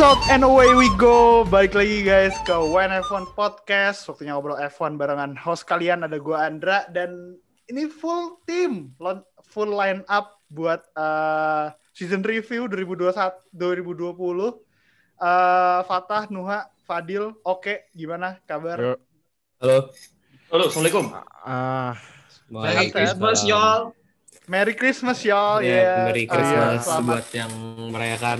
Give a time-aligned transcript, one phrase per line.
[0.00, 1.44] Out and away we go.
[1.44, 4.08] Balik lagi guys ke One F1 Podcast.
[4.08, 7.36] Waktunya ngobrol F1 barengan host kalian ada gue Andra dan
[7.68, 8.96] ini full team,
[9.52, 13.12] full line up buat uh, season review 2021
[13.52, 14.16] 2020.
[15.20, 18.80] Uh, Fatah, Nuha, Fadil, oke, gimana kabar?
[18.80, 18.96] Yo.
[19.60, 19.92] Halo.
[20.48, 21.04] Halo, assalamualaikum.
[21.44, 21.92] Ah,
[22.48, 23.92] Merry Christmas, y'all.
[24.48, 25.94] Merry Christmas y'all Ya, ya.
[26.08, 27.52] Merry Uh, Christmas selamat buat yang
[27.92, 28.38] merayakan.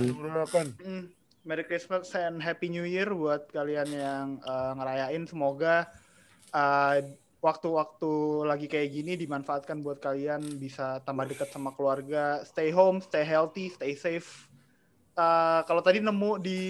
[0.81, 5.25] Mm, Merry Christmas and Happy New Year buat kalian yang uh, ngerayain.
[5.25, 5.89] Semoga
[6.53, 7.01] uh,
[7.41, 8.13] waktu-waktu
[8.45, 12.45] lagi kayak gini dimanfaatkan buat kalian bisa tambah dekat sama keluarga.
[12.45, 14.45] Stay home, stay healthy, stay safe.
[15.17, 16.61] Uh, kalau tadi nemu di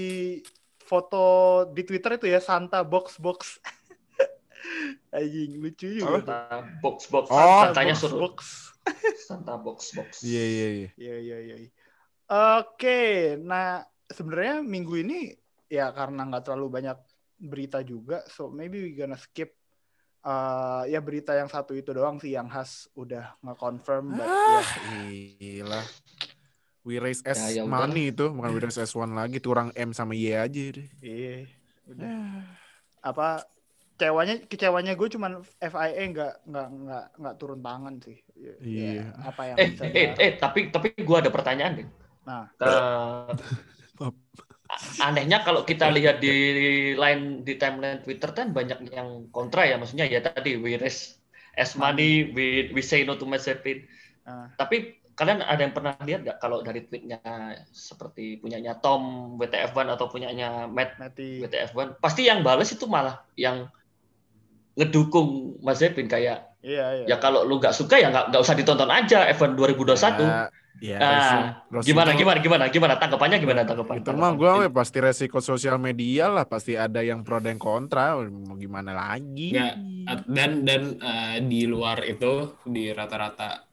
[0.87, 3.59] foto di Twitter itu ya Santa box box.
[5.15, 6.23] Anjing lucu juga.
[6.23, 6.31] tuh.
[6.31, 6.39] Santa
[6.79, 7.25] box box.
[7.27, 8.37] Oh, Santanya box, suruh box.
[9.27, 10.23] Santa box box.
[10.23, 10.89] Iya iya iya.
[10.95, 11.57] Iya iya iya.
[12.31, 15.19] Oke, nah sebenarnya minggu ini
[15.67, 16.97] ya karena nggak terlalu banyak
[17.41, 19.57] berita juga, so maybe we gonna skip
[20.21, 24.13] uh, ya berita yang satu itu doang sih yang khas udah nge-confirm.
[24.13, 24.61] but ya.
[25.39, 25.81] Gila.
[26.81, 27.85] We raise S Ya, ya udah.
[27.85, 30.89] money itu, bukan we raise S1 lagi, kurang M sama Y aja deh.
[30.97, 31.45] Iya,
[31.85, 32.09] udah.
[33.01, 33.45] Apa
[33.93, 38.17] kecewanya kecewanya gue cuman FIA nggak nggak nggak nggak turun tangan sih.
[38.33, 39.13] Ya, Iya.
[39.13, 41.87] apa yang Eh, bisa eh, eh, tapi tapi gua ada pertanyaan deh.
[42.25, 42.49] Nah,
[44.01, 44.13] Eh,
[45.03, 46.33] anehnya kalau kita lihat di
[46.95, 51.19] line di timeline Twitter kan banyak yang kontra ya, maksudnya ya tadi we raise
[51.59, 53.83] as money, we we say no to Mazepin.
[54.23, 54.47] Ah.
[54.55, 57.19] Tapi kalian ada yang pernah lihat nggak kalau dari tweetnya
[57.69, 63.67] seperti punyanya Tom WTF1 atau punyanya Matt nanti WTF1 pasti yang bales itu malah yang
[64.79, 67.05] ngedukung Mazepin kayak iya iya.
[67.05, 70.47] ya kalau lu nggak suka ya nggak nggak usah ditonton aja F1 2021 Ya,
[70.79, 71.43] ya Nah, Rossi-
[71.73, 75.75] Rossi gimana itu- gimana gimana gimana tanggapannya gimana tanggapan Itu mah gue pasti resiko sosial
[75.77, 79.51] media lah, pasti ada yang pro dan kontra, mau gimana lagi.
[79.51, 79.75] Ya,
[80.25, 83.67] dan dan eh, di luar itu di rata-rata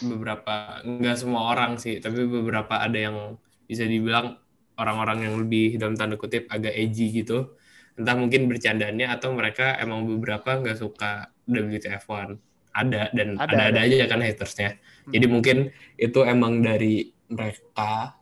[0.00, 4.40] beberapa nggak semua orang sih, tapi beberapa ada yang bisa dibilang
[4.74, 7.52] orang-orang yang lebih dalam tanda kutip agak edgy gitu.
[7.92, 12.40] Entah mungkin bercandanya atau mereka emang beberapa nggak suka WTF1.
[12.72, 13.80] Ada dan Ada, ada-ada ada.
[13.84, 14.80] aja kan hatersnya.
[15.04, 15.56] Jadi mungkin
[15.96, 18.14] itu emang dari mereka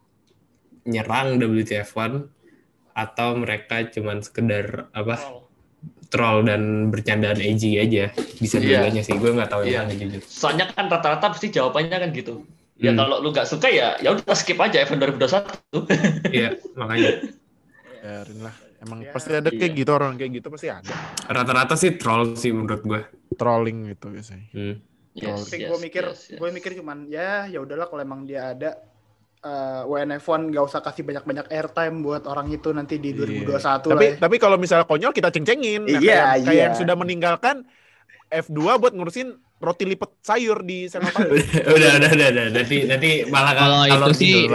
[0.82, 2.12] nyerang WTF1
[2.92, 5.20] atau mereka cuman sekedar apa
[6.08, 8.82] troll dan bercandaan edgy aja bisa Iya.
[8.82, 9.86] dua-duanya sih gue nggak tahu Iya.
[9.86, 12.42] yang jujur soalnya kan rata-rata pasti jawabannya kan gitu
[12.76, 12.98] ya Hmm.
[12.98, 15.86] kalau lu nggak suka ya ya udah skip aja F1 2021
[16.30, 17.10] iya makanya
[18.00, 18.54] Biarin lah.
[18.80, 19.76] Emang Ya, pasti ada kayak iya.
[19.76, 20.88] gitu orang kayak gitu pasti ada.
[21.26, 23.00] rata-rata sih troll sih menurut gue
[23.36, 24.46] Trolling gitu biasanya.
[24.50, 24.74] hmm.
[25.12, 26.38] Yes, Tapi yes, gue mikir, yes, yes.
[26.38, 28.78] gue mikir cuman ya ya udahlah kalau emang dia ada
[29.40, 33.56] eh, WNF1 gak usah kasih banyak-banyak airtime buat orang itu nanti di 2021 Iya.
[33.56, 33.76] lah.
[33.80, 34.14] Tapi ya.
[34.18, 35.82] tapi kalau misalnya konyol kita ceng-cengin.
[35.82, 36.62] Nah, Iya, kayak, kayak iya.
[36.62, 37.56] yang sudah meninggalkan
[38.28, 39.28] F2 buat ngurusin
[39.58, 41.36] roti lipat sayur di Senopati.
[41.76, 44.48] udah udah udah udah nanti nanti malah Kalau itu sih, itu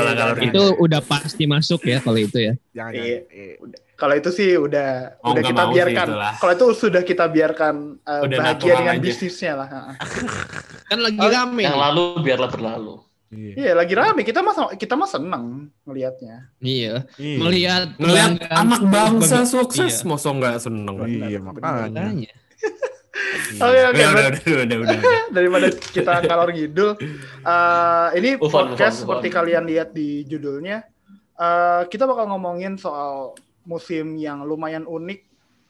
[0.50, 0.70] tidur.
[0.80, 2.54] udah pasti masuk ya kalau itu ya.
[2.72, 3.04] Jangan, Iya.
[3.22, 3.30] jangan.
[3.30, 3.54] Eh,
[3.96, 6.08] Kalau itu sih udah Oh, udah kita biarkan.
[6.36, 9.02] Kalau itu sudah kita biarkan eh, Udah bahagia dengan aja.
[9.02, 9.68] bisnisnya lah.
[10.90, 11.64] Kan lagi Oh, rame.
[11.64, 12.96] yang lalu biarlah berlalu
[13.28, 13.52] Iya.
[13.58, 14.22] Iya, lagi rame.
[14.22, 15.46] Kita mah kita mah seneng
[15.82, 16.54] ngelihatnya.
[16.58, 17.04] Iya.
[17.16, 17.38] Iya.
[17.38, 20.06] Melihat ngeliat pelanggan anak bangsa sebagai- sukses Iya.
[20.06, 21.72] masa nggak seneng Iya, makanya.
[21.90, 22.32] Makanya.
[23.56, 24.02] Oke, oke.
[24.02, 24.28] udah,
[24.62, 25.00] udah, udah,
[25.36, 26.92] daripada kita ngalor ngidul.
[27.42, 30.84] eh, ini podcast seperti kalian lihat di judulnya.
[31.36, 35.22] eh, kita bakal ngomongin soal musim yang lumayan unik,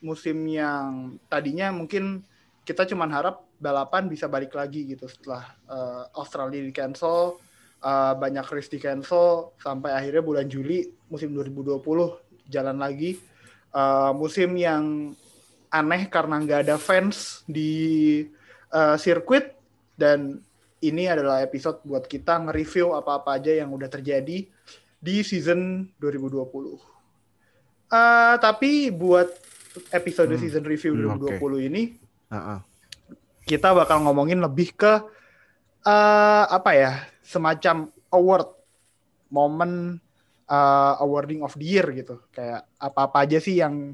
[0.03, 2.21] musim yang tadinya mungkin
[2.67, 7.39] kita cuman harap balapan bisa balik lagi gitu setelah eh, Australia di cancel,
[7.81, 11.81] eh, banyak race di cancel sampai akhirnya bulan Juli musim 2020
[12.51, 13.17] jalan lagi.
[13.75, 15.11] Eh, musim yang
[15.71, 18.23] aneh karena nggak ada fans di
[18.71, 19.55] eh, sirkuit
[19.95, 20.39] dan
[20.83, 24.45] ini adalah episode buat kita nge-review apa-apa aja yang udah terjadi
[24.99, 26.94] di season 2020.
[27.85, 29.29] Eh, tapi buat
[29.93, 30.41] episode Hmm.
[30.41, 31.93] season review Hmm, 2020 ini
[32.31, 32.59] Heeh.
[33.45, 34.93] kita bakal ngomongin lebih ke
[35.85, 36.91] eh, apa ya
[37.21, 38.49] semacam award
[39.29, 40.01] momen
[40.45, 43.93] eh, awarding of the year gitu kayak apa-apa aja sih yang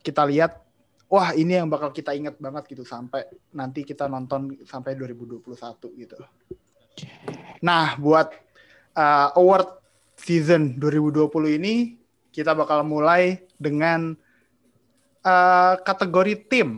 [0.00, 0.60] kita lihat
[1.08, 5.48] wah ini yang bakal kita ingat banget gitu sampai nanti kita nonton sampai 2021
[5.96, 6.16] gitu.
[7.64, 8.36] Nah buat
[8.92, 9.80] eh, award
[10.20, 11.99] season 2020 ini
[12.30, 14.14] kita bakal mulai dengan
[15.22, 16.68] eh, kategori tim.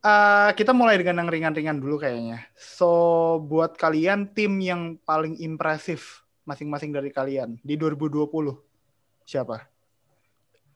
[0.00, 2.48] Eh, kita mulai dengan yang ringan-ringan dulu kayaknya.
[2.56, 8.56] So, buat kalian tim yang paling impresif masing-masing dari kalian di 2020.
[9.28, 9.68] Siapa?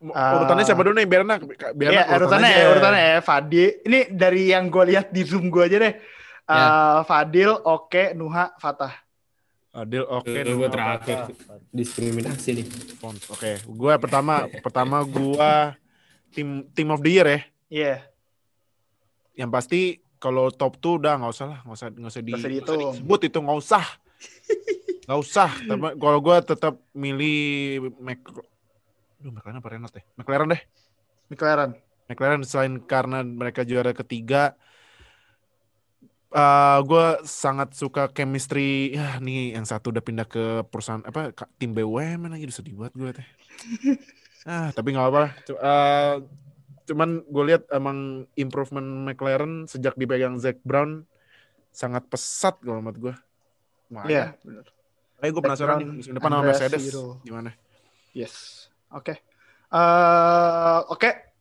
[0.05, 1.09] Urutannya siapa dulu nih?
[1.09, 1.41] Biar enak.
[1.73, 2.61] Biar Iya, enak, urutannya aja.
[2.61, 3.19] ya, urutannya ya.
[3.25, 3.69] Fadil.
[3.89, 5.95] Ini dari yang gue lihat di Zoom gue aja deh.
[6.45, 6.61] Ya.
[6.69, 8.93] Eh, Fadil, Oke, Nuha, Fatah.
[9.75, 10.31] Adil oke.
[10.31, 11.19] Itu gue terakhir.
[11.75, 12.67] Diskriminasi nih.
[13.27, 15.75] Oke, gua pertama pertama gua
[16.31, 17.41] tim team of the year ya.
[17.75, 17.97] Iya,
[19.35, 19.81] Yang pasti
[20.23, 23.39] kalau top tuh udah nggak usah lah, nggak usah nggak usah di usah disebut itu
[23.43, 23.85] nggak usah.
[25.11, 25.51] Nggak usah.
[25.67, 28.23] Tapi kalau gua tetap milih Mac
[29.25, 30.05] Duh, McLaren apa Renault ya?
[30.21, 30.63] McLaren deh.
[31.33, 31.71] McLaren.
[32.13, 34.53] McLaren selain karena mereka juara ketiga
[36.35, 41.31] eh gue sangat suka chemistry ya nih yang satu udah pindah ke perusahaan apa
[41.63, 43.29] tim BUMN lagi udah sedih banget gue teh
[44.51, 46.15] ah tapi nggak apa Cu- eh,
[46.91, 51.07] cuman gue lihat emang improvement McLaren sejak dipegang Zac Brown
[51.71, 53.15] sangat pesat kalau menurut gue
[54.11, 54.67] Iya, benar.
[55.23, 56.85] Kayak gue penasaran nih musim depan sama Mercedes
[57.23, 57.51] gimana
[58.15, 58.35] Yes.
[58.91, 59.15] Oke.
[59.75, 61.03] Eh, oke.
[61.03, 61.34] Ya.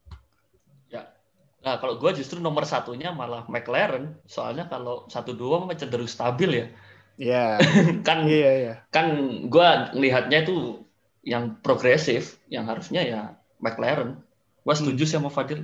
[1.64, 4.20] Nah, kalau gue justru nomor satunya malah McLaren.
[4.28, 6.68] Soalnya kalau satu dua mah cenderung stabil ya.
[7.16, 7.46] Iya.
[8.08, 8.74] Kan Iya, iya.
[8.92, 9.08] kan
[9.48, 10.84] gue ngelihatnya itu
[11.24, 13.22] yang progresif, yang harusnya ya
[13.64, 14.20] McLaren.
[14.68, 15.64] Gue setuju sih sama Fadil.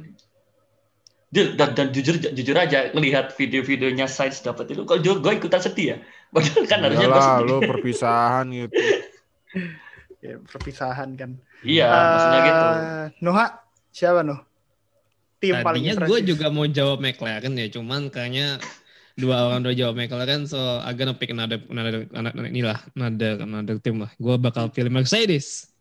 [1.30, 5.98] Dan, dan jujur jujur aja ngelihat video-videonya Sainz dapat itu, kok gue ikutan sedih ya.
[6.34, 7.46] Padahal kan harusnya gue sedih.
[7.46, 8.74] lu perpisahan gitu
[10.20, 11.40] Ya, perpisahan kan.
[11.64, 12.66] Iya, maksudnya gitu.
[12.68, 13.46] Eh, Nuha,
[13.96, 14.49] siapa Nuh?
[15.40, 16.12] Tim paling Tadinya impresif.
[16.12, 18.60] gue juga mau jawab McLaren ya, cuman kayaknya
[19.16, 23.76] dua orang udah jawab McLaren, so I'm gonna pick another, another, another inilah, another, another
[23.80, 24.12] tim lah.
[24.20, 25.72] Gue bakal pilih Mercedes.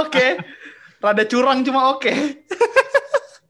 [0.00, 0.40] Oke.
[1.02, 2.12] Rada curang cuma oke.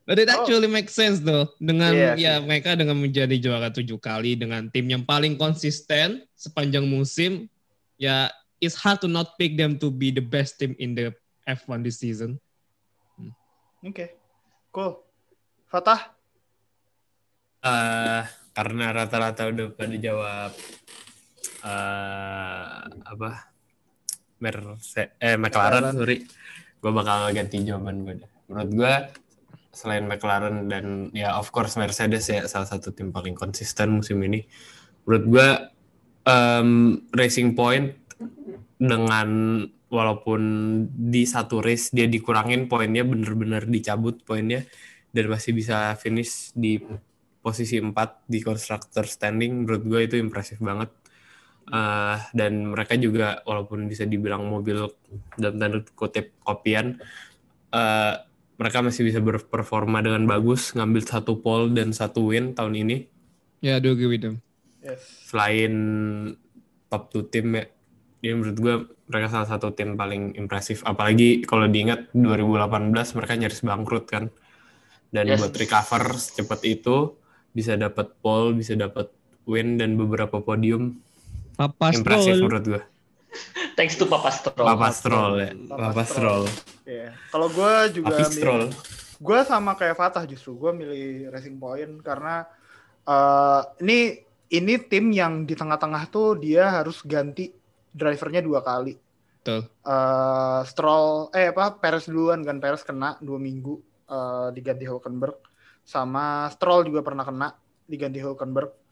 [0.03, 0.43] But it Oh.
[0.43, 1.55] actually make sense though.
[1.63, 6.83] Dengan Iya ya mereka dengan menjadi juara tujuh kali dengan tim yang paling konsisten sepanjang
[6.83, 7.47] musim,
[7.95, 8.27] ya
[8.59, 11.15] it's hard to not pick them to be the best team in the
[11.47, 12.43] F1 this season.
[13.83, 14.22] Oke.
[14.73, 14.97] Cool.
[15.69, 16.17] Fatah?
[17.61, 18.25] Eh,
[18.57, 20.53] karena rata-rata udah pada jawab
[21.63, 22.73] eh
[23.05, 23.31] apa?
[24.41, 26.25] Merce eh McLaren, sorry.
[26.81, 28.31] Gue bakal ganti jawaban gue deh.
[28.49, 28.95] Menurut gue
[29.77, 34.43] selain McLaren dan ya of course Mercedes ya salah satu tim paling konsisten musim ini.
[35.05, 35.49] Menurut gue
[36.27, 36.71] em,
[37.13, 37.93] Racing Point
[38.81, 39.63] dengan
[39.93, 40.41] walaupun
[40.89, 44.65] di satu race dia dikurangin poinnya bener-bener dicabut poinnya
[45.13, 46.81] dan masih bisa finish di
[47.45, 47.93] posisi 4
[48.25, 50.89] di constructor standing menurut gue itu impresif banget
[51.63, 54.83] Eh, dan mereka juga walaupun bisa dibilang mobil
[55.39, 56.99] dalam tanda kutip kopian
[57.71, 58.15] eh,
[58.59, 62.97] mereka masih bisa berperforma dengan bagus ngambil satu pole dan satu win tahun ini
[63.63, 64.43] Ya, yeah, do agree with them.
[64.83, 65.07] Yes.
[65.31, 65.73] selain
[66.91, 67.65] top 2 tim ya
[68.23, 68.75] dia menurut gue
[69.11, 74.31] mereka salah satu tim paling impresif apalagi kalau diingat 2018 mereka nyaris bangkrut kan
[75.11, 75.43] dan Yes.
[75.43, 77.19] buat recover secepat itu
[77.51, 79.11] bisa dapat pole bisa dapat
[79.45, 81.03] win dan beberapa podium
[81.53, 82.43] Papa impresif Stroll.
[82.47, 82.83] menurut gue
[83.73, 84.65] Thanks to Papa Stroll.
[84.65, 86.45] Papa Stroll ya Papa Papa Stroll.
[86.47, 87.09] Stroll Iya.
[87.31, 88.65] Kalau gue juga Papi Stroll
[89.23, 92.47] gue sama kayak Fatah justru gue milih Racing Point karena
[93.03, 93.99] eh, ini
[94.53, 97.51] ini tim yang di tengah-tengah tuh dia harus ganti
[97.93, 98.97] drivernya dua kali.
[99.43, 99.69] Betul.
[99.69, 103.75] Eh, Stroll eh apa Perez duluan kan Perez kena dua minggu
[104.09, 105.39] eh, diganti Hulkenberg
[105.83, 107.49] sama Stroll juga pernah kena
[107.87, 108.83] diganti Hulkenberg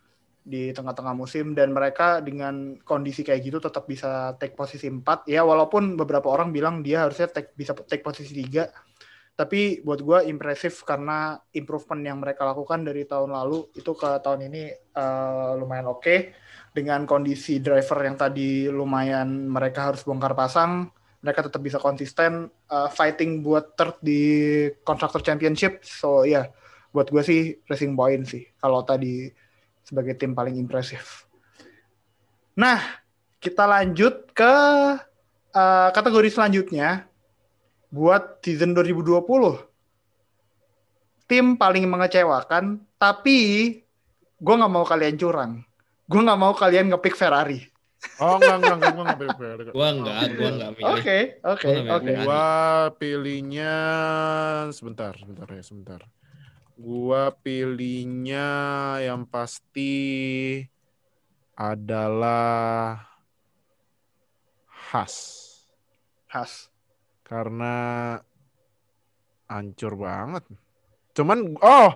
[0.40, 5.44] di tengah-tengah musim dan mereka dengan kondisi kayak gitu tetap bisa take posisi 4 ya
[5.44, 8.89] walaupun beberapa orang bilang dia harusnya take, bisa take posisi 3
[9.40, 14.52] tapi buat gue impresif karena improvement yang mereka lakukan dari tahun lalu itu ke tahun
[14.52, 16.36] ini eh, lumayan oke.
[16.76, 20.92] Dengan kondisi driver yang tadi lumayan mereka harus bongkar pasang
[21.24, 24.22] mereka tetap bisa konsisten eh, fighting buat third di
[24.84, 25.80] constructor championship.
[25.88, 26.52] So ya
[26.92, 29.32] buat gue sih Racing Point sih kalau tadi
[29.80, 31.24] sebagai tim paling impresif.
[32.60, 32.76] Nah
[33.40, 34.54] kita lanjut ke
[35.56, 37.09] eh, kategori selanjutnya
[37.90, 39.26] buat season 2020
[41.26, 43.38] tim paling mengecewakan tapi
[44.38, 45.52] gue nggak mau kalian curang
[46.06, 47.70] gue nggak mau kalian ngepick Ferrari
[48.22, 49.62] oh enggak enggak enggak gue enggak pilih Ferrari.
[49.76, 50.88] Gua enggak, gua enggak milih.
[50.88, 52.12] oke oke oke.
[52.24, 52.48] Gua
[52.96, 53.76] pilihnya
[54.72, 56.00] sebentar, sebentar ya, sebentar.
[56.80, 58.48] Gua pilihnya
[59.04, 60.64] yang pasti
[61.52, 63.04] adalah
[64.88, 65.36] khas
[66.30, 66.69] Has
[67.30, 67.74] karena
[69.46, 70.42] hancur banget.
[71.14, 71.90] Cuman oh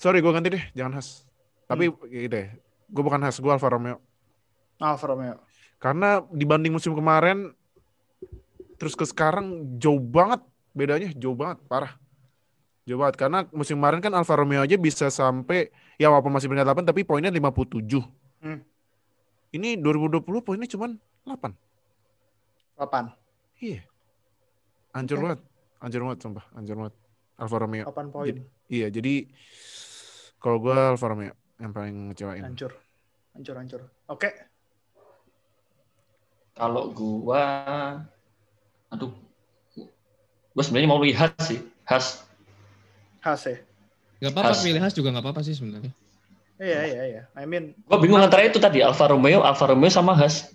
[0.00, 1.28] sorry gue ganti deh, jangan khas.
[1.68, 2.48] Tapi gitu deh,
[2.88, 4.00] gue bukan khas, gue Alfa Romeo.
[4.80, 5.40] Alfa Romeo
[5.80, 7.52] Karena dibanding musim kemarin
[8.76, 10.44] terus ke sekarang jauh banget
[10.76, 11.96] bedanya jauh banget parah
[12.84, 16.68] jauh banget karena musim kemarin kan Alfa Romeo aja bisa sampai ya walaupun masih peringkat
[16.76, 18.04] 8 tapi poinnya 57
[18.36, 18.60] Hmm.
[19.56, 21.56] ini 2020 poinnya cuman 8
[22.76, 23.08] 8.
[23.64, 23.80] iya
[24.96, 25.24] hancur Oke.
[25.28, 25.40] banget
[25.84, 26.94] hancur banget sumpah hancur banget
[27.36, 28.32] Alfa Romeo 8 poin.
[28.32, 29.14] Jadi- iya jadi
[30.40, 32.72] kalau gue Alfa Romeo yang paling ngecewain Hancur.
[33.36, 33.80] Hancur, hancur.
[34.08, 34.32] Oke.
[36.56, 37.44] Kalau gua,
[38.88, 39.12] aduh,
[40.56, 42.24] gua sebenarnya mau lihat sih, Has.
[43.20, 43.60] Has ya.
[44.24, 45.92] Gak apa-apa milih Has juga gak apa-apa sih sebenarnya.
[46.56, 47.22] Iya, iya, iya.
[47.36, 50.48] I mean, Gua bingung antara itu tadi Alfa Romeo, Alfa Romeo sama Has.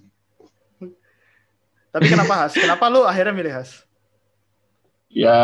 [1.93, 2.57] tapi kenapa Has?
[2.57, 3.85] Kenapa lu akhirnya milih Has?
[5.11, 5.35] Ya,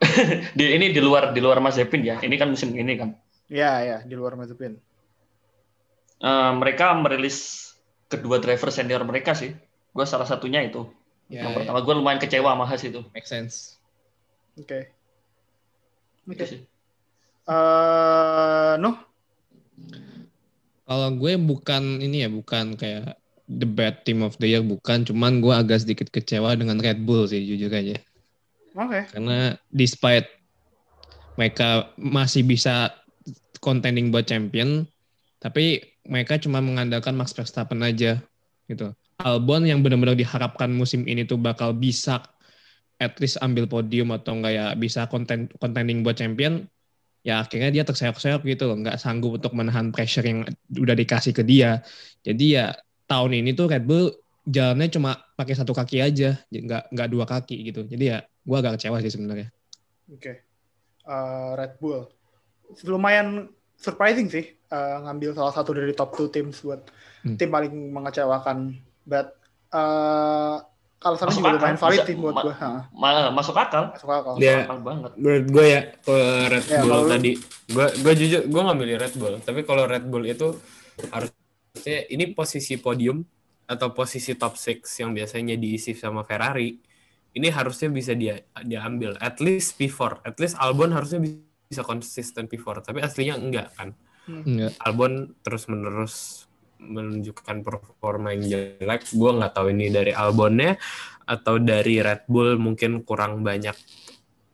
[0.58, 2.16] di ini di luar di luar Mazepin ya.
[2.20, 3.16] Ini kan musim ini kan.
[3.48, 4.76] Iya, iya, di luar Mazepin.
[6.20, 7.36] Eh, mereka merilis
[8.12, 9.52] kedua driver senior mereka sih.
[9.96, 10.84] Gua salah satunya itu.
[11.32, 13.00] Ya, yang pertama gua lumayan kecewa sama Has itu.
[13.16, 13.80] make sense.
[14.60, 14.92] Oke.
[16.28, 16.60] Itu sih.
[17.46, 18.96] Eh, Nuh,
[20.86, 25.06] Kalau gue bukan ini ya, bukan kayak the bad team of the year, bukan.
[25.06, 27.96] Cuman gue agak sedikit kecewa dengan Red Bull sih, jujur aja.
[28.76, 29.00] oke.
[29.14, 30.28] Karena despite
[31.38, 32.92] mereka masih bisa
[33.62, 34.84] contending buat champion,
[35.38, 38.18] tapi mereka cuma mengandalkan Max Verstappen aja
[38.66, 38.92] gitu.
[39.22, 42.20] Albon yang benar-benar diharapkan musim ini tuh bakal bisa
[43.00, 46.64] at least ambil podium atau enggak ya bisa content, contending buat champion,
[47.20, 51.44] ya akhirnya dia terseok-seok gitu loh, nggak sanggup untuk menahan pressure yang udah dikasih ke
[51.44, 51.84] dia.
[52.24, 52.72] Jadi ya
[53.06, 54.10] tahun ini tuh Red Bull
[54.42, 57.82] jalannya cuma pakai satu kaki aja, nggak nggak dua kaki gitu.
[57.82, 59.50] Jadi ya gue agak kecewa sih sebenarnya.
[60.08, 60.42] Oke.
[61.02, 62.06] Eh, Red Bull.
[62.82, 66.82] Lumayan surprising sih eh, ngambil salah satu dari top 2 teams buat
[67.22, 67.34] Hmm.
[67.34, 68.74] tim paling mengecewakan.
[69.02, 69.34] But
[69.68, 70.56] eh
[70.98, 71.58] alasannya Masuk juga akal.
[71.60, 72.54] lumayan valid sih buat ma- gue.
[73.32, 73.84] Masuk akal.
[73.92, 74.34] masuk akal.
[74.36, 75.10] Dia- Masuk akal banget.
[75.16, 76.16] menurut gue ya ke
[76.48, 77.30] Red Ya, Bull kalau tadi
[77.68, 80.48] gue gue jujur gue nggak milih Red Bull tapi kalau Red Bull itu
[81.76, 83.20] harusnya ini posisi podium
[83.68, 86.80] atau posisi top 6 yang biasanya diisi sama Ferrari
[87.36, 91.20] ini harusnya bisa dia diambil at least P4 at least Albon harusnya
[91.68, 93.92] bisa konsisten P4 tapi aslinya enggak kan
[94.26, 94.74] Enggak.
[94.82, 98.42] Albon terus menerus menunjukkan performa yang
[98.76, 99.08] jelek.
[99.14, 100.76] Gue nggak tahu ini dari Albonnya
[101.24, 103.74] atau dari Red Bull mungkin kurang banyak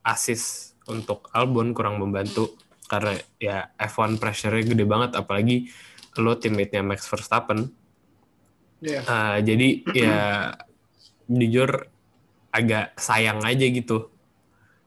[0.05, 2.53] assist untuk Albon kurang membantu
[2.85, 5.71] karena ya F1 pressure-nya gede banget apalagi
[6.21, 7.69] lo teammate-nya Max Verstappen.
[8.83, 8.99] Iya.
[9.07, 10.17] Uh, jadi ya
[11.25, 11.87] jujur
[12.51, 14.11] agak sayang aja gitu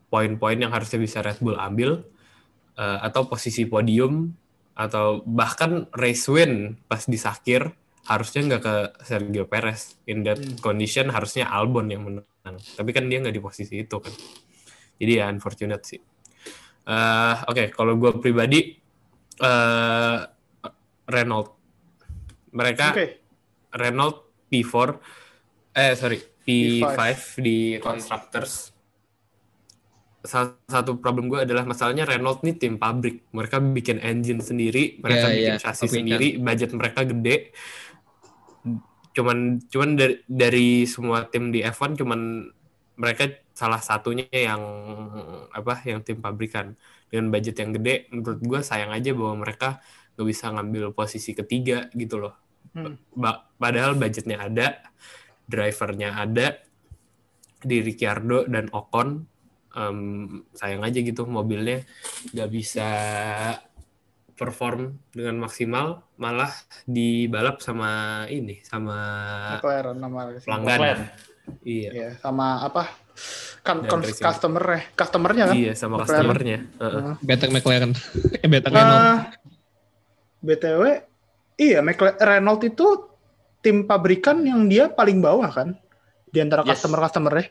[0.06, 2.04] poin-poin yang harusnya bisa Red Bull ambil
[2.76, 4.36] uh, atau posisi podium
[4.76, 7.72] atau bahkan race win pas di Sakir
[8.06, 10.60] harusnya nggak ke Sergio Perez in that Hmm.
[10.60, 14.12] condition harusnya Albon yang menang tapi kan dia nggak di posisi itu kan
[15.00, 15.98] jadi ya unfortunate sih
[16.86, 18.78] Eh, oke kalau gue pribadi
[19.42, 20.18] eh
[21.06, 21.54] Renault.
[22.52, 23.06] Mereka Oke.
[23.74, 24.16] Renault
[24.50, 24.76] P4
[25.76, 27.00] eh sorry P5,
[27.42, 28.70] di constructors.
[30.26, 33.26] Salah satu problem gue adalah masalahnya Renault nih tim pabrik.
[33.34, 35.98] Mereka bikin engine sendiri mereka Ya, bikin ya, chassis pabrikan.
[36.02, 37.36] sendiri budget mereka gede.
[39.14, 42.50] Cuman cuman dari, dari semua tim di F1 cuman
[42.96, 44.62] mereka salah satunya yang
[45.50, 46.78] apa yang tim pabrikan.
[47.06, 49.78] Dengan budget yang gede menurut gue sayang aja bahwa mereka
[50.16, 52.34] nggak bisa ngambil posisi ketiga gitu loh
[52.68, 52.92] Hmm.
[53.16, 54.84] Ba- padahal budgetnya ada,
[55.46, 56.60] drivernya ada
[57.58, 59.24] di Ricciardo dan Ocon.
[59.72, 59.98] Em,
[60.52, 61.80] sayang aja gitu mobilnya
[62.32, 62.88] nggak bisa
[64.32, 66.52] perform dengan maksimal, malah
[66.84, 68.96] dibalap sama ini sama
[69.56, 70.76] McLaren nama pelanggan.
[70.76, 71.00] McLaren.
[71.64, 72.92] Iya, Iya, sama apa?
[73.64, 74.20] Kan racing.
[74.20, 75.56] customer ya, customernya kan?
[75.56, 76.12] iya sama McLaren.
[76.12, 76.58] customernya.
[76.76, 76.92] Heeh.
[76.92, 77.14] Heeh.
[77.24, 77.92] Better McLaren.
[78.44, 79.55] eh, better Renault.
[80.38, 80.82] BTW,
[81.56, 82.86] iya McLaren Renault itu
[83.60, 85.74] tim pabrikan yang dia paling bawah kan
[86.28, 86.78] di antara Yes.
[86.78, 87.46] customer-customernya.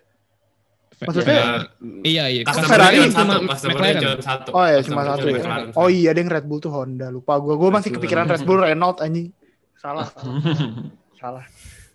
[0.95, 1.59] Maksudnya- Eh,
[2.07, 2.41] iya, iya.
[2.47, 3.99] customernya Ferrari cuma customernya McLaren.
[4.15, 4.49] cuma satu.
[4.55, 5.33] Oh ya cuma satu ya.
[5.35, 5.69] McLaren.
[5.75, 7.07] Oh iya deh Red Bull tuh Honda.
[7.09, 7.51] Lupa gue.
[7.53, 9.35] Gue masih kepikiran Red Bull Renault anjing.
[9.75, 10.07] Salah.
[10.07, 10.39] salah.
[11.19, 11.45] salah.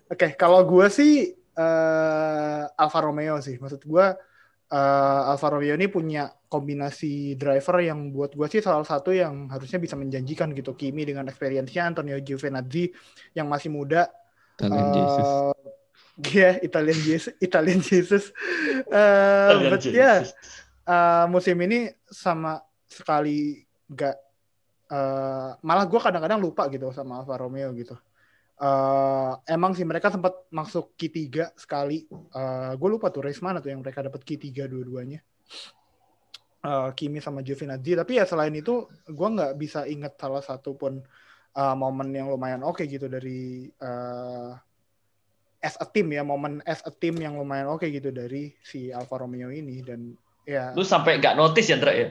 [0.07, 3.57] Oke, kalau gue sih eh Alfa Romeo sih.
[3.57, 4.07] Maksud gue
[4.71, 9.83] eh Alfa Romeo ini punya kombinasi driver yang buat gue sih salah satu yang harusnya
[9.83, 10.79] bisa menjanjikan gitu.
[10.79, 12.95] Kimi dengan experience-nya, Antonio Giovinazzi
[13.35, 14.07] yang masih muda.
[14.59, 15.27] Italian Jesus.
[15.27, 15.71] Eh,
[16.21, 18.25] Iya, Italian Jesus, Italian Jesus.
[18.93, 19.97] Eh, Kalian but Jesus.
[19.97, 20.15] ya,
[20.85, 24.17] eh, musim ini sama sekali nggak
[24.91, 27.97] eh, malah gue kadang-kadang lupa gitu sama Alfa Romeo gitu
[28.61, 32.05] eh, emang sih mereka sempat masuk Q 3 sekali.
[32.11, 35.25] Eh, gue lupa tuh race mana tuh yang mereka dapat Q 3 dua-duanya.
[36.61, 37.97] Eh, Kimi sama Giovinazzi.
[37.97, 41.01] Tapi ya selain itu, gue nggak bisa inget salah satu pun
[41.57, 44.53] eh, momen yang lumayan oke gitu dari eh,
[45.65, 49.25] as a team ya, momen as a team yang lumayan oke gitu dari si Alfa
[49.25, 50.13] Romeo ini dan
[50.45, 50.77] ya.
[50.77, 52.09] Lu sampai nggak notice ya, Ndra ya?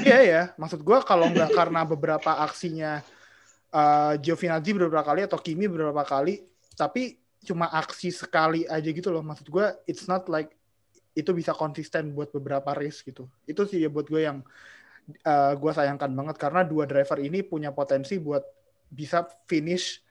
[0.00, 3.04] Iya ya, maksud gue kalau nggak karena beberapa aksinya
[3.74, 6.42] uh, Giovinazzi beberapa kali atau Kimi beberapa kali,
[6.74, 9.24] tapi cuma aksi sekali aja gitu loh.
[9.24, 10.52] Maksud gue, it's not like
[11.16, 13.26] itu bisa konsisten buat beberapa race gitu.
[13.48, 14.44] Itu sih ya buat gue yang
[15.26, 18.44] uh, gue sayangkan banget karena dua driver ini punya potensi buat
[18.90, 20.02] bisa finish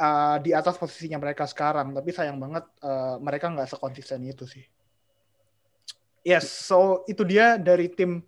[0.00, 1.96] uh, di atas posisinya mereka sekarang.
[1.96, 4.64] Tapi sayang banget uh, mereka nggak sekonsisten itu sih.
[6.26, 8.18] Yes, so itu dia dari tim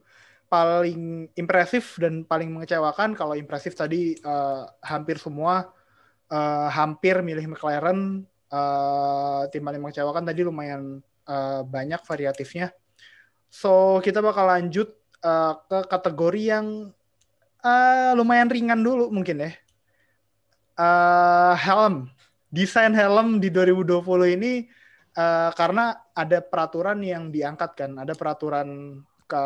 [0.49, 3.13] paling impresif dan paling mengecewakan.
[3.13, 5.69] Kalau impresif tadi uh, hampir semua
[6.33, 8.25] uh, hampir milih McLaren.
[8.49, 12.73] Uh, tim paling mengecewakan tadi lumayan uh, banyak variatifnya.
[13.53, 14.89] So kita bakal lanjut
[15.21, 16.67] uh, ke kategori yang
[17.61, 19.53] uh, lumayan ringan dulu mungkin ya.
[20.79, 22.09] Uh, helm,
[22.49, 24.71] desain helm di 2020 ini
[25.19, 29.45] uh, karena ada peraturan yang diangkat kan, ada peraturan ke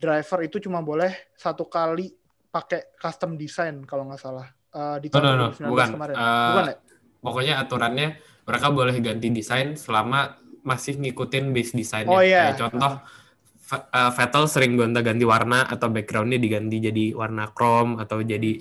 [0.00, 2.08] driver itu cuma boleh satu kali
[2.50, 5.88] pakai custom design kalau nggak salah uh, di tahun no, no, 2019 bukan.
[5.94, 6.14] kemarin.
[6.16, 6.76] Eh, bukan ya?
[7.20, 8.08] Pokoknya aturannya
[8.48, 12.10] mereka boleh ganti desain selama masih ngikutin base desainnya.
[12.10, 12.50] Oh, iya.
[12.50, 12.92] Kayak contoh
[13.76, 18.56] eh, Vettel sering gonta-ganti warna atau backgroundnya diganti jadi warna chrome atau jadi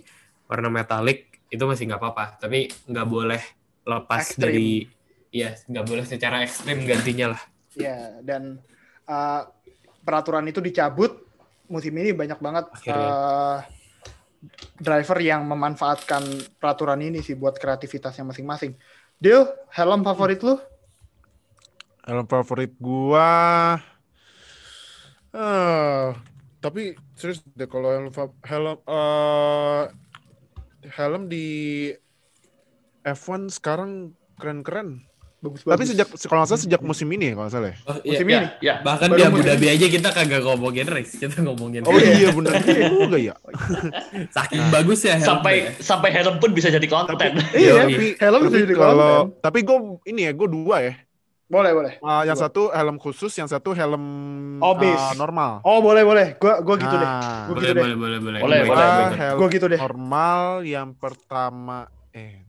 [0.52, 2.26] warna metalik itu masih nggak apa-apa.
[2.38, 3.42] Tapi nggak boleh
[3.88, 4.44] lepas Ekstrim.
[4.44, 4.72] dari
[5.30, 7.42] ya nggak boleh secara ekstrim gantinya lah.
[7.78, 8.60] Ya, dan
[9.06, 9.46] uh,
[10.02, 11.29] peraturan itu dicabut
[11.70, 13.10] musim ini banyak banget Akhirnya.
[13.14, 13.58] uh,
[14.80, 16.24] driver yang memanfaatkan
[16.58, 18.76] peraturan ini sih buat kreativitasnya masing-masing.
[19.20, 20.58] Deal, helm favorit lu?
[22.08, 23.78] Helm favorit gua
[25.30, 26.10] eh
[26.58, 28.10] tapi serius deh kalau helm
[28.42, 29.84] helm eh
[30.90, 31.48] helm di
[33.06, 35.09] F1 sekarang keren-keren.
[35.40, 35.72] Bagus-bagus.
[35.72, 37.78] Tapi sejak kalau nggak salah sejak musim ini ya kalau nggak salah ya.
[37.82, 38.48] Oh, Musim iya, ini?
[38.60, 42.28] Ya, Bahkan Baru di Abu Dhabi aja kita kagak ngomongin race, kita ngomongin Oh iya
[42.36, 43.36] bener juga ya.
[44.36, 45.30] saking bagus ya helmnya.
[45.32, 47.16] sampai sampai helm pun bisa jadi konten.
[47.56, 49.40] Iya, Tapi, helm tapi bisa jadi kalau konten.
[49.40, 50.94] tapi gue ini ya gue dua ya.
[51.50, 51.94] Boleh, boleh.
[52.06, 52.46] Ah, yang Dua.
[52.46, 54.04] satu helm khusus, yang satu helm
[54.62, 55.66] ah, normal.
[55.66, 56.38] Oh, boleh, boleh.
[56.38, 57.10] Gua gua gitu deh.
[57.10, 57.82] Nah, Gua boleh, gitu deh.
[57.82, 59.80] boleh, boleh, boleh, Boleh, boleh, Gua helm gitu deh.
[59.82, 62.46] normal yang pertama eh.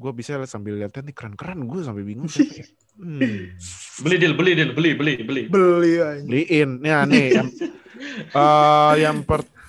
[0.00, 2.24] Gue bisa sambil lihatnya nih keren-keren gue sampai bingung.
[2.24, 2.66] siapa ya?
[2.96, 3.52] Hmm.
[4.00, 5.42] Beli deal, beli deal, beli, beli, beli.
[5.46, 6.24] Beli aja.
[6.24, 6.70] Beliin.
[6.80, 7.48] Ya nih yang,
[8.40, 9.60] eh, yang pertama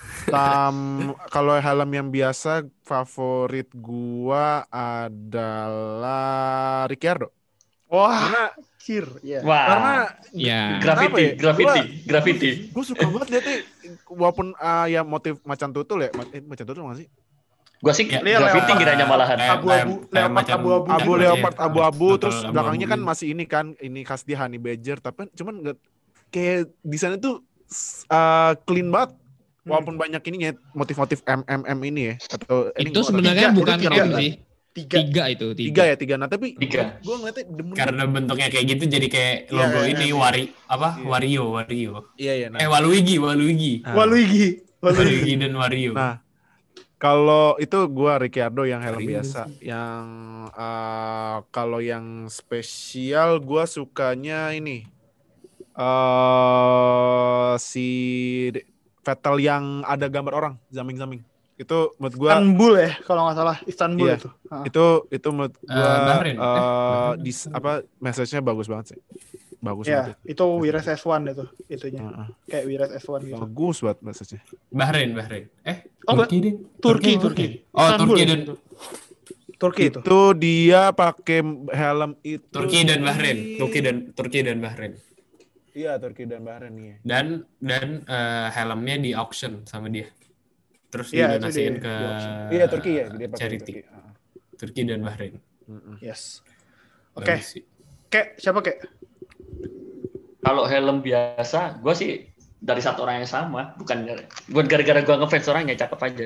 [1.27, 7.35] kalau helm yang biasa favorit gua adalah Ricciardo.
[7.91, 8.43] Wah, Karena
[8.79, 9.05] cir.
[9.19, 9.43] Ya.
[9.43, 9.93] Wah, karena
[10.31, 10.79] Ya.
[10.79, 11.35] graffiti, ya?
[11.35, 12.49] graffiti, graffiti.
[12.71, 13.55] gue suka banget dia tuh
[14.15, 17.07] walaupun ah, ya motif macan tutul ya eh, macan tutul nggak sih
[17.81, 19.35] Gua sih Ya, graffiti kiranya malahan.
[19.35, 20.87] Kayak- Abu-abu, kayak- leopard abu-abu.
[20.87, 23.09] abu leopard abu-abu terus belakangnya kan gitu.
[23.09, 25.77] masih ini kan ini khas dia honey badger tapi cuman nggak
[26.29, 27.41] kayak desainnya tuh
[28.07, 29.17] uh, clean banget
[29.61, 29.69] Hmm.
[29.71, 33.77] walaupun banyak ininya motif-motif MMM ini ya atau ini Itu gua- sebenarnya Tiga, bukan.
[33.77, 34.31] M sih.
[34.71, 34.97] Tiga.
[34.97, 35.83] Tiga itu, tiga tiga.
[35.83, 36.95] ya tiga nah tapi Tiga.
[36.97, 40.15] gue ngeliatnya demen Karena bentuknya kayak gitu jadi kayak Iya, logo iya, ini iya.
[40.15, 41.05] wari apa Iya.
[41.05, 41.91] Wario Wario.
[42.15, 43.73] iya iya nah, Eh Waluigi Waluigi.
[43.81, 43.93] Nah.
[43.93, 44.47] Waluigi.
[44.79, 44.97] Waluigi.
[45.19, 45.91] Waluigi dan Wario.
[45.91, 46.13] Nah,
[47.01, 49.49] kalau itu gua Ricciardo yang helm biasa.
[49.57, 50.05] Yang
[50.53, 54.85] eh, kalau yang spesial gua sukanya ini
[55.73, 57.87] eh si
[59.01, 61.25] Vettel yang ada gambar orang zaming-zaming.
[61.55, 63.57] Itu menurut gua Istanbul ya, kalau nggak salah.
[63.65, 64.15] Istanbul Iya.
[64.15, 64.29] itu.
[64.47, 64.63] Ah.
[64.63, 66.37] itu itu menurut gua Eh, Bahrain.
[67.17, 68.99] dis- apa message-nya bagus banget sih.
[69.61, 70.17] Bagus Ya, banget.
[70.25, 72.01] itu Wires S1 itu, itunya.
[72.01, 72.27] Heeh.
[72.49, 73.37] Kayak Wires S1 gitu.
[73.39, 74.41] Bagus banget message-nya.
[74.67, 75.45] Bahrain Bahrain.
[75.61, 76.37] Eh Oh, Turki.
[76.81, 77.21] Turki, apa?
[77.21, 77.45] Turki.
[77.71, 78.27] Oh Istanbul Turki ya?
[78.27, 78.41] dan
[79.55, 79.99] Turki itu.
[80.01, 81.39] Itu dia pakai
[81.71, 82.49] helm itu.
[82.49, 83.37] Turki dan Bahrain.
[83.55, 84.93] Turki dan Turki dan Bahrain.
[85.71, 86.97] Iya, Turki dan Bahrain nih.
[86.99, 87.25] Dan
[87.61, 90.09] dan eh, helmnya di auction sama dia.
[90.89, 91.93] Terus Iya, didonasiin di- ke.
[92.49, 93.71] Iya, Turki ya, dia pakai charity.
[93.77, 94.57] Turki.
[94.57, 95.37] Turki dan Bahrain.
[96.01, 96.41] Yes.
[97.13, 97.61] Oke, sih.
[98.09, 98.77] Kek, siapa Kek?
[100.41, 102.29] Kalau helm biasa, gua sih
[102.61, 104.05] dari satu orang yang sama, bukan
[104.49, 106.25] bukan gara-gara gua ngefans orangnya cakep aja.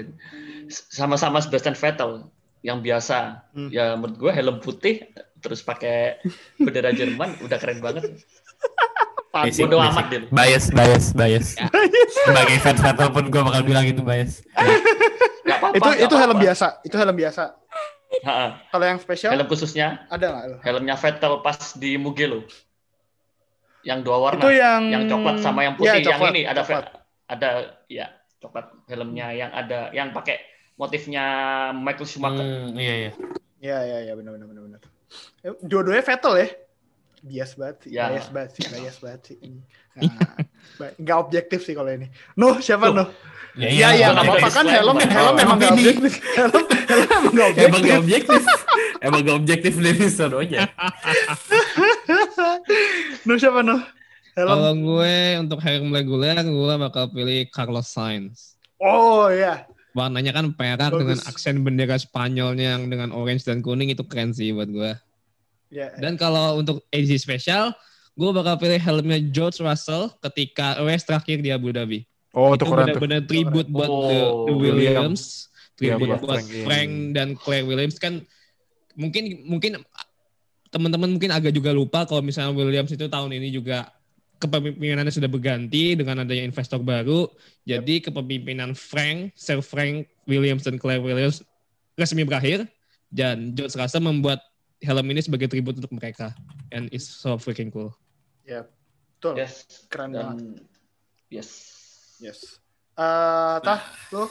[0.71, 2.27] Sama-sama Sebastian Vettel
[2.63, 3.47] yang biasa.
[3.53, 3.69] Hmm.
[3.69, 5.03] Ya menurut gua helm putih
[5.43, 6.17] terus pakai
[6.57, 8.17] bendera Jerman udah keren banget.
[9.35, 10.23] Basic, Bodo amat, Din.
[10.31, 11.59] Bias, bias, bias.
[12.23, 14.39] Sebagai fans Vettel pun gue bakal bilang itu bias.
[15.43, 15.75] Gak apa-apa.
[15.75, 16.45] itu gak itu helm apa-apa.
[16.47, 17.43] biasa, itu helm biasa.
[18.23, 22.47] Ha, Kalau yang spesial helm khususnya, ada nggak helmnya Vettel pas di Mugello.
[23.85, 24.39] Yang dua warna.
[24.39, 26.85] Itu yang yang coklat sama yang Ya, putih yang coklat, ini ada coklat.
[27.25, 27.47] ada
[27.85, 28.05] ya
[28.37, 30.37] coklat helmnya yang ada yang pakai
[30.75, 31.23] motifnya
[31.71, 32.41] Michael Schumacher.
[32.41, 33.11] Hmm, iya iya.
[33.59, 34.79] Ya ya ya benar benar benar benar.
[35.41, 36.47] Eh, Dua-duanya Vettel ya.
[37.21, 38.03] Bias banget sih, Ya.
[38.07, 39.37] bias banget sih, bias banget sih.
[40.75, 42.09] Nah, nggak objektif sih kalau ini.
[42.35, 42.93] Nuh, siapa Tuh.
[42.97, 43.07] Nuh?
[43.55, 44.51] Ya, Iya, iya, nggak nggak apa-apa apa-apa.
[44.51, 46.13] kan helm, helm emang nggak Tapi ini- objektif.
[46.27, 47.85] Helm, helm emang nggak Emang objektif.
[47.85, 48.41] gak objektif.
[48.97, 50.65] Emang gak objektif dari sononya.
[53.25, 53.81] Nuh, siapa Nuh?
[54.35, 58.59] Kalau gue untuk helm reguler, gue bakal pilih Carlos Sainz.
[58.83, 59.63] Oh iya.
[59.95, 60.99] Warnanya kan perak Bagus.
[60.99, 64.91] dengan aksen bendera Spanyolnya yang dengan orange dan kuning itu keren sih buat gue.
[65.71, 65.95] Ya.
[65.95, 67.71] Dan kalau untuk edisi spesial,
[68.19, 72.03] gue bakal pilih helmnya George Russell ketika race terakhir di Abu Dhabi.
[72.35, 72.99] Oh, itu itu keren tuh.
[72.99, 74.19] benar-benar tribute buat Oh, the,
[74.51, 75.47] the Williams,
[75.79, 76.63] Iya, tribute buat buat Frank, iya.
[76.67, 78.13] Frank dan Claire Williams kan
[78.99, 79.83] mungkin mungkin
[80.75, 83.95] teman-teman mungkin agak juga lupa kalau misalnya Williams itu tahun ini juga
[84.43, 87.31] kepemimpinannya sudah berganti dengan adanya investor baru.
[87.63, 91.39] Jadi kepemimpinan Frank, Sir Frank Williams dan Claire Williams
[91.95, 92.67] resmi berakhir
[93.07, 94.43] dan George Russell membuat
[94.83, 96.35] helm ini sebagai tribute untuk mereka
[96.75, 97.95] and it's so freaking cool.
[98.45, 99.39] Betul.
[99.39, 99.63] Yes.
[99.87, 100.61] Keren banget.
[101.31, 101.49] Yes.
[102.19, 102.59] Yes.
[102.99, 104.27] Eh, tah, lu?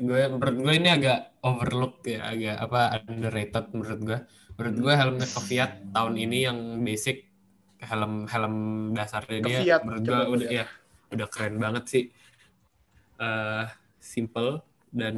[0.00, 4.18] gue menurut gue ini agak overlooked ya, agak apa underrated menurut gue.
[4.60, 7.24] Menurut gue helmnya Kvyat tahun ini yang basic
[7.80, 8.54] helm helm
[8.92, 10.64] dasarnya dia Kvyat, menurut gue udah ya
[11.16, 12.04] udah keren banget sih.
[13.16, 13.64] eh
[13.96, 14.60] simple
[14.92, 15.16] dan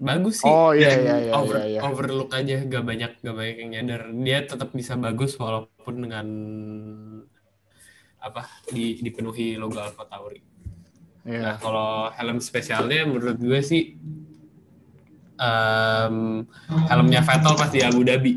[0.00, 0.48] bagus sih.
[0.48, 1.80] Oh, iya, Dan iya, iya, over- iya, iya.
[1.84, 4.02] Overlook aja, gak banyak gak banyak yang nyadar.
[4.12, 6.26] Dia tetap bisa bagus walaupun dengan
[8.16, 10.40] apa di dipenuhi logo Alfa Tauri.
[11.24, 11.40] Iya.
[11.40, 13.96] Nah, kalau helm spesialnya menurut gue sih
[15.36, 16.16] em,
[16.88, 18.32] helmnya Vettel pas di Abu Dhabi.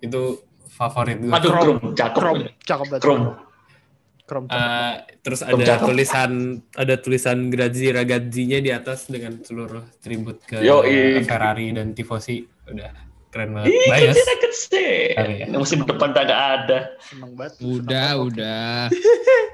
[0.00, 1.28] Itu favorit gue.
[1.28, 1.64] Aduh, Chrome.
[1.80, 2.16] Chrome, cakep.
[2.16, 3.02] Chrome, cakep banget.
[3.04, 3.26] Chrome.
[4.24, 4.46] Chrome.
[4.46, 4.94] Eh,
[5.26, 5.58] terus Cakep.
[5.58, 6.30] ada tulisan
[6.78, 11.26] ada tulisan Grazzi Ragazzi-nya di atas dengan seluruh tribut ke Yoi.
[11.26, 12.46] Ferrari dan Tifosi.
[12.70, 12.94] Udah
[13.30, 13.74] keren banget.
[13.74, 14.14] Ih, Bias.
[14.14, 14.88] kita kece.
[15.18, 15.46] Oke, ya.
[15.50, 16.94] Musim depan tak ada.
[17.02, 17.52] Seneng banget.
[17.58, 18.16] Udah, seneng banget.
[18.30, 18.78] udah.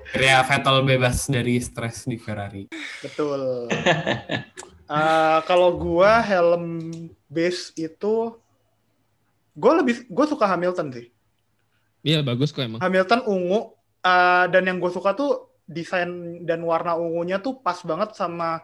[0.06, 2.68] Akhirnya Vettel bebas dari stres di Ferrari.
[3.00, 3.68] Betul.
[4.86, 6.90] Eh, kalau gua helm
[7.26, 8.38] base itu
[9.56, 11.06] gue lebih gue suka Hamilton sih.
[12.06, 12.78] Iya bagus kok emang.
[12.78, 18.14] Hamilton ungu eh, dan yang gue suka tuh desain dan warna ungunya tuh pas banget
[18.14, 18.62] sama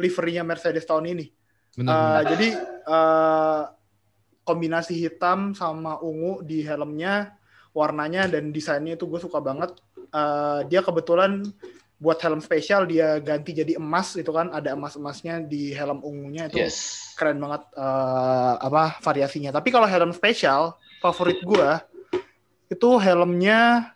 [0.00, 1.26] liverynya Mercedes tahun ini.
[1.76, 1.92] Benar.
[1.92, 2.22] Benar.
[2.32, 2.48] jadi
[2.88, 3.62] eh,
[4.48, 7.36] kombinasi hitam sama ungu di helmnya,
[7.76, 9.76] warnanya dan desainnya itu gue suka banget.
[10.08, 11.44] Eh, dia kebetulan
[11.98, 16.62] buat helm spesial dia ganti jadi emas itu kan ada emas-emasnya di helm ungunya itu
[16.62, 17.10] Yes.
[17.18, 19.50] keren banget eh, apa variasinya.
[19.50, 21.70] Tapi kalau helm spesial favorit gue
[22.70, 23.90] itu helmnya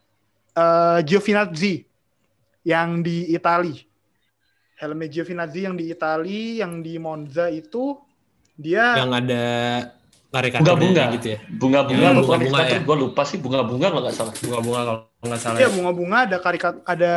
[0.52, 1.86] eh, Giovinazzi
[2.62, 3.86] yang di Itali.
[4.74, 7.94] Helmnya Giovinazzi yang di Itali, yang di Monza itu
[8.52, 9.44] dia Yang ada
[10.28, 11.04] karikaturnya Bunga-bunga.
[11.14, 11.38] gitu ya.
[11.54, 12.78] Bunga-bunga Ya, bunga-bunga ya.
[12.82, 14.34] Gue lupa sih bunga-bunga kalau nggak salah.
[14.34, 15.58] Bunga-bunga kalau nggak salah.
[15.62, 17.14] ya bunga-bunga ada karikat ada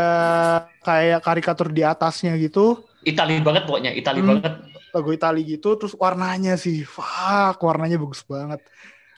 [0.85, 4.29] kayak karikatur di atasnya gitu, Itali banget pokoknya, Itali Hmm.
[4.37, 4.53] banget.
[4.95, 8.63] logo Itali gitu, terus warnanya sih, fuck, warnanya bagus banget.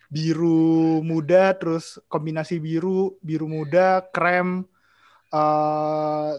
[0.10, 4.66] Biru muda, terus kombinasi biru, biru muda, krem.
[5.28, 6.32] eh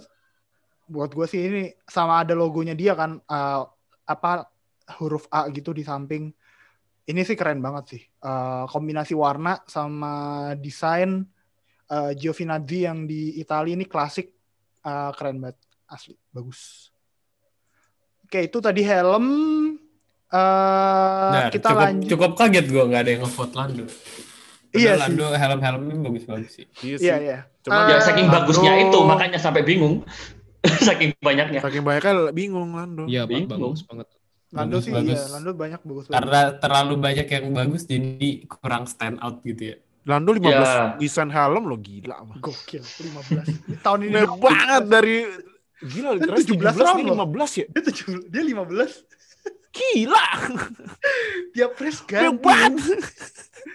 [0.89, 3.63] buat gue sih ini sama ada logonya dia kan, eh,
[4.09, 4.49] apa
[4.99, 6.33] huruf A gitu di samping.
[7.05, 8.03] Ini sih keren banget sih.
[8.03, 10.13] Eh, kombinasi warna sama
[10.57, 11.23] desain
[11.89, 14.29] eh, Giovinazzi yang di Italia ini klasik,
[14.81, 16.93] eh, keren banget, asli, bagus.
[18.23, 19.27] Oke, itu tadi helm.
[20.29, 20.37] Eh
[21.33, 22.09] Bentar, kita cukup, lanjut.
[22.13, 23.85] cukup kaget gue nggak ada yang nge-vote Lando.
[24.69, 25.01] Iya sih.
[25.01, 26.67] Lando helm-helmnya bagus-bagus sih.
[26.83, 27.05] Iya sih.
[27.05, 27.39] Iya, iya.
[27.65, 30.05] Cuman Eh, Ya saking Lando- bagusnya itu makanya sampai bingung.
[30.85, 31.59] saking banyaknya.
[31.59, 33.09] saking banyaknya bingung Lando.
[33.09, 33.49] Iya, bingung.
[33.49, 34.07] bagus banget.
[34.49, 35.13] Lando Bagus, sih, bagus.
[35.15, 36.17] iya, Lando banyak bagus banget.
[36.21, 39.77] Karena terlalu banyak yang bagus jadi kurang stand out gitu ya.
[40.09, 40.97] Lando 15 Ya.
[40.97, 42.41] desain helm lo gila mah.
[42.41, 43.45] Gokil, 15.
[43.85, 45.17] Tahun ini banget dari
[45.85, 47.29] gila Kan keren 17 17 round ini loh.
[47.29, 47.67] 15 ya.
[47.69, 49.05] dia 17, dia 15.
[49.79, 50.27] Gila.
[51.79, 52.41] Race Gede ganti.
[52.41, 52.99] banget.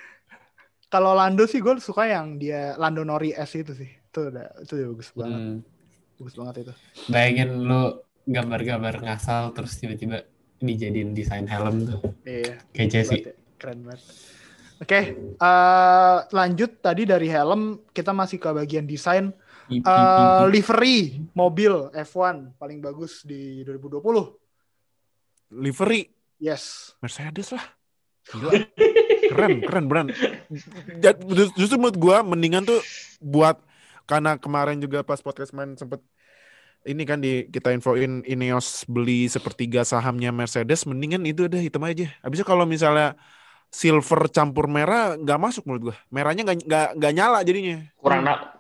[0.94, 3.90] Kalau Lando sih gue suka yang dia Lando Nori S itu sih.
[3.90, 5.40] Itu udah itu udah bagus banget.
[5.40, 5.58] Hmm.
[6.18, 6.74] Bagus banget itu.
[7.08, 7.84] Bayangin lu
[8.26, 10.26] gambar-gambar ngasal terus tiba-tiba
[10.60, 12.00] dijadiin desain helm tuh.
[12.24, 12.62] Iya.
[12.72, 13.22] Kece sih.
[13.58, 14.02] Keren banget.
[14.82, 15.00] Oke,
[15.38, 19.32] eh, lanjut tadi dari helm kita masih ke bagian desain
[19.70, 19.86] ip.
[20.50, 24.34] livery mobil F1 paling bagus di 2020.
[25.54, 26.10] Livery.
[26.42, 26.96] Yes.
[27.00, 27.64] Mercedes lah.
[28.34, 28.52] Gila.
[29.34, 29.86] keren, keren
[31.00, 32.80] just- Justru menurut gua mendingan tuh
[33.20, 33.60] buat
[34.04, 36.04] karena kemarin juga pas podcast main sempet
[36.84, 42.12] ini kan di kita infoin Ineos beli sepertiga sahamnya Mercedes, mendingan itu udah hitam aja.
[42.20, 43.16] Habisnya kalau misalnya
[43.74, 45.96] silver campur merah nggak masuk menurut gua.
[46.08, 47.82] Merahnya nggak nggak nggak nyala jadinya.
[47.98, 48.52] kurang na-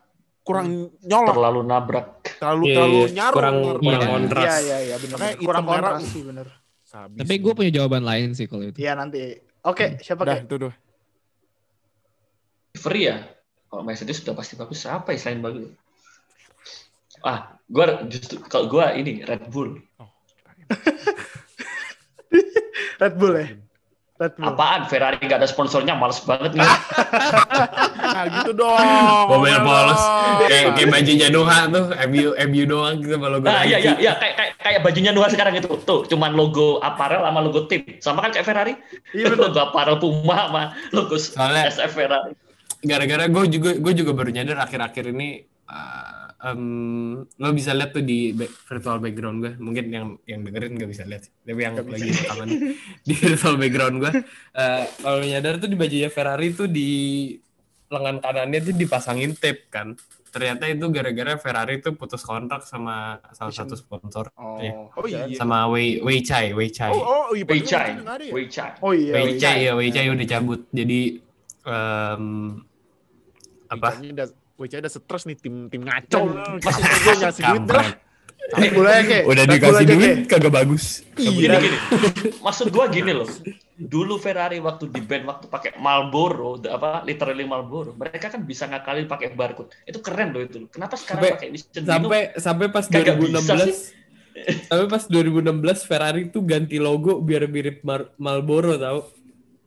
[0.44, 2.08] Kurang nyolok, terlalu nabrak.
[2.36, 3.08] terlalu Iya, terlalu iya.
[3.16, 3.32] nyaru.
[3.32, 4.44] Kurang- kurang kontras.
[4.44, 5.18] Iya, iya, iya, benar.
[5.40, 6.48] Kurang kontras sih, bener.
[6.84, 8.76] Sabis Tapi gue punya jawaban lain sih kalau itu.
[8.76, 9.40] Iya, nanti.
[9.64, 10.44] Oke, siapa Udah kayak?
[10.44, 10.74] itu doh.
[12.76, 13.24] Free ya.
[13.66, 14.84] Kalau Mercedes sudah pasti bagus.
[14.84, 15.72] Apa ya selain bagus?
[17.24, 19.80] Ah, gua justru kalau gua ini Red Bull.
[19.96, 20.12] Oh,
[23.00, 23.48] Red Bull ya?
[24.24, 24.48] Red Bull.
[24.48, 25.94] Apaan Ferrari nggak ada sponsornya?
[25.94, 26.64] Males banget nih.
[28.04, 28.78] Nah gitu dong.
[29.26, 30.02] Mobil polos.
[30.44, 33.48] Kayak, kayak bajunya Doha tuh, MU, MU doang gitu sama logo.
[33.48, 33.88] Nah, iya Nike.
[33.88, 35.70] iya iya kayak kayak kayak bajunya Noah sekarang itu.
[35.82, 37.82] Tuh, cuman logo apparel sama logo tim.
[37.98, 38.74] Sama kan kayak Ferrari.
[39.12, 42.34] Iya, logo apparel Puma sama logo Soalnya- SF Ferrari.
[42.84, 46.62] gara-gara gue juga gue juga baru nyadar akhir-akhir ini uh, em,
[47.34, 51.04] lo bisa lihat tuh di back- virtual background gue mungkin yang yang dengerin nggak bisa
[51.04, 51.32] lihat sih.
[51.40, 52.48] tapi yang lagi rekaman
[53.08, 54.12] di virtual background gue
[54.54, 56.90] uh, kalau nyadar tuh di bajunya Ferrari tuh di
[57.88, 59.96] lengan kanannya tuh dipasangin tape kan
[60.28, 64.74] ternyata itu gara-gara Ferrari tuh putus kontrak sama salah satu sponsor Oh, Iya.
[64.92, 65.30] Oh iya.
[65.32, 67.46] sama Wei Wei Chai Wei Chai Oh, oh iya.
[67.46, 67.90] Wei padahal Chai.
[68.26, 68.34] ya?
[68.34, 68.72] Wei Chai.
[68.82, 69.14] Oh iya.
[69.14, 69.38] Wei iya.
[69.38, 71.22] Chai ya Wei Chai udah cabut jadi
[71.64, 72.26] em,
[73.70, 73.90] apa
[74.54, 76.20] Wicanya udah stres nih tim tim ngaco.
[76.60, 77.64] Kasih gue ngasih duit
[78.76, 79.20] Bull aja, Ke.
[79.24, 81.58] udah dikasih duit kagak bagus Gini Iya.
[81.58, 81.78] gini.
[82.38, 83.26] Maksud gua gini loh.
[83.74, 89.08] Dulu Ferrari waktu di band waktu pakai Marlboro, apa literally Marlboro, mereka kan bisa ngakalin
[89.08, 89.72] pakai barcode.
[89.84, 90.60] Itu keren loh itu.
[90.60, 90.70] loh.
[90.70, 91.88] Kenapa sekarang Sampai- pakai Dino?
[91.88, 93.80] sampai sampai pas Kagak bisa 2016
[94.68, 99.08] sampai pas 2016 Ferrari tuh ganti logo biar mirip Mar- Marlboro tau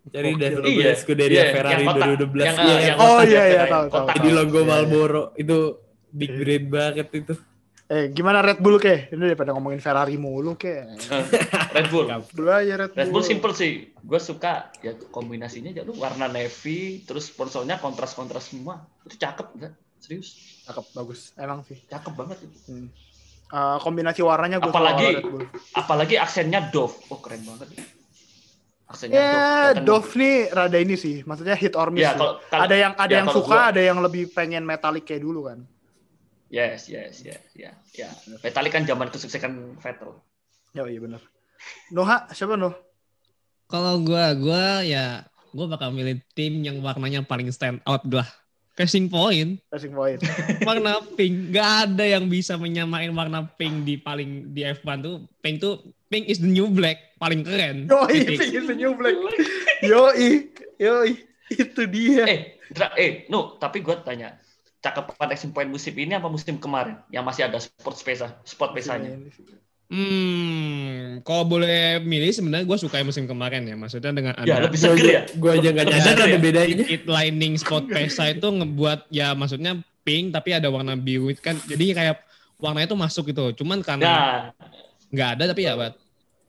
[0.07, 3.43] jadi dari Iya, Scuderia iya, Ferrari yang kotak, 2012 yang, iya, yang Oh, iya, ya,
[3.45, 4.07] iya, tahu, tahu.
[4.13, 4.71] jadi logo Iya, iya.
[4.71, 5.57] Marlboro itu
[6.09, 7.35] big grade banget itu
[7.87, 9.07] Eh, gimana Red Bull, Ke?
[9.09, 10.91] Ini daripada ngomongin Ferrari mulu, Ke.
[11.79, 12.11] Red Bull.
[12.27, 12.99] Dulu aja Red Bull.
[12.99, 13.95] Red Bull simple sih.
[13.97, 18.83] Gue suka ya kombinasinya aja lu warna navy, terus sponsornya kontras-kontras semua.
[19.01, 19.73] Itu cakep enggak?
[19.97, 20.35] Serius.
[20.67, 21.31] Cakep, bagus.
[21.37, 21.79] Emang sih.
[21.87, 22.59] Cakep banget itu.
[22.67, 22.91] Hmm.
[23.47, 25.47] Eh, kombinasi warnanya gue Apalagi- Red Bull.
[25.71, 26.99] Apalagi aksennya Dove.
[27.07, 27.71] Oh, keren banget.
[28.87, 29.31] Aksennya Ya,
[29.75, 31.27] kelihatan Dove nih rada ini sih.
[31.27, 32.07] Maksudnya hit or miss.
[32.07, 32.23] Ya, sih.
[32.23, 35.27] kalau- kalau- ada yang ada ya, yang suka, gua- ada yang lebih pengen metalik kayak
[35.27, 35.67] dulu kan.
[36.47, 38.07] Yes, yes, yes, ya, ya.
[38.39, 40.15] Vettel kan zaman kesuksesan Vettel.
[40.71, 41.19] Ya iya benar.
[41.91, 42.71] Noha, siapa Noh?
[43.67, 48.29] Kalau gua, gua ya gua bakal milih tim yang warnanya paling stand out lah.
[48.77, 50.21] Racing Point, Racing Point.
[50.69, 51.57] warna pink.
[51.57, 55.17] Gak ada yang bisa menyamain warna pink di paling di F1 tuh.
[55.41, 55.81] Pink tuh
[56.13, 57.89] pink is the new black, paling keren.
[57.89, 58.37] Yoi, Titik.
[58.37, 59.17] Pink is the new black.
[59.81, 61.11] Yoi, yoi.
[61.49, 62.25] Itu dia.
[62.29, 64.37] Eh, Dra, eh, no, tapi gue tanya,
[64.83, 69.17] cakepan Racing Point musim ini apa musim kemarin yang masih ada sport pesa, sport pesanya?
[69.87, 73.79] Hmm, kalau boleh milih sebenarnya gue suka yang musim kemarin ya.
[73.79, 75.23] Maksudnya dengan ada Ya, lebih seger ya.
[75.31, 76.39] gue aja gak nyadar ada ya?
[76.39, 81.55] bedanya it lining spot pesa itu ngebuat ya maksudnya pink tapi ada warna biru kan.
[81.65, 82.19] Jadi kayak
[82.59, 83.63] warnanya itu masuk gitu.
[83.63, 84.51] Cuman karena
[85.07, 85.95] nggak ada tapi ya but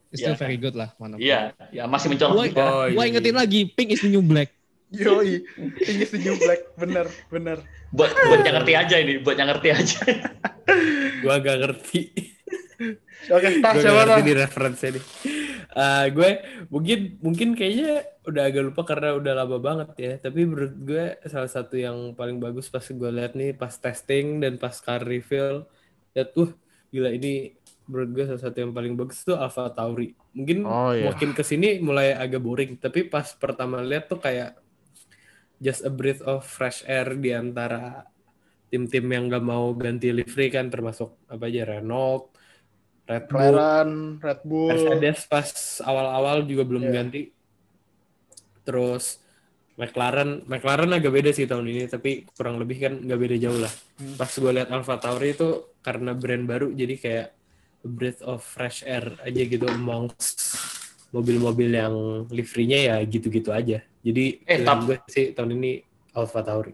[0.09, 0.41] it's still Iya.
[0.41, 2.63] very good lah warna iya, ya masih mencolok Gua, juga.
[2.65, 3.41] Oh, iya, ingetin iya.
[3.43, 4.49] lagi, pink is the new black.
[4.87, 5.43] Yoi,
[5.77, 6.63] Pink is the new black.
[6.73, 7.59] Bener, bener.
[7.91, 9.99] Buat buat yang ngerti aja ini, buat yang ngerti aja.
[11.21, 12.01] gue agak ngerti
[13.27, 14.23] Oke, gue siapa Noh?
[14.23, 15.03] di referensi nih.
[15.77, 16.29] Eh, gue
[16.73, 20.13] mungkin mungkin kayaknya udah agak lupa karena udah lama banget ya.
[20.17, 24.57] Tapi menurut gue salah satu yang paling bagus pas gue lihat nih pas testing dan
[24.57, 25.69] pas car reveal,
[26.17, 26.49] lihat uh
[26.89, 27.53] gila ini
[27.85, 30.17] menurut gue salah satu yang paling bagus tuh Alpha Tauri.
[30.33, 31.11] Mungkin Oh, iya.
[31.13, 32.79] makin ke sini mulai agak boring.
[32.81, 34.57] Tapi pas pertama lihat tuh kayak
[35.57, 38.05] just a breath of fresh air di antara
[38.67, 42.35] tim-tim yang gak mau ganti livery kan termasuk apa aja Renault,
[43.07, 44.67] Red Bull, McLaren, Red Bull.
[44.69, 45.47] Mercedes pas
[45.81, 46.93] awal-awal juga belum Iya.
[46.93, 47.21] ganti.
[48.61, 49.23] Terus
[49.77, 53.71] McLaren, McLaren agak beda sih tahun ini, tapi kurang lebih kan nggak beda jauh lah.
[53.95, 54.17] Hmm.
[54.17, 57.27] Pas gue lihat Alfa Tauri itu karena brand baru, jadi kayak
[57.77, 60.57] a breath of fresh air aja gitu amongst
[61.13, 61.95] mobil-mobil yang
[62.27, 63.79] liverynya ya gitu-gitu aja.
[64.01, 65.71] Jadi Eh, pilihan tap- gue sih tahun ini
[66.11, 66.73] Alfa Tauri.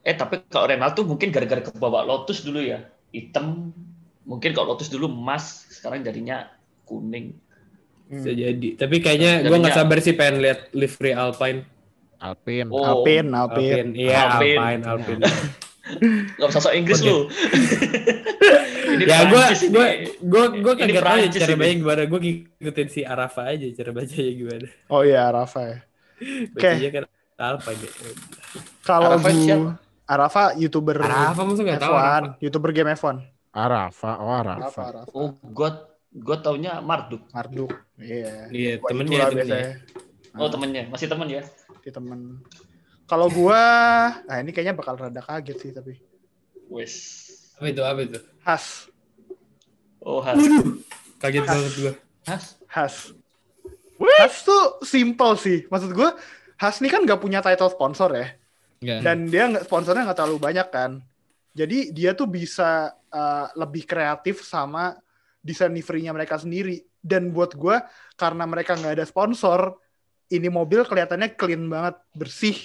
[0.00, 2.78] Eh, tapi kalau Renault tuh mungkin gara-gara kebawa Lotus dulu ya.
[3.10, 3.74] Hitam,
[4.26, 6.50] mungkin kalau Lotus dulu emas, sekarang jadinya
[6.84, 7.38] kuning.
[8.06, 8.78] Bisa jadi.
[8.78, 11.60] Tapi kayaknya gue nggak sabar sih pengen lihat livery Alpine.
[12.16, 12.66] Alpin.
[12.72, 13.92] Oh, Alpin, Alpin.
[13.92, 14.58] Iya, Alpine.
[14.58, 15.22] Alpine, Alpine.
[16.36, 17.06] Nggak usah sok Inggris Oke.
[17.06, 17.18] lu.
[18.86, 19.88] Ini ya gue gue
[20.24, 21.58] gue gue kaget aja cara ini.
[21.58, 25.78] baca gimana gue ngikutin si Arafa aja cara bacanya gimana Oh iya, Rafa ya.
[26.54, 27.02] bacanya kan
[27.36, 28.00] apa gitu
[28.80, 29.30] Kalau Arafa?
[30.06, 32.38] Arafa YouTuber Arafa masa nggak tahu F1, Arafa.
[32.40, 33.16] YouTuber game F1.
[33.56, 34.82] Arafa, oh Arafa, Arafa.
[34.84, 35.12] Arafa.
[35.16, 35.70] Oh, gue
[36.12, 37.24] gue taunya Marduk.
[37.32, 37.72] Marduk.
[37.96, 38.52] Iya.
[38.52, 39.72] iya Gua temennya temennya biasanya.
[40.36, 40.82] Oh, temennya.
[40.92, 41.42] Masih temen ya?
[41.80, 42.44] Di temen.
[43.08, 43.62] Kalau gua,
[44.28, 45.96] nah ini kayaknya bakal rada kaget sih tapi.
[46.68, 47.24] Wes.
[47.56, 48.92] apa itu apa itu Has,
[50.04, 50.36] Oh, Has.
[51.16, 51.94] kaget banget gue
[52.28, 52.60] Has.
[52.68, 53.16] Has.
[54.20, 55.64] Has tuh simple sih.
[55.72, 56.12] Maksud gua,
[56.60, 58.28] Has ini kan nggak punya title sponsor ya.
[58.76, 59.00] Enggak.
[59.08, 61.00] dan dia nggak sponsornya nggak terlalu banyak kan
[61.56, 64.96] jadi dia tuh bisa uh, lebih kreatif sama
[65.42, 66.82] desain liverynya mereka sendiri.
[66.98, 67.76] Dan buat gue
[68.18, 69.78] karena mereka nggak ada sponsor
[70.26, 72.58] ini mobil kelihatannya clean banget bersih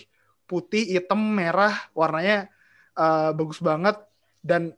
[0.50, 2.50] putih hitam merah warnanya
[2.98, 4.02] uh, bagus banget.
[4.42, 4.74] Dan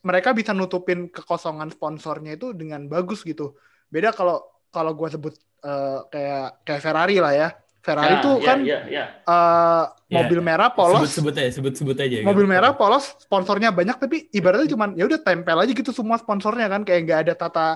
[0.00, 3.54] mereka bisa nutupin kekosongan sponsornya itu dengan bagus gitu.
[3.92, 7.48] Beda kalau kalau gue sebut uh, kayak kayak Ferrari lah ya
[7.80, 9.04] Ferrari Ya, tuh ya, kan Ya, ya.
[9.24, 10.20] uh, Ya.
[10.20, 12.52] mobil merah polos sebut sebut aja sebut sebut aja mobil gitu.
[12.52, 16.82] merah polos sponsornya banyak tapi ibaratnya cuman ya udah tempel aja gitu semua sponsornya kan
[16.82, 17.66] kayak nggak ada tata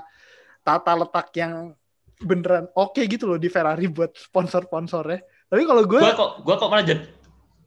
[0.60, 1.72] tata letak yang
[2.20, 6.56] beneran oke gitu loh di Ferrari buat sponsor sponsornya tapi kalau gue Gua kok gua
[6.56, 7.04] kok malah jadi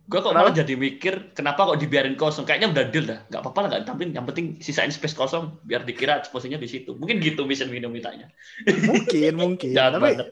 [0.07, 0.39] gua kok Kenapa?
[0.47, 3.81] malah jadi mikir kenapa kok dibiarin kosong kayaknya udah deal dah nggak apa-apa lah nggak
[3.83, 8.31] ditampilin yang penting sisain space kosong biar dikira eksposinya di situ mungkin gitu mission mintanya
[8.87, 10.27] mungkin mungkin tapi banget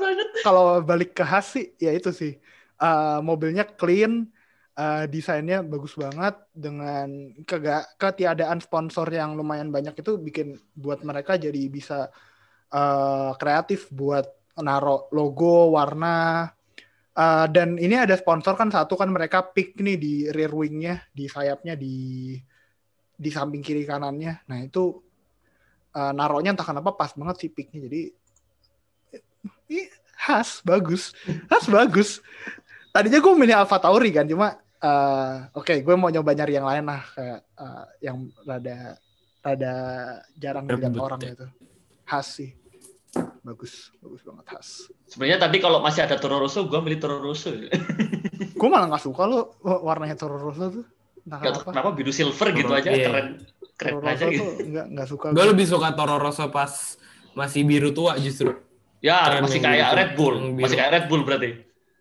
[0.00, 0.28] banget.
[0.44, 2.32] kalau balik ke khas sih ya itu sih.
[2.80, 4.26] Eh, mobilnya clean
[4.74, 7.08] eh, desainnya bagus banget dengan
[7.46, 12.10] kega- ketiadaan sponsor yang lumayan banyak itu bikin buat mereka jadi bisa
[12.74, 14.26] eh, kreatif buat
[14.60, 16.50] naro logo warna.
[17.14, 21.30] Eh, dan ini ada sponsor kan satu kan mereka pick nih di rear wingnya di
[21.30, 22.34] sayapnya di
[23.14, 24.42] di samping kiri kanannya.
[24.50, 24.98] Nah itu
[25.94, 27.86] eh, naronya entah kenapa pas banget sih picknya.
[27.86, 28.23] Jadi
[29.66, 31.12] Ih, khas bagus.
[31.46, 32.20] Khas bagus.
[32.90, 36.84] Tadinya gue milih Alpha Tauri kan cuma eh, oke gue mau nyoba nyari yang lain
[36.84, 38.96] lah kayak eh, yang rada
[39.40, 39.74] rada
[40.34, 41.32] jarang dilihat orang ya.
[41.32, 41.46] gitu.
[42.04, 42.50] Khas sih.
[43.40, 44.68] Bagus bagus banget khas.
[45.06, 47.50] Sebenarnya tadi kalau masih ada Toro Rosso gua milih Toro Rosso.
[48.54, 50.84] Gue malah nggak suka lo warnanya Toro Rosso tuh.
[51.24, 51.70] Entah Gak kenapa.
[51.72, 53.06] kenapa biru silver gitu Toro- aja iya.
[53.08, 53.26] keren
[53.74, 56.72] keren Toro aja Rosso gitu tuh nggak nggak suka gue lebih suka Toro Rosso pas
[57.32, 58.54] masih biru tua justru
[59.04, 59.98] ya Keren masih kayak biru.
[60.00, 61.50] Red Bull masih kayak Red Bull berarti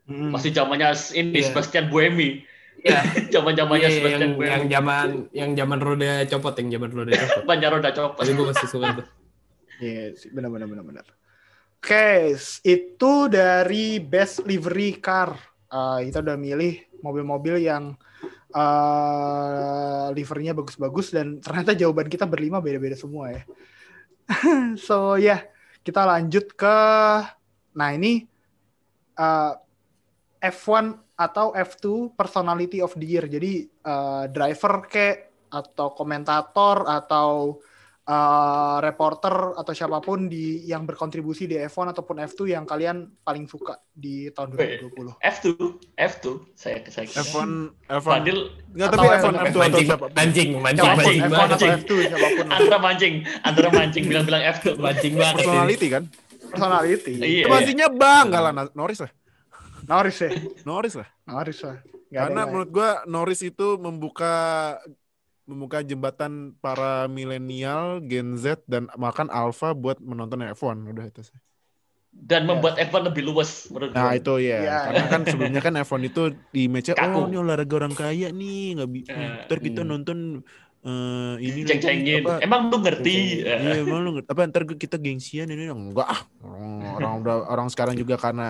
[0.03, 0.35] Mm.
[0.35, 1.47] masih zamannya ini Iya.
[1.47, 2.43] Sebastian Buemi
[2.79, 2.99] Iya.
[3.39, 7.11] zaman zamannya Iya, Sebastian yang Buemi yang zaman yang zaman roda copot yang zaman roda
[7.13, 9.07] copot banyak roda copot tapi gue masih suka tuh
[9.79, 11.05] Iya sih, benar benar benar benar.
[11.75, 12.31] Oke,
[12.63, 15.35] itu dari best livery car.
[15.67, 17.91] Eh, kita udah milih mobil-mobil yang
[18.53, 23.43] eh liverynya bagus-bagus dan ternyata jawaban kita berlima beda-beda semua ya.
[24.79, 25.43] so ya,
[25.83, 26.77] kita lanjut ke
[27.75, 28.23] nah ini
[29.19, 29.53] eh,
[30.43, 33.27] F1 atau F2 personality of the year.
[33.27, 35.07] Jadi eh, driver ke
[35.53, 37.61] atau komentator atau
[38.07, 43.47] uh, reporter atau siapa pun di yang berkontribusi di F1 ataupun F2 yang kalian paling
[43.47, 44.83] suka di tahun Weh.
[44.91, 45.19] 2020.
[45.19, 45.47] F2
[45.95, 47.23] F2 saya saya kira.
[47.23, 47.49] F1,
[47.87, 48.03] F1.
[48.03, 48.39] Fadil
[48.73, 50.05] Enggak, Atau tapi F1, F1, F2 atau mancing siapa?
[50.11, 52.45] mancing mancing mancing F1 atau mancing F2 siapa pun.
[52.51, 53.13] antara mancing
[53.45, 55.35] antara mancing bilang-bilang F2 mancing banget.
[55.39, 56.03] Personality kan?
[56.53, 57.13] Personality.
[57.17, 57.45] Iya.
[57.49, 59.11] Pastinya bang, enggak lah Norris lah.
[59.83, 60.29] Norris ya.
[60.63, 61.07] Norris lah.
[61.27, 61.77] Norris lah.
[62.13, 64.33] Nggak ada Karena menurut gua Norris itu membuka
[65.49, 71.39] membuka jembatan para milenial, Gen Z dan makan Alpha buat menonton F1 udah itu sih.
[72.13, 74.21] dan membuat F1 lebih luas menurut Nah gue.
[74.21, 74.73] itu ya, Iya.
[74.85, 76.21] karena kan sebelumnya kan F1 itu
[76.53, 79.89] di match oh ini olahraga orang kaya nih, nggak bi Eh, ntar kita hmm.
[79.91, 80.17] nonton
[80.83, 81.59] eh ini
[82.19, 83.09] apa, emang lu ngerti.
[83.63, 84.27] Iya, emang lu ngerti.
[84.33, 86.21] Apa ntar kita gengsian ini enggak ah.
[86.43, 86.63] Orang,
[86.97, 88.43] orang udah orang sekarang juga karena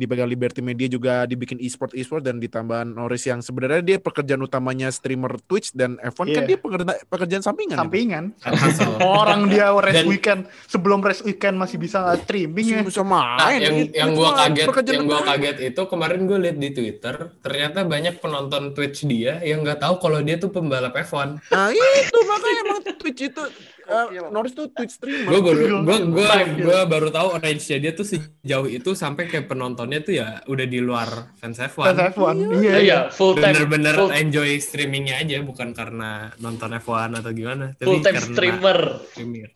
[0.00, 4.88] dipegang Liberty Media juga dibikin e-sport e-sport dan ditambah Norris yang sebenarnya dia pekerjaan utamanya
[4.88, 6.48] streamer Twitch dan F1 kan Iya.
[6.48, 7.76] dia pekerjaan, pekerjaan sampingan.
[7.76, 7.82] gitu.
[7.82, 8.24] sampingan.
[8.40, 8.96] Hustle.
[9.20, 12.80] Orang dia race Dan- weekend sebelum race weekend masih bisa streaming ya.
[12.80, 13.60] Bisa Nah, main.
[13.60, 17.14] yang Itu yang gua kaget pekerjaan yang gua kaget itu kemarin gue lihat di Twitter
[17.38, 22.18] ternyata banyak penonton Twitch dia yang nggak tahu kalau dia tuh pembalap F1 Nah itu
[22.22, 23.42] makanya emang Twitch itu
[23.90, 25.26] eh, Norris tuh Twitch streamer.
[25.26, 26.62] gue baru gua gua Gokil.
[26.62, 30.78] gua baru tahu range-nya dia tuh sejauh itu sampai kayak penontonnya tuh ya udah di
[30.78, 32.34] luar fans F1 Fans F1.
[32.38, 32.98] Iya, iya iya.
[33.08, 37.98] full time bener-bener full, enjoy streamingnya aja bukan karena nonton F1 atau gimana tapi full
[37.98, 38.78] time karena streamer
[39.10, 39.48] streamer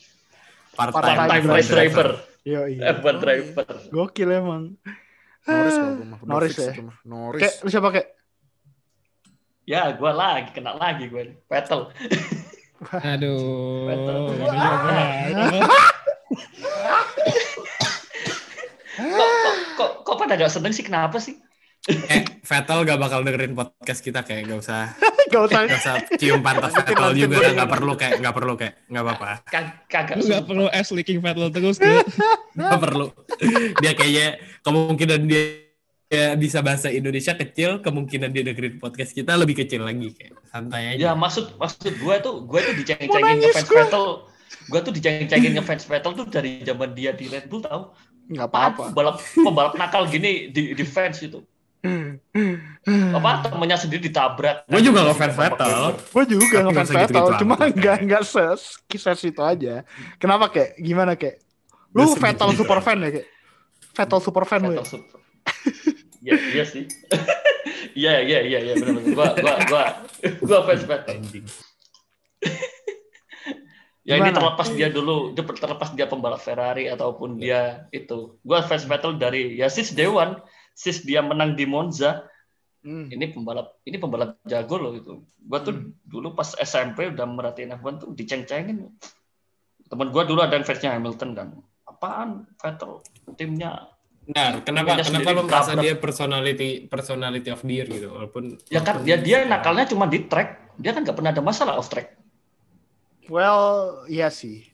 [0.75, 2.09] part Part-time time, time race driver
[2.45, 2.81] Iya, iya.
[2.93, 4.77] F1 driver Gokil emang.
[5.45, 6.73] Norris Ah, Norris ya.
[6.73, 6.97] itu mah.
[7.05, 7.41] Norris.
[7.41, 8.09] Kayak lu siapa kayak?
[9.65, 11.89] ya gue lagi kena lagi gue Vettel
[12.83, 13.89] Aduh.
[18.95, 19.31] Kok,
[19.75, 20.85] kok, kok, pada gak seneng sih?
[20.85, 21.35] Kenapa sih?
[21.85, 24.83] Eh, Vettel gak bakal dengerin podcast kita kayak gak usah
[25.33, 25.61] Gak usah.
[25.67, 29.31] gak usah cium pantat Mungkin Vettel juga nggak perlu kayak nggak perlu kayak nggak apa-apa
[29.45, 30.49] Kag- Kagak Lu nggak sumpah.
[30.49, 32.01] perlu ass licking Vettel terus tuh.
[32.57, 33.07] nggak perlu
[33.81, 34.27] dia kayaknya
[34.63, 35.45] kemungkinan dia
[36.15, 40.95] dia bisa bahasa Indonesia kecil kemungkinan dia dengerin podcast kita lebih kecil lagi kayak santai
[40.95, 43.77] Ya aja maksud maksud gue tuh gue tuh diceng-cengin ngefans gua.
[43.83, 44.05] Vettel.
[44.71, 47.91] Gue tuh diceng-cengin ngefans Vettel tuh dari zaman dia di Red Bull tahu.
[48.31, 48.83] Gak Apaan apa-apa.
[48.95, 51.43] pembalap pembalap nakal gini di di fans itu.
[53.13, 54.65] Apa temennya sendiri ditabrak.
[54.65, 59.43] gue juga ngefans Vettel Gue juga nggak gitu-gitu Vettel, cuma nggak nggak ses kisah itu
[59.45, 59.85] aja.
[60.17, 60.81] Kenapa kek?
[60.81, 61.45] Gimana kek?
[61.93, 63.27] Lu Nggak Vettel super fan ya kek?
[63.93, 64.85] Vettel super fan lu ya?
[64.87, 65.21] Super.
[66.25, 66.85] Iya iya sih.
[67.95, 69.13] Iya iya iya iya benar benar.
[69.15, 69.85] Gua gua gua
[70.43, 71.15] gua fans Vettel.
[71.23, 71.47] Anjing.
[74.05, 74.37] Ya ini Gimana?
[74.37, 78.37] terlepas dia dulu, dia terlepas dia pembalap Ferrari ataupun dia itu.
[78.45, 80.43] Gua fans Vettel dari ya sis one,
[80.77, 82.27] sis dia menang di Monza,
[82.85, 83.09] Hmm.
[83.09, 85.25] ini pembalap ini pembalap jago loh itu.
[85.41, 85.97] Gua tuh Hmm.
[86.05, 88.93] dulu pas SMP udah merhatiin F1 tuh diceng-cengin.
[89.89, 91.49] Temen gua dulu ada yang fansnya Hamilton kan.
[91.89, 93.01] Apaan Vettel
[93.41, 93.89] timnya
[94.25, 98.57] Nah, kenapa Dia kenapa sendiri lu merasa dia personality personality of the year gitu walaupun
[98.73, 100.75] ya kan dia dia nakalnya cuma di track.
[100.75, 102.17] Dia kan nggak pernah ada masalah off track.
[103.29, 104.69] Well, iya sih.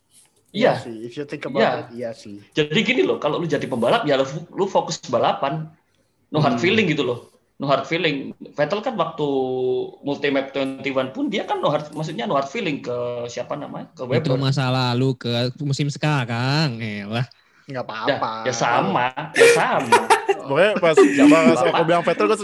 [0.51, 0.83] Iya.
[0.83, 1.07] sih.
[1.07, 1.71] If you think about Iya.
[1.77, 2.43] it, iya sih.
[2.51, 5.71] Jadi gini loh, kalau lu jadi pembalap ya lu, lu fokus balapan.
[6.31, 6.63] No hard Hmm.
[6.63, 7.31] feeling gitu loh.
[7.57, 8.35] No hard feeling.
[8.55, 9.27] Vettel kan waktu
[10.01, 12.95] multi map 21 pun dia kan no hard maksudnya no hard feeling ke
[13.27, 13.91] siapa namanya?
[13.95, 14.39] Ke Itu Weber.
[14.41, 15.31] masa lalu ke
[15.61, 16.79] musim sekarang.
[16.79, 17.27] Elah.
[17.71, 18.33] Nggak Ya, apa-apa.
[18.43, 19.99] ya sama, ya sama.
[20.51, 22.39] Pokoknya pas pas aku bilang Vettel gue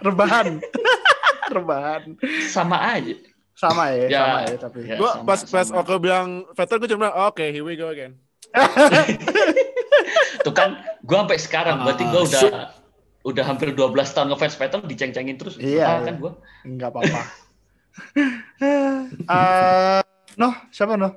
[0.00, 0.46] Rebahan.
[1.54, 2.02] Rebahan.
[2.46, 3.14] Sama aja.
[3.58, 4.20] Sama ya, Ya.
[4.22, 4.78] sama ya tapi.
[4.86, 5.82] Ya, gue sama, pas pas sama.
[5.82, 8.14] aku bilang Vettel gue cuma oke here we go again.
[10.40, 10.74] Tuh kan
[11.04, 12.50] gua sampai sekarang berarti gua Ah, udah
[13.22, 15.54] udah hampir 12 tahun ngefans Vettel diceng-cengin terus.
[15.54, 16.20] Iya, Nah, kan iya.
[16.20, 16.32] gua.
[16.64, 17.20] Nggak apa-apa.
[18.60, 20.00] Eh,
[20.32, 21.12] Noh, siapa Noh?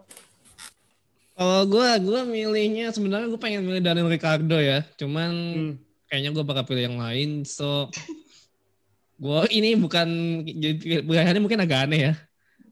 [1.33, 4.85] Kalau gue, gue milihnya sebenarnya gue pengen milih Daniel Ricardo ya.
[4.95, 5.73] Cuman Hmm.
[6.05, 7.41] kayaknya gue bakal pilih yang lain.
[7.41, 7.89] So,
[9.17, 10.07] gue ini bukan
[10.45, 12.15] jadi pilihannya mungkin agak aneh ya.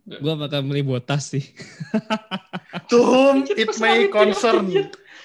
[0.05, 1.45] Gue bakal milih Botas sih.
[2.91, 4.67] To whom it may of concern.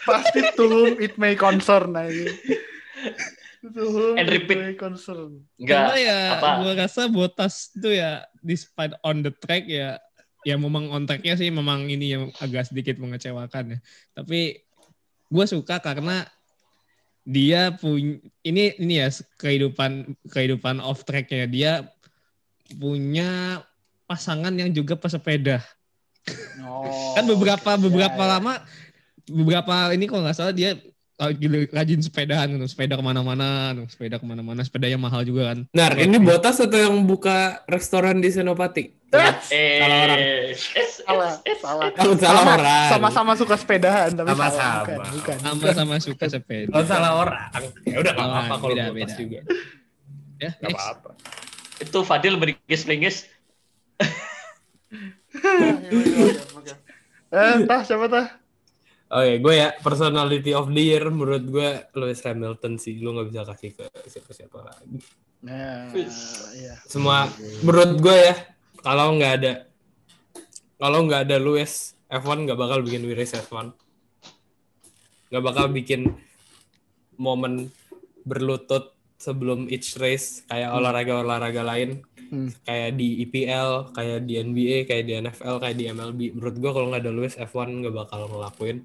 [0.06, 2.30] Pasti to whom it may concern aja.
[3.66, 5.42] To whom And it may concern.
[5.58, 6.18] Enggak Karena ya
[6.62, 9.98] gue rasa Botas itu ya despite on the track ya
[10.46, 13.78] ya memang on tracknya sih memang ini yang agak sedikit mengecewakan ya.
[14.14, 14.62] Tapi
[15.26, 16.22] gue suka karena
[17.26, 19.10] dia punya ini ini ya
[19.42, 21.72] kehidupan kehidupan off tracknya dia
[22.78, 23.58] punya
[24.06, 25.58] pasangan yang juga pesepeda.
[26.62, 27.90] Oh, kan beberapa oke.
[27.90, 28.32] beberapa Ya, ya.
[28.38, 28.52] lama
[29.26, 30.78] beberapa ini kalau nggak salah dia
[31.16, 35.64] lagi rajin sepedahan gitu, sepeda ke mana-mana, sepeda ke mana-mana, sepedanya mahal juga kan.
[35.72, 38.95] Nah, ini Botas atau yang buka restoran di Senopati?
[39.06, 40.18] Eh Salah orang.
[40.50, 41.86] es- es- Salah, es- salah.
[42.44, 42.88] Orang.
[42.90, 44.50] Sama-sama suka sepedahan tapi Sama-sama.
[44.50, 44.82] salah.
[44.82, 45.36] Bukan, bukan.
[45.38, 46.70] Sama-sama suka sepeda.
[46.70, 47.38] Oh, salah orang.
[47.84, 49.14] Ya udah nggak Salah apa-apa kalau beda, beda.
[49.14, 49.40] juga.
[50.36, 51.08] Ya, apa-apa.
[51.76, 53.28] itu Fadil meringis-meringis
[57.28, 58.26] Eh, tah siapa tah?
[59.06, 62.96] Oke, gue ya personality of the year menurut gue Lewis Hamilton sih.
[62.96, 64.98] Lu nggak bisa kasih ke siapa-siapa lagi.
[65.40, 65.88] Nah,
[66.52, 66.74] iya.
[66.82, 67.24] Semua
[67.60, 68.34] menurut gue ya
[68.86, 69.52] kalau nggak ada
[70.78, 73.74] kalau nggak ada Lewis F1 nggak bakal bikin race F1
[75.34, 76.14] nggak bakal bikin
[77.18, 77.74] momen
[78.22, 82.06] berlutut sebelum each race kayak olahraga-olahraga lain.
[82.26, 82.50] Hmm.
[82.66, 86.90] kayak di IPL kayak di NBA kayak di NFL kayak di MLB menurut gue kalau
[86.90, 88.82] nggak ada Lewis F1 nggak bakal ngelakuin.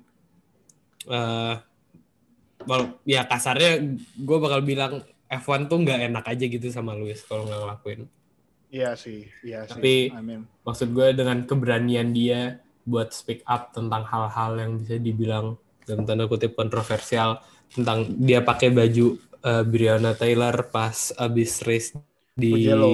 [1.09, 1.55] Eh
[2.69, 7.49] well, ya kasarnya gue bakal bilang F1 tuh nggak enak aja gitu sama Lewis kalau
[7.49, 8.01] nggak ngelakuin
[8.71, 9.75] Iya sih, iya sih.
[9.75, 10.47] Tapi- Amin.
[10.63, 16.25] maksud gue dengan keberanian dia buat speak up tentang hal-hal yang bisa dibilang dalam tanda
[16.25, 21.91] kutip kontroversial tentang dia pakai baju eh, Breonna Taylor pas abis race
[22.31, 22.89] di Mugello.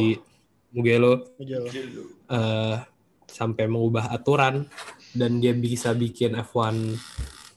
[0.74, 1.70] Mugello Mugello.
[2.26, 2.76] eh,
[3.28, 4.66] sampai mengubah aturan
[5.14, 6.74] dan dia bisa bikin F1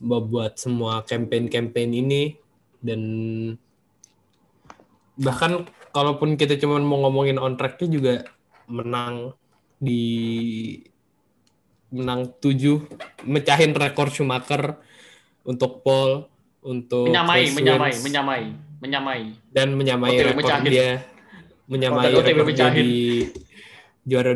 [0.00, 2.22] membuat semua campaign-campaign ini
[2.80, 3.00] dan
[5.16, 8.14] bahkan kalaupun kita cuma mau ngomongin on tracknya juga
[8.70, 9.34] menang
[9.82, 10.02] di
[11.90, 14.78] menang 7 mecahin rekor Schumacher
[15.42, 16.30] untuk pole
[16.62, 18.42] untuk menyamai race menyamai wins, menyamai
[18.78, 20.70] menyamai dan menyamai OTW rekor mecahin.
[20.70, 20.88] dia
[21.66, 22.84] menyamai OTW rekor dia mecahin.
[22.84, 22.92] di
[24.06, 24.32] juara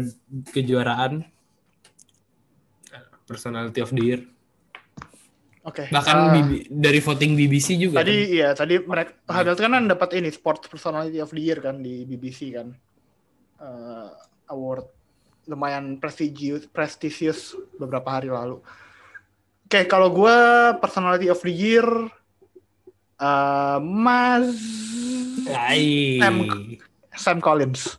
[0.50, 1.12] kejuaraan
[3.24, 4.20] personality of the year
[5.64, 5.88] Oke.
[5.88, 8.34] bahkan eh, BB dari voting BBC juga tadi kan?
[8.36, 12.52] iya tadi mereka Hamilton kan dapat ini Sports Personality of the Year kan di BBC
[12.52, 12.76] kan
[13.64, 14.08] Eh,
[14.52, 14.84] award
[15.48, 18.60] lumayan prestigious prestisius beberapa hari lalu.
[19.64, 20.36] Oke kalau gue
[20.84, 21.86] Personality of the Year
[23.16, 24.52] eh, Mas
[25.48, 26.20] Ai.
[26.20, 26.36] Sam,
[27.16, 27.96] Sam Collins.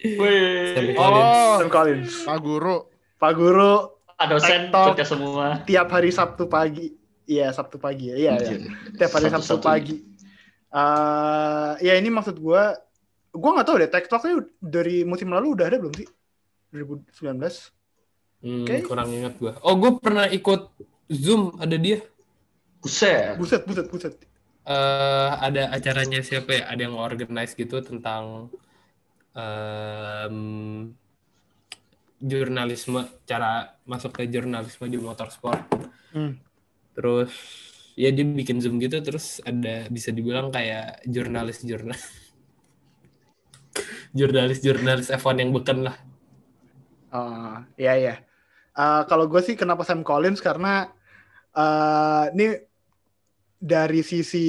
[0.00, 1.36] Sam Collins.
[1.36, 2.12] Oh, Sam Collins.
[2.24, 2.76] Pak Guru.
[3.16, 5.60] Pak Guru dosen kerja semua.
[5.68, 6.96] tiap hari Sabtu pagi.
[7.28, 8.16] Iya Sabtu pagi ya.
[8.16, 8.32] Iya.
[8.40, 8.58] iya.
[8.96, 9.68] tiap hari Sabtu, Sabtu-Sabtu.
[9.68, 9.96] pagi.
[10.72, 12.62] Eh ya ini maksud gue,
[13.36, 13.90] gue nggak tahu deh.
[13.92, 16.08] TikToknya dari musim lalu udah ada belum sih?
[16.72, 17.36] 2019.
[18.44, 18.84] Hmm, Oke.
[18.84, 19.56] kurang ingat gua.
[19.64, 20.68] Oh, gue pernah ikut
[21.08, 22.04] Zoom ada dia.
[22.80, 23.36] Buset.
[23.40, 24.14] Buset, buset, buset.
[24.66, 26.62] eh ada acaranya siapa ya?
[26.66, 28.50] Ada yang organize gitu tentang
[29.30, 30.36] em,
[32.20, 35.60] jurnalisme, cara masuk ke jurnalisme di motorsport.
[36.12, 36.40] Hmm.
[36.96, 37.32] Terus
[37.96, 41.96] ya dia bikin zoom gitu, terus ada bisa dibilang kayak jurnalis jurnal
[44.18, 45.96] jurnalis jurnalis F1 yang beken lah.
[47.12, 48.14] Oh, iya iya.
[48.76, 50.84] Eh, kalau gue sih kenapa Sam Collins karena
[51.56, 52.60] eh ini
[53.56, 54.48] dari sisi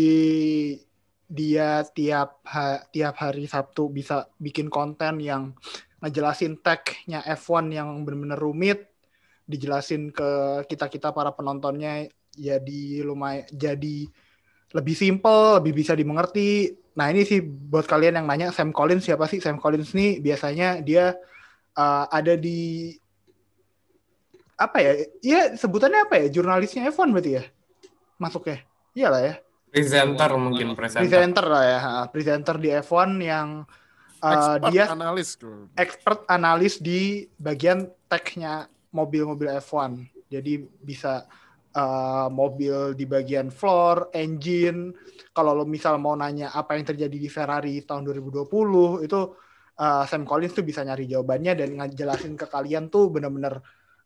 [1.28, 5.56] dia tiap ha- tiap hari Sabtu bisa bikin konten yang
[6.02, 8.90] ngejelasin tag-nya F1 yang benar-benar rumit,
[9.48, 14.06] dijelasin ke kita-kita para penontonnya jadi lumayan jadi
[14.76, 16.76] lebih simple, lebih bisa dimengerti.
[17.00, 19.40] Nah, ini sih buat kalian yang nanya Sam Collins siapa sih?
[19.40, 21.16] Sam Collins nih biasanya dia
[21.78, 22.92] uh, ada di
[24.60, 24.92] apa ya?
[25.24, 26.28] Iya sebutannya apa ya?
[26.30, 27.44] Jurnalisnya F1 berarti ya?
[28.20, 28.66] Masuknya.
[28.98, 29.34] Iyalah ya.
[29.72, 31.06] Presenter mungkin presenter.
[31.06, 31.80] Presenter lah ya.
[32.10, 33.48] Presenter di F1 yang
[34.22, 35.28] uh, Expert dia analis.
[35.78, 40.08] expert analis di bagian tech-nya mobil-mobil F1.
[40.28, 41.24] Jadi bisa
[41.78, 44.92] uh, mobil di bagian floor, engine.
[45.32, 49.20] Kalau lo misal mau nanya apa yang terjadi di Ferrari tahun 2020 itu
[49.78, 53.62] uh, Sam Collins tuh bisa nyari jawabannya dan ngejelasin ke kalian tuh bener-bener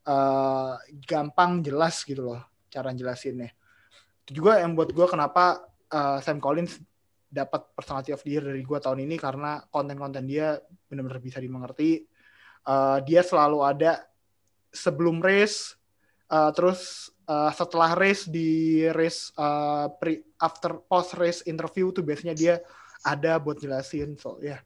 [0.05, 0.75] uh,
[1.07, 3.51] gampang jelas gitu loh cara jelasinnya.
[4.27, 6.79] Itu juga yang buat gue kenapa uh, Sam Collins
[7.31, 10.59] dapat personality of the year dari gue tahun ini karena konten-konten dia
[10.91, 12.03] benar-benar bisa dimengerti.
[12.67, 14.05] Uh, dia selalu ada
[14.69, 15.79] sebelum race,
[16.27, 22.35] uh, terus uh, setelah race di race uh, pre after post race interview tuh biasanya
[22.35, 22.59] dia
[23.01, 24.19] ada buat jelasin.
[24.19, 24.61] So ya, yeah.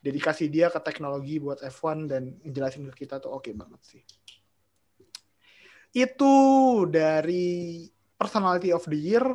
[0.00, 4.02] dedikasi dia ke teknologi buat F1 dan ngejelasin ke kita tuh oke banget sih.
[5.90, 6.32] Itu
[6.86, 7.84] dari
[8.16, 9.26] personality of the year.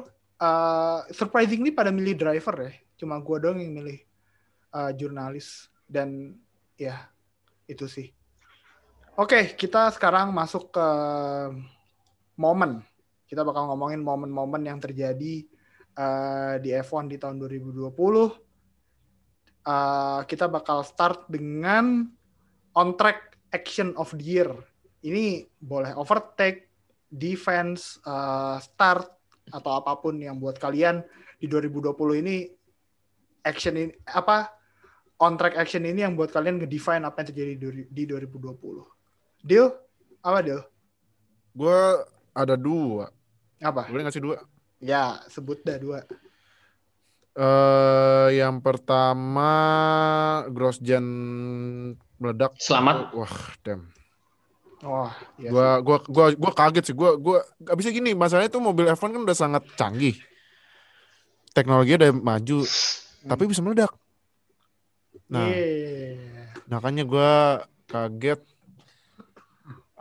[0.41, 2.73] Uh, surprisingly pada milih driver ya.
[2.97, 4.01] Cuma gue doang yang milih
[4.73, 6.33] uh, jurnalis dan
[6.73, 7.13] ya
[7.69, 8.09] itu sih.
[9.13, 10.87] Oke, kita sekarang masuk ke
[12.41, 12.81] momen.
[13.29, 15.45] Kita bakal ngomongin momen-momen yang terjadi
[15.93, 17.93] uh, di F1 di tahun 2020.
[19.61, 22.09] Uh, kita bakal start dengan
[22.73, 24.49] on track action of the year.
[25.05, 26.73] Ini boleh overtake,
[27.13, 29.20] defense, uh, start
[29.51, 31.03] atau apa pun yang buat kalian
[31.37, 31.93] di 2020
[32.23, 32.49] ini
[33.43, 34.49] action ini apa
[35.21, 38.57] on track action ini yang buat kalian ngedefine apa yang terjadi di, di 2020.
[39.45, 39.69] Deal?
[40.25, 40.61] Apa deal?
[41.53, 41.81] Gue
[42.33, 43.13] ada dua.
[43.61, 43.85] Apa?
[43.91, 44.41] Boleh ngasih dua?
[44.81, 45.99] Ya, sebut dah dua.
[47.31, 49.51] eh yang pertama
[50.51, 51.05] Grosjean
[52.19, 52.57] meledak.
[52.59, 53.13] Selamat.
[53.15, 53.87] Wah, damn.
[54.81, 56.95] Wah, iya Gua gua gua gua kaget sih.
[56.97, 60.17] Gua gua gak bisa gini, masalahnya tuh mobil F1 kan udah sangat canggih.
[61.53, 62.65] Teknologi udah maju,
[63.27, 63.91] tapi bisa meledak.
[65.27, 66.55] Nah, Yeah.
[66.71, 67.31] makanya gua
[67.85, 68.41] kaget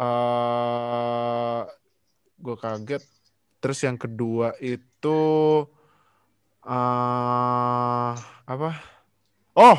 [0.00, 1.60] eh
[2.40, 3.02] gua kaget.
[3.60, 5.20] Terus yang kedua itu
[6.64, 8.12] eh
[8.48, 8.70] apa?
[9.52, 9.78] Oh,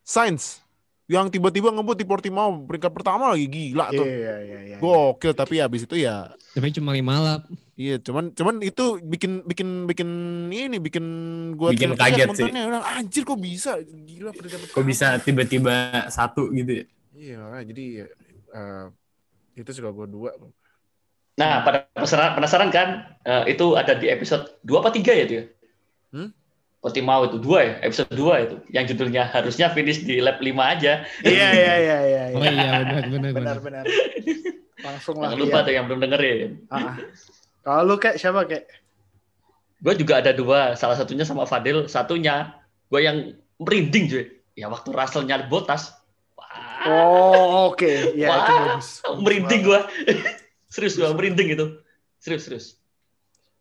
[0.00, 0.64] Sainz
[1.08, 4.04] yang tiba-tiba ngebut di Portimao peringkat pertama lagi gila tuh.
[4.04, 4.76] Iya, iya, iya.
[4.76, 7.42] Gokil tapi habis itu ya Tapi cuma lima lap.
[7.78, 10.08] iya cuman cuman itu bikin bikin bikin
[10.52, 11.04] ini bikin
[11.56, 12.44] gua Bikin kaget sih.
[12.52, 15.74] Bilang, anjir kok bisa gila peringkat Kok pertama." bisa tiba-tiba
[16.12, 16.84] satu gitu ya?
[17.16, 17.84] Iya jadi
[18.52, 18.84] eh,
[19.56, 20.30] itu suka gua dua.
[21.38, 22.88] Nah, pada penasaran, penasaran kan?
[23.22, 25.42] Eh, itu ada di episode 2 apa 3 ya dia?
[26.10, 26.34] Hmm?
[26.78, 28.56] Portimao itu 2 ya, episode 2 itu.
[28.70, 31.02] Yang judulnya harusnya finish di lap 5 aja.
[31.26, 32.22] Iya, iya, iya, iya.
[32.30, 32.50] Oh iya.
[32.54, 33.84] iya benar benar Benar, benar.
[34.78, 35.34] Langsung lah.
[35.34, 35.66] Jangan lupa iya.
[35.66, 36.50] tuh yang belum dengerin.
[36.70, 36.94] Ah.
[37.66, 38.64] Kalau lu kayak siapa kayak?
[39.82, 42.54] Gue juga ada dua, salah satunya sama Fadil, satunya
[42.90, 44.24] gue yang merinding cuy.
[44.54, 45.94] Ya waktu Russell nyari botas.
[46.38, 48.14] Wah, Oh, oke.
[48.14, 48.46] Ya, itu Wah,
[48.78, 49.02] bagus.
[49.18, 49.86] merinding gua.
[50.74, 51.66] serius gua merinding itu.
[52.22, 52.66] Serius, serius.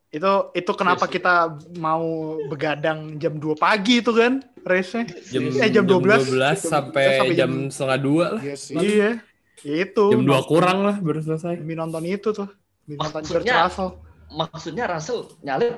[0.07, 1.15] Itu itu kenapa Serius.
[1.19, 1.33] kita
[1.77, 2.05] mau
[2.47, 5.03] begadang jam 2 pagi itu kan race-nya?
[5.27, 6.23] Jam, Eh, jam 12.
[6.23, 8.41] 12 sampai, Sampai jam- jam setengah dua lah.
[8.41, 8.75] Iya sih.
[8.75, 9.11] Iya.
[9.59, 10.05] Itu.
[10.09, 11.59] Jam 2 kurang lah baru selesai.
[11.59, 12.47] Demi nonton itu tuh.
[12.81, 13.89] Demi nonton George Maksudnya- Russell.
[14.27, 15.75] Maksudnya Russell nyalip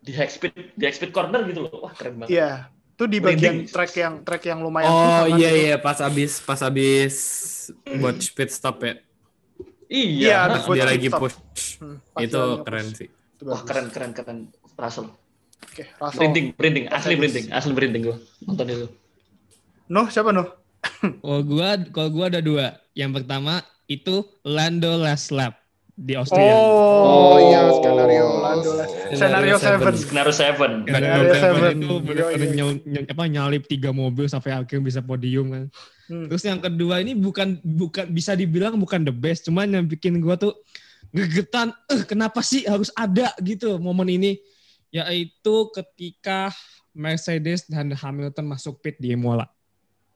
[0.00, 1.74] di high speed di high speed corner gitu loh.
[1.80, 2.30] Wah, keren banget.
[2.32, 2.50] Iya.
[2.92, 5.38] Itu di bagian track yang track yang lumayan Oh susah kan.
[5.38, 7.14] iya iya pas abis pas abis
[7.96, 8.98] buat pit stop ya.
[9.86, 10.26] Iya.
[10.26, 11.38] Iya, nah, dia lagi push.
[11.78, 13.06] Hmm, Itu keren sih.
[13.38, 15.14] Itu Wah, keren keren keren Russell.
[15.62, 16.18] Oke, Russell.
[16.26, 18.86] Merinding, merinding, asli merinding, asli merinding gua nonton itu.
[19.86, 20.50] Nuh, siapa Nuh?
[21.22, 22.82] Kalau gua kalau gua ada dua.
[22.98, 25.54] Yang pertama itu Lando Last Lap
[25.94, 26.50] di Austria.
[26.50, 28.26] Oh, iya, skenario.
[28.42, 29.92] Lando Last- Skenario Skenario seven.
[29.94, 30.02] 7.
[30.02, 30.72] Skenario Seven.
[30.86, 31.74] Skenario Seven.
[31.78, 35.64] Itu benar-benar nyal- nyal- apa, nyalip tiga mobil sampai akhirnya bisa podium kan.
[36.10, 36.26] Hmm.
[36.26, 40.34] Terus yang kedua ini bukan bukan bisa dibilang bukan the best, cuman yang bikin gua
[40.34, 40.54] tuh
[41.10, 44.36] gegetan, eh kenapa sih harus ada gitu momen ini?
[44.88, 46.48] Yaitu ketika
[46.90, 49.46] Mercedes dan Hamilton masuk pit di Imola.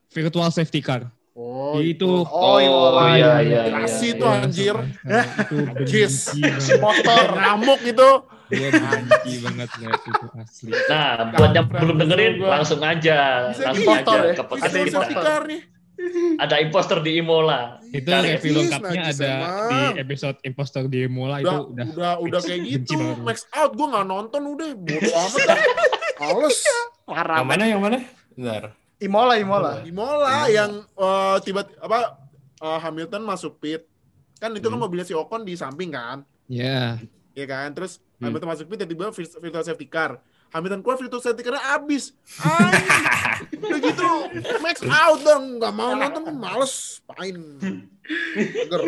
[0.09, 1.09] Virtual safety car.
[1.33, 4.41] Oh, itu Oh, iya, Oh, iya, iya, Kasih iya, tuh iya.
[4.45, 4.77] anjir.
[5.01, 5.27] Nah,
[5.81, 6.37] itu Jis.
[6.37, 6.77] banget.
[6.77, 7.27] Motor.
[7.41, 8.09] Ngamuk itu.
[8.53, 10.71] Gua benci banget liat itu asli.
[10.93, 14.35] Nah, buat yang belum dengerin, langsung aja, Bisa langsung aja ya?
[14.37, 14.77] ke podcast kita.
[14.77, 15.01] impostor.
[15.01, 15.61] safety car nih.
[16.35, 17.79] Ada imposter di Imola.
[17.85, 19.69] Itu Cari review lengkapnya ada emang.
[19.69, 22.97] di episode Imposter di Imola itu Udah, udah udah, udah kayak gitu.
[23.21, 24.69] Max out, gue nggak nonton udah.
[24.75, 25.59] Bodo amat.
[26.19, 26.59] Males.
[27.05, 27.37] Parah.
[27.39, 27.99] Yang mana yang mana?
[28.33, 28.65] Bentar.
[28.99, 29.73] Imola, Imola.
[29.83, 32.19] Imola yang eh, tiba apa
[32.59, 33.83] eh, Hamilton masuk pit.
[34.37, 34.83] Kan itu kan Hmm.
[34.83, 36.27] mobilnya si Ocon di samping kan.
[36.47, 36.99] ya
[37.33, 37.73] Iya kan?
[37.73, 38.29] Terus Hmm.
[38.29, 40.19] Hamilton masuk pit tiba-tiba vir- virtual safety car.
[40.53, 42.13] Hamilton keluar virtual safety car abis.
[43.63, 44.09] Udah gitu
[44.61, 45.57] max out dong.
[45.57, 47.01] Nggak mau nonton males.
[47.09, 47.37] Pain.
[48.37, 48.83] Mager.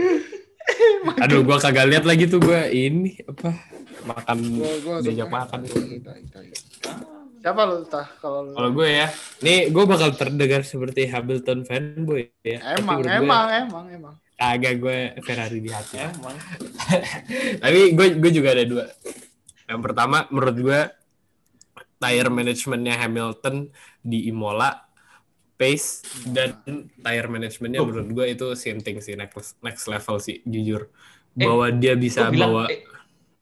[1.25, 3.53] Aduh gua kagak lihat lagi tuh gua ini apa
[4.05, 5.61] makan Gua, gua diajak makan.
[7.45, 8.57] Siapa lu tah kalau lu?
[8.57, 9.13] Kalau gue ya,
[9.45, 12.81] nih gue bakal terdengar seperti Hamilton fanboy ya.
[12.81, 14.15] Emang, Tapi menurut gue, emang, emang, emang.
[14.41, 16.01] Kagak gue Ferrari di hati.
[16.01, 16.09] ya.
[16.09, 16.33] Emang.
[17.69, 18.89] Tapi gue gue juga ada dua.
[19.69, 20.81] Yang pertama menurut gue
[22.05, 24.85] tire manajemennya Hamilton di Imola,
[25.55, 26.61] pace dan
[26.99, 27.87] tire manajemennya Oh.
[27.87, 30.93] menurut gue itu sinting sih next next level sih jujur.
[31.35, 32.85] Eh, Bahwa dia bisa Lu bilang, bawa eh,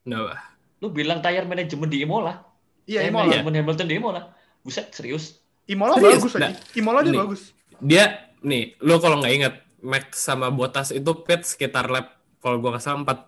[0.02, 0.38] nah,
[0.78, 2.40] lu bilang tire manajemen di Imola?
[2.84, 3.24] Iya, Tire Imola.
[3.26, 4.20] manajemen Hamilton di Imola.
[4.60, 5.42] Buset, serius.
[5.64, 6.18] Imola Serius?
[6.18, 6.58] bagus Nah, aja.
[6.74, 7.20] Imola dia nih.
[7.20, 7.42] bagus.
[7.80, 8.04] dia
[8.40, 12.06] nih lo kalau nggak ingat Max sama Bottas itu pit sekitar lap
[12.38, 13.26] kalau gue nggak salah 14,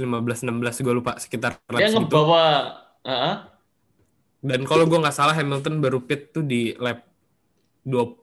[0.00, 2.04] 15, 16 gue lupa sekitar lap Dia segitu.
[2.04, 2.44] ngebawa
[3.02, 3.34] Heeh.
[4.40, 7.04] Dan kalau gue nggak salah Hamilton baru pit tuh di lap
[7.84, 8.16] 2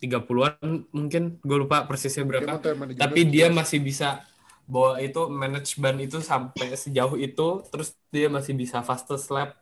[0.00, 1.38] 30-an mungkin.
[1.44, 2.58] Gue lupa persisnya berapa.
[2.96, 4.24] Tapi dia masih bisa
[4.70, 7.62] bawa itu manage ban itu sampai sejauh itu.
[7.70, 9.60] Terus dia masih bisa fastest lap.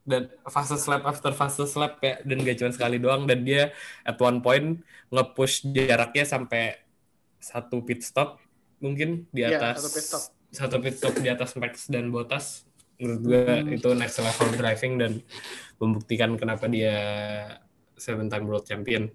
[0.00, 3.24] Dan fastest lap after fastest lap ya dan gak cuma sekali doang.
[3.26, 3.72] Dan dia
[4.04, 4.80] at one point
[5.10, 6.76] nge-push jaraknya sampai
[7.40, 8.36] satu pit stop
[8.80, 10.22] mungkin di Iya, atas satu pit stop.
[10.52, 12.64] satu pit stop di atas Max dan Bottas
[13.00, 13.74] menurut gue Hmm.
[13.74, 15.12] itu next level driving dan
[15.80, 16.94] membuktikan kenapa dia
[17.96, 19.08] seven time world champion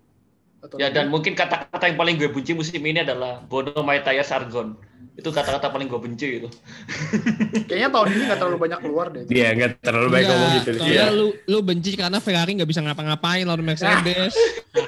[0.59, 4.73] Atau Ya dan mungkin kata-kata yang paling gue benci musim ini adalah Bono are gone.
[5.13, 6.49] Itu kata-kata paling gue benci itu.
[7.69, 9.23] Kayaknya tahun ini nggak terlalu banyak keluar deh.
[9.29, 11.13] dia nggak terlalu baik ngomong gitu Iya.
[11.13, 14.33] lu lu benci karena Ferrari nggak bisa ngapa-ngapain lawan Mercedes.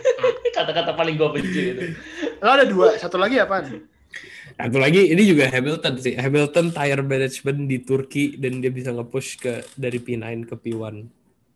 [0.57, 1.83] Kata-kata paling gue benci itu.
[2.41, 3.61] Lo ada dua, satu lagi apa?
[4.57, 6.17] Satu lagi ini juga Hamilton sih.
[6.17, 11.05] Hamilton tire management di Turki dan dia bisa nge-push ke dari P9 ke P1.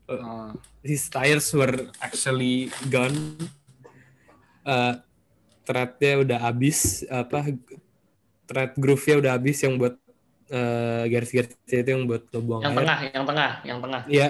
[0.05, 0.53] Uh,
[0.85, 3.41] his tires were actually gone.
[4.61, 5.01] Uh,
[5.65, 7.57] threadnya udah habis apa
[8.45, 9.97] thread groove-nya udah habis yang buat
[10.53, 12.77] uh, garis-garisnya itu yang buat ngebuang Yang air.
[12.77, 14.01] tengah, yang tengah, yang tengah.
[14.05, 14.27] Iya.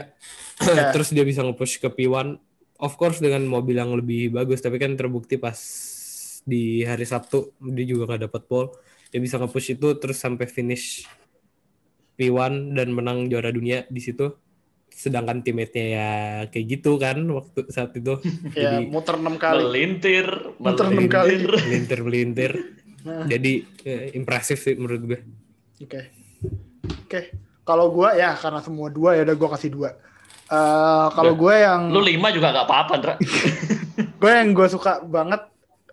[0.64, 0.94] Ya.
[0.96, 2.40] Terus dia bisa nge-push ke P1.
[2.80, 5.60] Of course dengan mobil yang lebih bagus, tapi kan terbukti pas
[6.42, 8.68] di hari Sabtu dia juga gak dapat pole.
[9.08, 11.04] Dia bisa nge-push itu terus sampai finish
[12.14, 12.32] P1
[12.72, 14.30] dan menang juara dunia di situ.
[14.88, 16.10] Sedangkan teammate-nya ya
[16.48, 18.20] kayak gitu kan waktu saat itu.
[18.54, 19.64] Ya, Jadi muter enam kali.
[19.64, 20.28] Melintir,
[20.58, 21.34] Muter enam kali.
[21.36, 21.52] melintir.
[21.58, 22.52] melintir-melintir.
[23.02, 23.26] Nah.
[23.26, 25.20] Jadi eh, impresif sih menurut gue.
[25.82, 26.02] Oke.
[27.02, 27.22] Oke.
[27.62, 29.90] Kalau gua ya karena semua dua ya udah gua kasih dua.
[30.46, 31.40] Eh kalau Ya.
[31.40, 33.16] gue yang Lu lima juga gak apa-apa, Ndra.
[34.22, 35.42] gue yang gue suka banget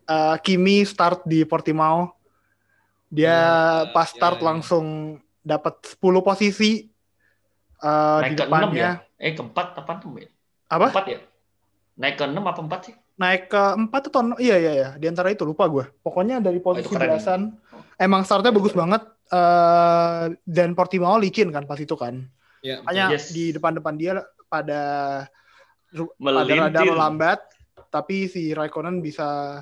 [0.09, 2.17] eh, Kimi start di Portimao.
[3.09, 4.47] Dia Ya, pas start ya, ya.
[4.49, 4.87] langsung
[5.41, 6.89] dapat 10 posisi
[7.79, 8.77] eh, di Naik ke enam depannya.
[8.77, 8.93] ya?
[9.19, 10.29] Eh, keempat apa enam ya?
[10.67, 10.87] Apa?
[10.91, 11.19] Empat ya?
[11.95, 12.97] Naik ke 6 apa 4 sih?
[13.19, 16.63] naik ke empat atau no- iya iya iya di antara itu lupa gue pokoknya dari
[16.63, 17.11] posisi Oh, itu keren.
[17.11, 17.41] belasan
[17.99, 22.23] emang startnya bagus banget eh dan Portimao licin kan pas itu kan
[22.63, 23.35] Ya, hanya Yes.
[23.35, 25.27] di depan-depan dia pada
[26.15, 26.47] pada rada
[26.79, 26.87] Melintir.
[26.87, 27.39] melambat
[27.91, 29.59] tapi si Raikkonen bisa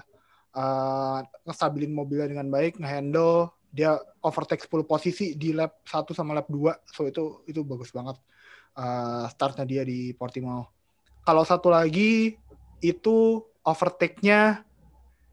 [0.56, 6.48] eh ngestabilin mobilnya dengan baik ngehandle dia overtake 10 posisi di lap 1 sama lap
[6.48, 8.16] 2 so itu itu bagus banget
[8.74, 10.72] eh startnya dia di Portimao
[11.22, 12.40] kalau satu lagi
[12.80, 13.16] itu
[13.60, 14.64] overtake-nya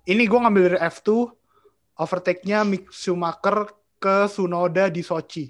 [0.04, 1.10] ini gue ngambil dari F2
[1.96, 5.48] overtake-nya Mick Schumacher ke Sunoda di Sochi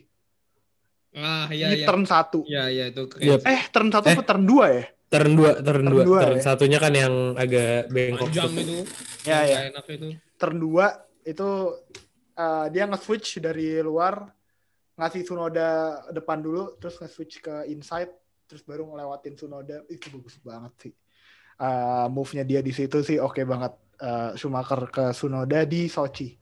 [1.14, 1.86] Ah, iya, di iya.
[1.86, 3.42] turn 1 Iya, iya, itu keren.
[3.46, 4.14] eh turn 1 Eh.
[4.14, 6.10] apa turn 2 ya Turn 2, turn Turn 2.
[6.10, 6.42] dua, Turn ya?
[6.42, 8.34] satunya kan yang agak bengkok.
[8.34, 8.82] Panjang itu.
[9.30, 9.58] Ya, ya.
[9.70, 10.18] Enak itu.
[10.42, 11.50] turn 2 itu
[12.36, 14.28] uh, dia nge-switch dari luar
[14.94, 18.12] ngasih Sunoda depan dulu terus nge-switch ke inside
[18.44, 20.94] terus baru ngelewatin Sunoda itu bagus banget sih
[21.54, 26.34] Uh, move-nya dia di situ sih oke banget uh, Schumacher ke Sunoda di Sochi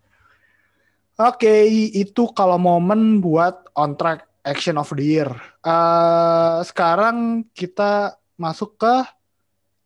[1.20, 5.30] oke itu kalau momen buat on track action of the year
[5.62, 8.96] Uh, sekarang kita masuk ke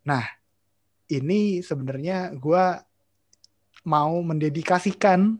[0.08, 0.24] nah
[1.12, 2.80] ini sebenarnya gua
[3.86, 5.38] mau mendedikasikan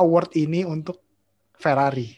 [0.00, 0.98] award ini untuk
[1.54, 2.10] Ferrari.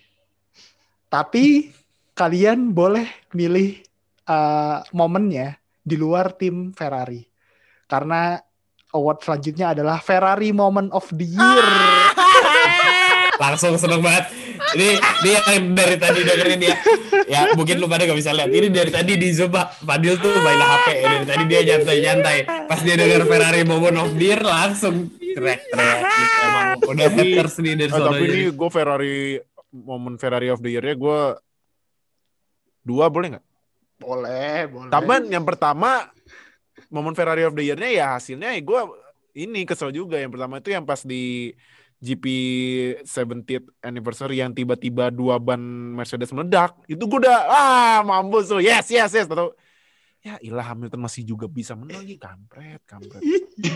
[1.12, 1.70] Tapi
[2.16, 3.84] kalian boleh milih
[4.24, 7.22] uh, momennya di luar tim Ferrari.
[7.86, 8.40] Karena
[8.97, 11.66] award selanjutnya adalah Ferrari Moment of the Year.
[13.42, 14.45] Langsung seneng banget.
[14.77, 14.89] Ini
[15.24, 16.77] dia yang dari tadi dengerin dia.
[17.24, 18.53] Ya mungkin lu pada gak bisa lihat.
[18.53, 20.87] Ini dari tadi di Zoom Pak Fadil tuh main HP.
[21.01, 22.39] Dari tadi dia nyantai-nyantai.
[22.68, 26.01] Pas dia denger Ferrari Moment of the Year langsung teriak-teriak.
[26.05, 26.37] Gitu.
[26.45, 28.12] Emang udah haters nih dari sono.
[28.12, 29.16] tapi ini gue Ferrari
[29.72, 31.20] momen Ferrari of the Year-nya gue
[32.87, 33.47] dua boleh nggak?
[33.97, 34.91] boleh, boleh.
[34.93, 36.12] Taman yang pertama
[36.93, 38.81] momen Ferrari of the Year-nya ya hasilnya ya gue
[39.37, 40.20] ini kesel juga.
[40.20, 41.53] Yang pertama itu yang pas di
[42.07, 42.26] GP
[43.02, 45.59] 70th anniversary yang tiba-tiba dua ban
[45.98, 46.78] Mercedes meledak.
[46.86, 48.62] Itu gue udah ah mampus tuh.
[48.62, 49.26] Yes, yes, yes.
[49.26, 49.50] Tahu
[50.26, 53.22] ya ilah Hamilton masih juga bisa menang lagi kampret, kampret.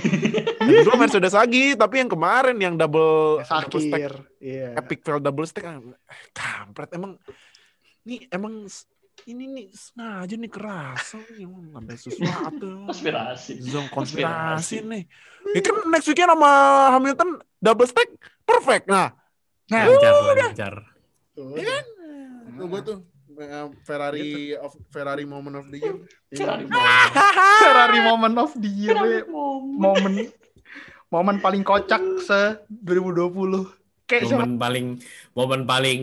[0.66, 4.02] yang kedua Mercedes lagi, tapi yang kemarin yang double, double stack.
[4.42, 4.74] Iya.
[4.74, 5.78] epic fail double stack
[6.34, 7.14] kampret emang
[8.02, 8.66] ini emang
[9.22, 13.52] ini nih sengaja nih keras nih emang ngambil sesuatu Konspirasi.
[13.62, 14.76] zong Konspirasi.
[14.76, 15.02] konspirasi nih
[15.46, 16.52] ini kan next weekend sama
[16.90, 18.08] Hamilton double stack
[18.42, 19.12] perfect nah
[19.66, 20.74] nah Lancar, lancar.
[21.36, 21.84] Iya kan?
[22.52, 22.98] tuh gue tuh
[23.38, 25.96] eh, Ferrari of Ferrari moment of the year
[26.28, 26.64] Ferrari
[27.62, 28.96] Ferrari Moment of the Year.
[28.96, 29.22] Ya.
[29.28, 30.26] Momen
[31.08, 33.68] momen paling kocak se 2020.
[34.04, 34.42] Kayak siapa?
[34.42, 34.86] Momen paling
[35.32, 36.00] momen paling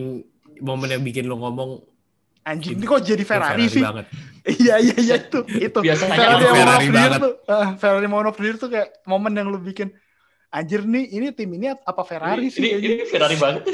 [0.58, 1.82] momen yang bikin lu ngomong
[2.48, 3.84] Anjing ini kok jadi "Ini Ferrari, sih?
[3.84, 4.06] banget.
[4.48, 5.78] Iya iya iya itu itu.
[5.78, 7.20] Biasanya Ferrari itu Moment Ferrari banget.
[7.20, 7.32] tuh.
[7.46, 8.08] ah, Ferrari
[8.40, 9.92] Year tuh kayak momen yang lu bikin
[10.48, 12.60] anjir nih ini tim ini apa Ferrari Ini, sih?
[12.64, 13.68] ini, ini Ferrari banget.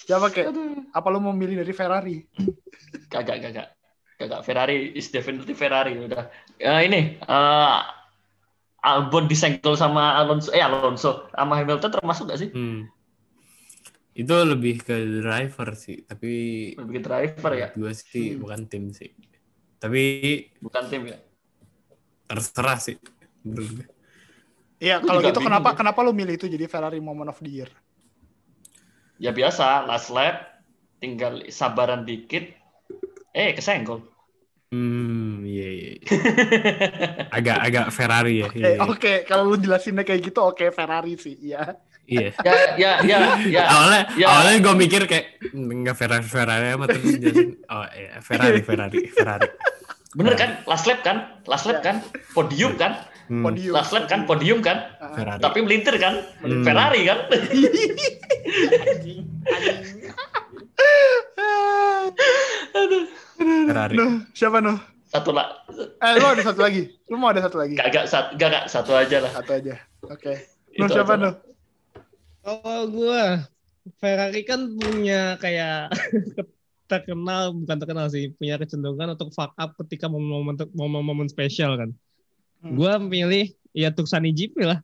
[0.00, 0.48] Siapa kayak
[0.88, 2.16] apa lu mau milih dari Ferrari?
[3.12, 3.68] Kagak, kagak.
[4.16, 4.40] Kagak.
[4.42, 5.92] Ferrari is definitely Ferrari.
[5.94, 6.32] Udah.
[6.56, 7.78] Eh, ini, eh
[8.78, 10.48] Albon disenggol sama Alonso.
[10.50, 11.28] Eh, Alonso.
[11.30, 12.48] Sama Hamilton termasuk gak sih?
[12.48, 12.88] Hmm.
[14.18, 16.28] Itu lebih ke driver sih, tapi
[16.74, 17.68] Lebih ke driver ya?
[17.78, 18.40] gue sih Hmm.
[18.42, 19.10] bukan tim sih.
[19.78, 20.02] Tapi
[20.58, 21.18] Bukan tim ya?
[22.28, 22.96] terserah sih.
[23.46, 23.86] menurut gue.
[24.78, 25.78] Iya, kalau gitu kenapa deh.
[25.78, 27.70] kenapa lu milih itu jadi Ferrari Moment of the Year?
[29.18, 30.36] Ya biasa, last lap.
[31.02, 32.44] Tinggal sabaran dikit.
[33.34, 34.02] Eh, kesenggol.
[34.68, 35.88] Hmm, iya iya.
[35.96, 36.02] iya.
[37.36, 38.48] Agak agak Ferrari ya.
[38.52, 38.68] Iya.
[38.68, 41.78] Eh, oke, kalau lu jelasinnya kayak gitu oke Ferrari sih, iya.
[42.08, 42.32] Iya.
[42.40, 43.62] Ya, ya, ya, ya.
[43.68, 44.26] awalnya ya.
[44.32, 49.48] awalnya gue mikir kayak enggak Ferrari Ferrari amat terus jelasin oh iya Ferrari Ferrari Ferrari
[50.16, 50.64] Bener kan?
[50.64, 51.36] Last lap kan?
[51.44, 52.00] Last lap kan?
[52.32, 53.04] Podium kan?
[53.28, 53.76] Hmm, Podium.
[53.76, 54.24] Last lap kan?
[54.24, 54.88] Podium kan?
[55.12, 56.24] Ferrari Tapi melintir kan?
[56.40, 56.64] Hmm.
[56.64, 57.18] Ferrari kan?
[57.28, 59.20] anjing,
[59.52, 59.76] anjing.
[62.72, 63.04] Aduh.
[63.36, 64.80] Ferrari Nuh, siapa Nuh?
[65.08, 65.64] Satu lah.
[65.76, 66.88] Eh, lu ada satu lagi.
[67.08, 67.76] Lu mau ada satu lagi?
[67.76, 69.30] Gak, satu, gak, gak, satu aja lah.
[69.32, 69.74] Satu aja.
[70.08, 70.32] Oke.
[70.76, 71.30] Nuh, Itu siapa aja.
[72.48, 73.22] Kalau gue,
[74.00, 75.92] Ferrari kan punya kayak
[76.90, 81.92] terkenal, bukan terkenal sih, punya kecenderungan untuk fuck up ketika momen-momen momen-momen spesial kan.
[82.64, 82.72] Hmm.
[82.72, 84.80] Gue milih ya Tuksani GP lah.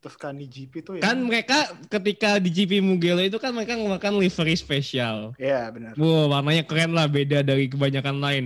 [0.00, 1.04] Tuscany GP tuh ya.
[1.04, 5.36] Kan mereka ketika di GP Mugello itu kan mereka menggunakan livery spesial.
[5.36, 5.92] Iya, benar.
[6.00, 8.44] Wow, warnanya keren lah, beda dari kebanyakan lain.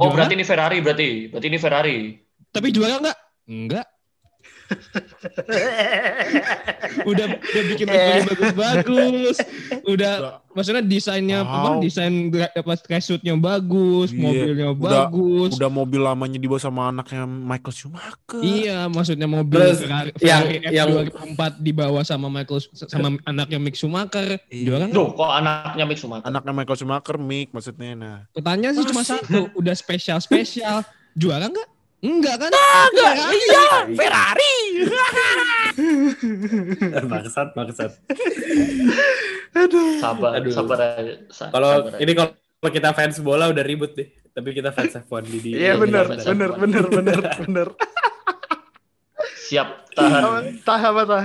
[0.00, 0.24] Oh, Juara?
[0.24, 1.10] berarti ini Ferrari berarti.
[1.28, 1.96] Berarti ini Ferrari.
[2.48, 3.18] Tapi juara nggak?
[3.52, 3.86] Enggak.
[7.10, 9.36] udah udah bikin mobilnya bagus-bagus.
[9.84, 10.12] Udah
[10.52, 11.76] maksudnya desainnya apa?
[11.76, 11.80] Wow.
[11.80, 14.20] Desain gra- apa suitnya bagus, Iya.
[14.20, 15.50] mobilnya Udah- bagus.
[15.56, 18.40] Udah mobil lamanya dibawa sama anaknya Michael Schumacher.
[18.40, 23.74] Iya, maksudnya mobil Terus Ferrari, yang- Ferrari yang- F2004 dibawa sama Michael sama anaknya Mick
[23.74, 24.38] Schumacher.
[24.48, 24.74] Iya.
[24.78, 24.88] Kan?
[24.90, 26.24] Duh, kok anaknya Mick Schumacher?
[26.26, 27.90] Anaknya Michael Schumacher, Mick maksudnya.
[27.94, 30.82] Nah, Pertanyaan sih cuma satu, udah spesial spesial.
[31.12, 31.68] Juara nggak?
[32.02, 32.50] Enggak kan?
[32.50, 34.54] enggak, iya, Ferrari.
[37.12, 37.92] bangsat, bangsat.
[40.02, 40.50] Sabar, Aduh.
[40.50, 41.14] sabar aja.
[41.30, 42.34] Kalau ini kalau
[42.68, 44.10] kita fans bola udah ribut deh.
[44.32, 45.50] Tapi kita fans F1 di di.
[45.54, 47.20] Iya Iya, benar, benar, benar, benar.
[47.44, 47.68] benar,
[49.44, 51.24] siap tahan, Tah apa tah?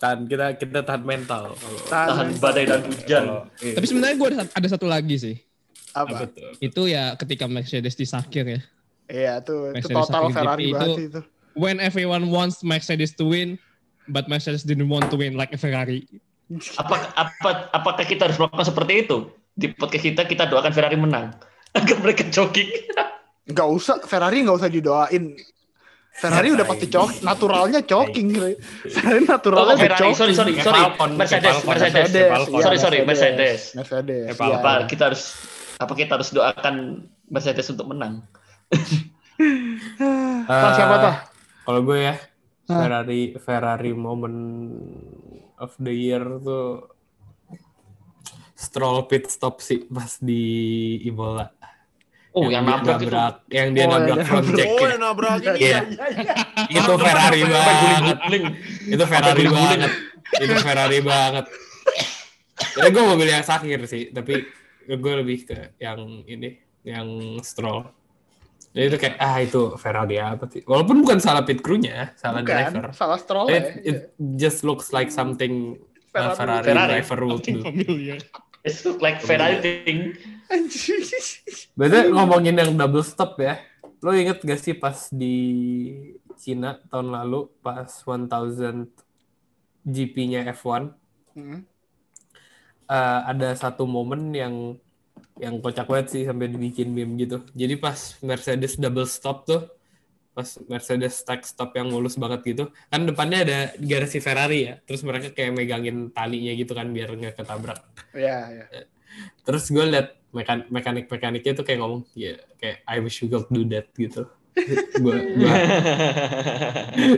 [0.00, 1.52] Tahan kita kita tahan mental.
[1.52, 3.22] Kalau- tahan badai dan hujan.
[3.28, 3.74] kalau- iya.
[3.76, 5.36] Tapi sebenarnya gue ada, ada satu lagi sih.
[5.92, 6.30] apa?
[6.58, 8.60] Itu ya ketika Mercedes disakir ya.
[9.10, 11.20] Iya tuh, itu Mercedes total saking Ferrari GP banget itu- sih itu.
[11.52, 13.58] When everyone wants Mercedes to win,
[14.06, 16.06] but Mercedes didn't want to win like a Ferrari.
[16.76, 19.30] Apa, apa, apakah kita harus melakukan seperti itu?
[19.52, 21.34] Di podcast kita, kita doakan Ferrari menang.
[21.78, 22.70] Agar mereka jogging.
[23.46, 25.34] Nggak usah, Ferrari nggak usah didoain.
[26.10, 28.34] Ferrari udah pasti cok, naturalnya choking.
[28.84, 30.18] Ferrari naturalnya Oh, Ferrari, choking.
[30.18, 30.82] sorry, sorry, sorry.
[31.14, 31.62] Mercedes.
[31.62, 32.10] Mercedes.
[32.10, 33.60] Mercedes, iya, Sorry, sorry, Mercedes.
[33.74, 34.34] Mercedes.
[34.34, 34.58] Iya.
[34.58, 35.22] Apa kita harus
[35.78, 36.74] apa kita harus doakan
[37.26, 38.26] Mercedes untuk menang?
[40.44, 41.16] Tah, siapa Eh, tah?
[41.62, 42.14] Kalau gue ya
[42.66, 42.78] Hah?
[42.78, 44.38] Ferrari Ferrari moment
[45.56, 46.86] of the year tuh
[48.52, 50.44] Stroll pit stop sih pas di
[51.02, 51.48] Imola.
[52.30, 53.00] Oh, yang, dia nabrak,
[53.40, 53.56] itu.
[53.56, 54.58] yang dia Oh, nabrak yang front nabrak.
[54.60, 54.68] check.
[54.68, 54.86] Oh, ya.
[54.86, 55.58] yang nabrak ini.
[55.58, 55.80] Iya.
[56.68, 58.16] Itu Ferrari banget.
[58.86, 59.92] Itu Ferrari banget.
[60.36, 61.44] Itu Ferrari banget.
[62.76, 64.44] Ya gue mau pilih yang Sakir sih, tapi
[64.86, 66.54] gue lebih ke yang ini,
[66.84, 67.08] yang
[67.40, 67.88] Stroll.
[68.70, 70.62] Jadi itu kayak ah itu Ferrari apa sih?
[70.62, 72.86] Walaupun bukan salah pit crew-nya, salah driver.
[72.86, 73.66] Bukan, salah Stroll It, ya.
[73.82, 73.98] it
[74.38, 75.74] just looks like something
[76.14, 76.38] uh, Ferrari.
[76.38, 76.90] Ferrari, Ferrari.
[77.02, 77.58] driver would do.
[77.66, 78.16] Mobilnya.
[78.62, 80.14] It's look like Ferrari thing.
[80.46, 81.02] Anjing.
[81.74, 83.58] Berarti ngomongin yang double stop ya.
[84.00, 85.36] Lo inget gak sih pas di
[86.36, 88.30] Cina tahun lalu pas 1000
[89.82, 90.92] GP-nya F1
[91.30, 91.62] Hmm.
[92.86, 94.74] eh, ada satu momen yang
[95.40, 97.40] yang kocak banget sih sampai dibikin meme gitu.
[97.56, 99.72] Jadi pas Mercedes double stop tuh,
[100.36, 104.74] pas Mercedes tag stop yang mulus banget gitu, kan depannya ada garasi Ferrari ya.
[104.84, 107.80] Terus mereka kayak megangin talinya gitu kan biar nggak ketabrak.
[108.12, 108.84] Iya, iya.
[109.42, 113.48] Terus gue liat mekan mekanik mekaniknya tuh kayak ngomong, ya kayak I wish you could
[113.48, 114.28] do that gitu.
[115.00, 115.52] gue gue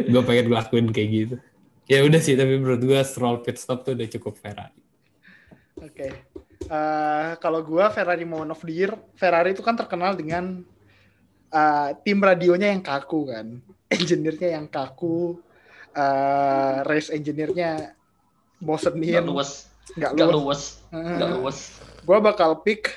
[0.08, 1.36] gue pengen ngelakuin kayak gitu.
[1.90, 4.78] Ya udah sih, tapi menurut gue stroll pit stop tuh udah cukup Ferrari.
[5.82, 6.31] Oke.
[6.66, 10.62] Eh, kalau gua Ferrari Moment of the Year, Ferrari itu kan terkenal dengan
[11.52, 13.46] eh, tim radionya yang kaku kan.
[13.92, 15.40] Engineer-nya yang kaku,
[15.92, 17.92] eh, race engineer-nya
[18.62, 19.66] Gak bosenin, luas,
[19.98, 20.60] nggak gak luas,
[20.94, 21.58] gak Eh, luas.
[22.06, 22.94] Gua bakal pick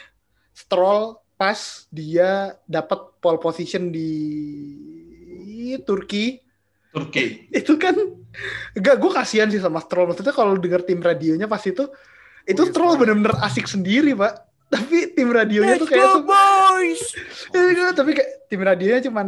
[0.55, 4.11] Stroll pas dia dapat pole position di
[5.83, 6.39] Turki.
[6.95, 7.51] Turki.
[7.51, 7.91] Itu kan
[8.71, 10.07] enggak gue kasihan sih sama Stroll.
[10.07, 11.83] Maksudnya kalau denger tim radionya pas itu
[12.45, 12.95] itu Oh, Stroll.
[12.95, 14.33] bener-bener asik sendiri, Pak.
[14.65, 17.01] Tapi tim radionya tuh Let's kayak go, boys!
[17.77, 19.25] Ya, tapi kayak tim radionya cuman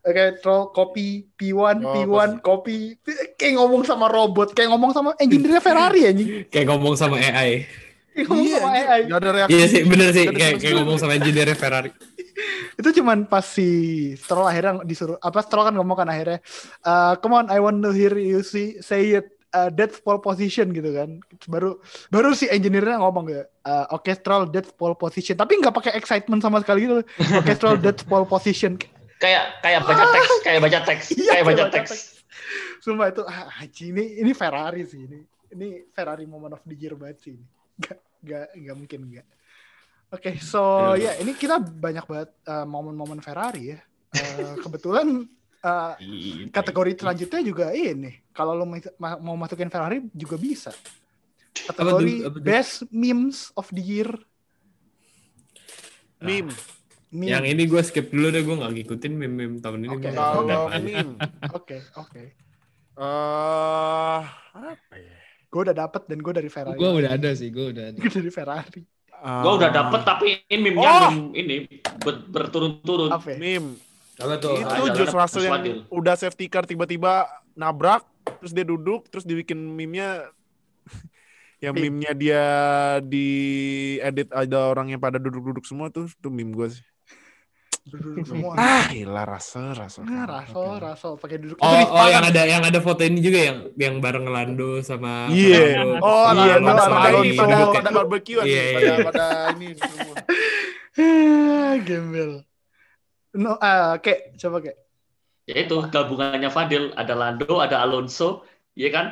[0.00, 2.96] eh, kayak troll copy P1 Oh, P1 copy
[3.34, 7.68] kayak ngomong sama robot kayak ngomong sama engineer Ferrari anjing Kayak ngomong sama AI.
[8.10, 8.88] kayak ngomong sama anjing.
[8.88, 9.52] AI Nggak ada reaksi.
[9.54, 10.24] Iya sih, bener sih.
[10.26, 11.90] Kayak, sama kayak ngomong sama engineer Ferrari.
[12.80, 13.68] itu cuman pas si
[14.14, 16.38] Stroll akhirnya disuruh apa Stroll kan ngomong kan akhirnya
[16.80, 20.72] eh, come on I want to hear you see say it uh, that's pole position
[20.72, 21.78] gitu kan baru
[22.12, 23.42] baru si engineer-nya ngomong ya
[23.92, 27.00] oke Stroll that's pole position tapi nggak pakai excitement sama sekali gitu
[27.38, 28.76] oke Stroll that's pole position
[29.18, 31.90] Kayak kayak baca teks, kayak baca teks, Iya, kayak baca baca teks.
[31.90, 32.02] teks.
[32.78, 35.20] Sumpah itu ah, haji ini ini Ferrari sih ini.
[35.50, 37.46] Ini Ferrari moment of the year banget sih ini.
[37.82, 39.26] Gak gak gak mungkin enggak.
[40.08, 43.78] Oke, so ya ini kita banyak banget uh, momen-momen Ferrari ya.
[44.14, 45.26] Uh, kebetulan
[45.60, 45.94] uh,
[46.48, 48.12] kategori selanjutnya juga ini.
[48.30, 50.70] Kalau lo ma- ma- mau masukin Ferrari juga bisa.
[51.54, 52.28] Kategori Apa tuh?
[52.28, 52.42] Apa tuh?
[52.44, 54.10] best memes of the year.
[56.18, 56.50] Meme.
[57.08, 57.30] Meme.
[57.30, 59.96] Yang ini gue skip dulu deh, gue gak ngikutin meme-meme tahun ini.
[59.96, 60.08] Oke.
[60.12, 61.14] Kalau meme.
[61.54, 62.22] Oke, oke.
[62.98, 64.20] Eh,
[64.52, 65.16] apa ya?
[65.48, 66.76] Gue udah dapet dan gue dari Ferrari.
[66.76, 67.96] Gue udah ada sih, gue udah ada.
[67.96, 68.82] Gue dari Ferrari.
[69.18, 71.10] Gue udah dapet tapi ini meme-nya Oh!
[71.10, 71.56] meme ini
[71.98, 73.10] ber- berturun-turun.
[73.10, 73.34] Ya?
[73.34, 73.70] meme.
[74.18, 74.50] Itu
[74.90, 75.78] George ada Russell yang Fadil.
[75.88, 78.02] udah safety car tiba-tiba nabrak
[78.36, 80.26] terus dia duduk terus dibikin meme-nya
[81.62, 81.86] yang Meme.
[81.88, 82.44] meme-nya dia
[83.00, 83.28] di
[83.98, 86.84] edit ada orang yang pada duduk-duduk semua tuh tuh meme gue sih
[87.84, 88.52] Duduk semua.
[88.52, 90.04] Ah, gila Russell, Russell.
[90.04, 91.56] Nah, Russell, Russell pakai duduk.
[91.56, 95.80] Oh, oh yang ada yang ada foto ini juga yang yang bareng Lando sama Iya.
[95.80, 96.04] Fernando.
[96.04, 97.24] Oh, iya, Lando sama Alonso.
[97.24, 99.24] ini pada Duduk- pada barbecue pada pada
[99.56, 100.14] ini semua.
[101.00, 102.44] Ah, Gembel.
[103.38, 103.54] No,
[104.02, 104.78] kayak coba kayak.
[105.48, 108.44] Ya itu gabungannya Fadil, ada Lando, ada Alonso,
[108.76, 109.06] iya kan?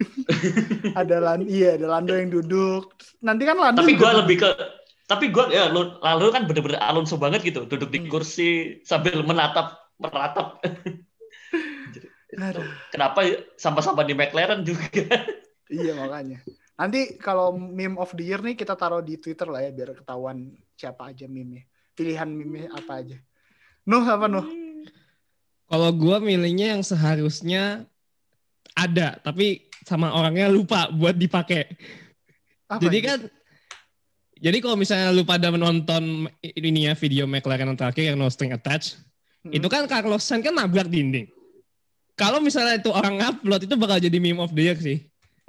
[0.96, 2.96] Ada Lando, iya ada Lando yang duduk.
[3.20, 3.84] Nanti kan Lando.
[3.84, 4.48] Tapi gua lebih ke
[5.04, 8.08] tapi gua ya Lando kan bener-bener Alonso banget gitu, duduk di Hmm.
[8.08, 10.60] kursi sambil menatap meratap.
[12.40, 12.64] Aduh.
[12.88, 13.44] Kenapa ya?
[13.60, 14.88] sama-sama di McLaren juga?
[15.70, 16.42] Iya makanya.
[16.74, 20.50] Nanti kalau meme of the year nih kita taruh di Twitter lah ya biar ketahuan
[20.74, 23.14] siapa aja meme Pilihan meme apa aja.
[23.90, 24.46] Nuh apa Nuh?
[25.66, 27.82] Kalau gua milihnya yang seharusnya
[28.78, 31.66] ada, tapi sama orangnya lupa buat dipakai.
[32.70, 33.06] Apa Jadi ini?
[33.06, 33.18] kan
[34.40, 38.54] jadi kalau misalnya lu pada menonton ini ya video McLaren yang terakhir yang no string
[38.54, 38.96] attached,
[39.40, 39.56] Hmm.
[39.56, 41.24] itu kan Carlos Sainz kan nabrak dinding.
[42.12, 45.00] Kalau misalnya itu orang upload itu bakal jadi meme of the year sih.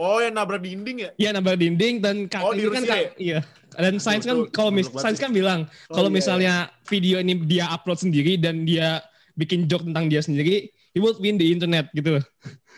[0.02, 1.10] Oh, yang nabrak dinding ya?
[1.16, 3.46] Iya nabrak dinding dan kak- Oh, di itu kan kak- iya.
[3.72, 7.70] Dan Sainz kan kalau mis Sainz kan bilang Oh, kalau iya, misalnya video ini dia
[7.70, 8.98] upload sendiri dan dia
[9.34, 12.18] bikin joke tentang dia sendiri, he would win the internet gitu.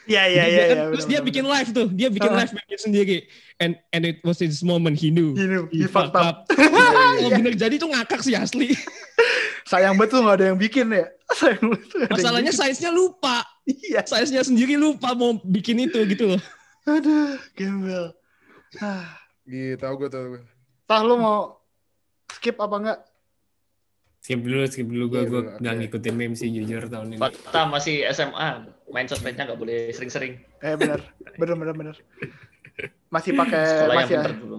[0.04, 0.44] Iya iya iya.
[0.44, 2.44] dia kan- iya, terus dia bikin live tuh, dia bikin Ah.
[2.44, 3.18] live bikin sendiri.
[3.58, 5.32] And and it was his moment he knew.
[5.32, 6.44] Gini, he fucked up.
[6.52, 7.40] Kalau Iya.
[7.40, 8.76] bener jadi tuh ngakak sih asli.
[9.72, 11.08] Sayang betul nggak ada yang bikin ya.
[11.40, 12.04] Sayang betul.
[12.06, 12.62] Masalahnya bikin.
[12.68, 13.48] size-nya lupa.
[13.64, 14.04] Iya.
[14.04, 16.42] Size-nya sendiri lupa mau bikin itu gitu loh.
[16.84, 18.12] Aduh, gembel.
[18.82, 19.08] Ah.
[19.44, 20.42] Gitu, tau gue tau gue.
[20.84, 21.60] Tah lu mau
[22.32, 23.00] skip apa enggak?
[24.24, 25.80] Skip dulu, skip dulu gue Iya, gue nggak oke.
[25.84, 27.20] ngikutin meme sih jujur tahun ini.
[27.20, 30.40] Fakta masih SMA, main sosmednya nggak boleh sering-sering.
[30.60, 31.00] Eh benar.
[31.36, 31.96] Benar benar benar.
[33.12, 34.24] Masih pakai Sekolah yang masih ya.
[34.40, 34.58] dulu.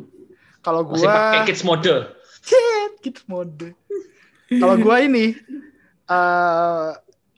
[0.65, 1.97] Kalau Masih pakai kids mode.
[2.45, 3.73] Cet, gitu mode.
[4.49, 5.33] Kalau gua ini
[6.05, 6.89] eh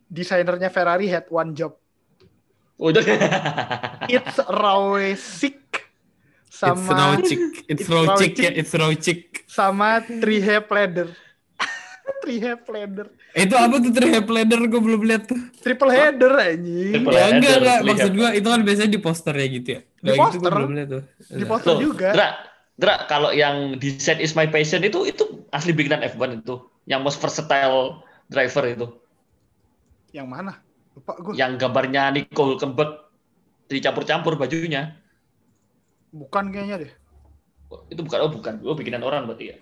[0.06, 1.74] desainernya Ferrari had one job.
[2.76, 3.02] Udah.
[4.06, 5.60] It's raw sick
[6.46, 9.44] It's raw sama chick, it's It's raw raw chick ya, it's raw chick.
[9.46, 11.08] sama three hair ladder.
[12.24, 13.12] three hair ladder.
[13.32, 15.36] Itu apa tuh three ladder gue belum lihat tuh.
[15.60, 16.92] Triple header anjing.
[16.96, 17.80] Triple Ya enggak enggak lihat.
[17.84, 19.80] maksud gue itu kan biasanya di poster ya gitu ya.
[19.84, 20.40] Di Nah, itu poster.
[20.40, 21.02] gue belum lihat tuh.
[21.28, 22.08] Di poster Loh, juga.
[22.12, 22.28] Dra,
[22.76, 26.56] Dra, kalau yang desain is my passion itu itu asli bikinan F1 itu.
[26.84, 28.86] Yang most versatile driver itu.
[30.12, 30.52] Yang mana?
[30.96, 31.32] Lupa gue.
[31.36, 33.04] Yang gambarnya Nico Hulkenberg
[33.68, 34.96] dicampur-campur bajunya.
[36.10, 36.92] Bukan kayaknya deh.
[37.92, 38.54] Itu bukan oh bukan.
[38.64, 39.56] Oh bikinan orang berarti ya.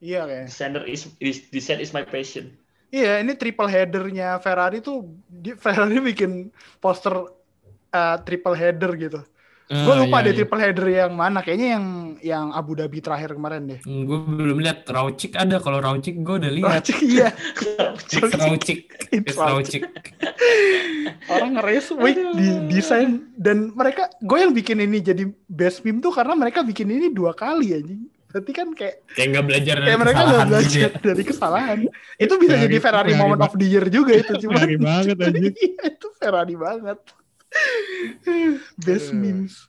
[0.00, 0.48] Iya kayaknya.
[0.48, 2.56] Designer is, is design is my passion.
[2.90, 6.50] Iya, ini triple headernya Ferrari tuh di, Ferrari bikin
[6.82, 7.14] poster
[7.94, 9.20] uh, triple header gitu.
[9.70, 10.38] Gue Ah, lupa iya, deh iya.
[10.42, 11.38] triple header yang mana.
[11.40, 11.86] Kayaknya yang
[12.18, 13.78] yang Abu Dhabi terakhir kemarin deh.
[13.80, 16.66] Gue belum lihat raw chick ada kalau raw chick gue udah lihat.
[16.66, 17.30] Wah, iya.
[19.38, 19.82] Raw chick.
[21.32, 26.10] Orang nge-race week di desain dan mereka gue yang bikin ini jadi best meme tuh
[26.10, 28.10] karena mereka bikin ini dua kali anjing.
[28.26, 31.00] Berarti kan kayak Kayak nggak belajar dari kayak mereka nggak kesalahan gitu belajar ya.
[31.10, 31.78] dari kesalahan.
[32.16, 35.16] Itu bisa Ferrari- jadi Ferrari Ferrari moment of the year juga itu cuma Ferrari banget,
[35.20, 35.54] anjing.
[35.54, 36.98] Iya, itu Ferrari banget.
[38.86, 39.68] Best memes.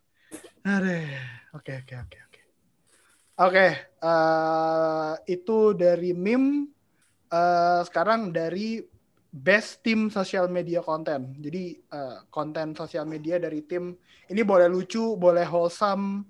[0.61, 1.05] Aduh.
[1.57, 2.41] Oke oke oke oke.
[3.41, 6.69] Oke, eh, itu dari meme.
[7.31, 8.83] Eh, sekarang dari
[9.31, 11.33] best tim sosial media konten.
[11.39, 13.95] Jadi eh, konten sosial media dari tim
[14.29, 16.27] ini boleh lucu, boleh wholesome,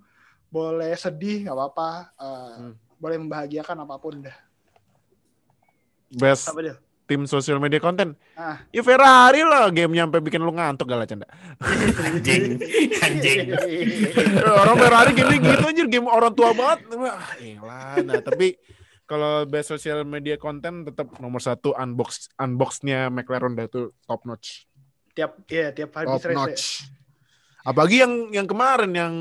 [0.48, 1.92] boleh sedih, nggak apa-apa.
[2.16, 2.76] Eh, Hmm.
[3.02, 4.38] Boleh membahagiakan apa pun dah.
[6.14, 6.78] Best Apa dia?
[7.12, 8.16] Tim sosial media konten.
[8.40, 8.64] Ah.
[8.72, 11.28] Ya Ferrari lah game nyampe bikin lu ngantuk gak lah canda.
[12.00, 12.56] Anjing,
[13.04, 13.52] anjing.
[14.64, 16.88] Orang Ferrari gini gitu anjir game orang tua banget.
[17.04, 18.00] Ah, elah.
[18.00, 18.56] Nah, tapi
[19.04, 24.64] kalau best sosial media konten tetap nomor satu unbox unboxnya McLaren dah itu top notch.
[25.12, 26.40] tiap ya tiap habis Top race ya.
[26.40, 26.64] notch.
[27.62, 29.14] Apalagi yang yang kemarin yang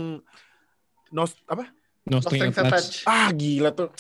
[1.11, 1.67] nos apa?
[2.07, 3.03] No string attached.
[3.03, 3.11] Attached.
[3.11, 3.91] Ah gila tuh.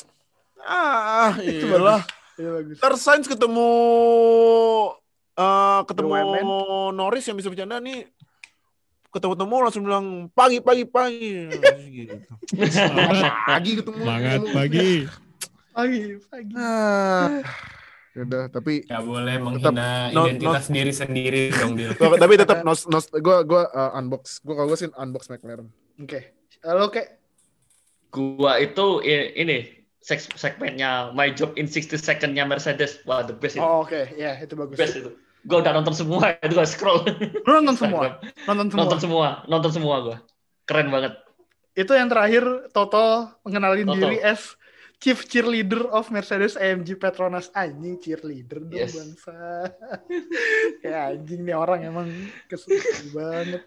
[0.62, 2.06] Ah, Itu iyalah.
[2.40, 2.76] Itu bagus.
[2.80, 3.70] Ntar Sainz ketemu
[5.36, 6.16] eh ketemu.
[6.90, 8.08] Norris yang bisa bercanda nih
[9.10, 11.28] ketemu-temu langsung bilang pagi pagi pagi
[11.98, 12.14] gitu.
[13.50, 14.90] pagi ketemu Semangat pagi.
[15.70, 16.52] Pagi, pagi.
[16.56, 17.42] ah
[18.10, 21.94] udah tapi Gak boleh Tetap menghina no- identitas diri sendiri dong dia.
[21.94, 23.62] tapi tetap nos nos gue gue
[23.94, 26.34] unbox gue kalau gue sih unbox McLaren Oke.
[26.60, 27.16] Halo, kayak
[28.10, 33.04] Gua itu ini segmennya My Job in 60 Second-nya Mercedes.
[33.04, 33.64] Wah, the best itu.
[33.64, 34.16] Oh, oke.
[34.16, 34.76] Ya, itu bagus.
[34.76, 35.12] Best itu.
[35.44, 37.00] Gua udah nonton semua, itu gua scroll.
[37.44, 38.20] Lu nonton semua?
[38.44, 38.80] Nonton semua.
[38.84, 40.16] nonton semua, nonton semua gua.
[40.64, 41.16] Keren banget.
[41.72, 43.96] Itu yang terakhir Toto mengenalin Toto.
[43.96, 44.52] diri as
[45.00, 48.92] chief cheerleader of Mercedes AMG Petronas anjing cheerleader dong Yes.
[48.92, 49.72] bangsa.
[50.84, 52.08] ya anjing nih orang emang
[52.46, 52.76] kesel
[53.16, 53.64] banget.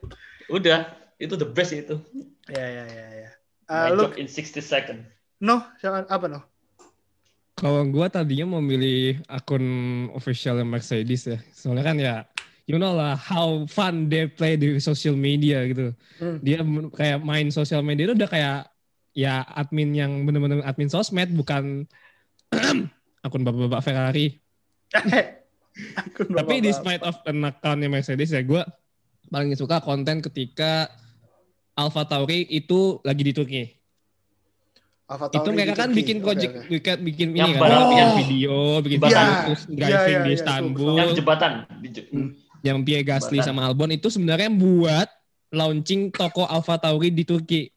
[0.48, 1.98] Udah, itu the best itu.
[2.54, 3.32] Ya ya ya ya.
[3.66, 5.08] My Uh, lu job in 60 second.
[5.44, 6.40] No, siapa apa no?
[7.54, 9.64] Kalau gua tadinya mau milih akun
[10.16, 11.38] official Mercedes ya.
[11.54, 12.16] Soalnya kan ya
[12.66, 15.92] you know lah how fun they play di social media gitu.
[16.18, 16.40] Hmm.
[16.40, 16.64] Dia
[16.96, 18.60] kayak main sosial media itu udah kayak
[19.14, 21.86] ya admin yang bener-bener admin sosmed bukan
[23.26, 24.28] akun bapak-bapak Ferrari.
[25.98, 28.62] Akun Tapi despite of an accountnya Mercedes ya gue
[29.34, 30.86] paling suka konten ketika
[31.74, 33.83] Alfa Tauri itu lagi di Turki.
[35.04, 36.68] Alpha itu Tauri mereka kan bikin project, oke.
[36.72, 39.24] bikin, bikin Yang ini kan, balap, bikin yang- video, bikin Ya, ya,
[39.68, 41.52] driving ya, di ya, Istanbul, Yang jembatan.
[41.84, 41.90] Di,
[42.64, 45.12] yang Pierre Gasly sama Albon itu sebenarnya buat
[45.52, 47.68] launching toko Alfa Tauri di Turki.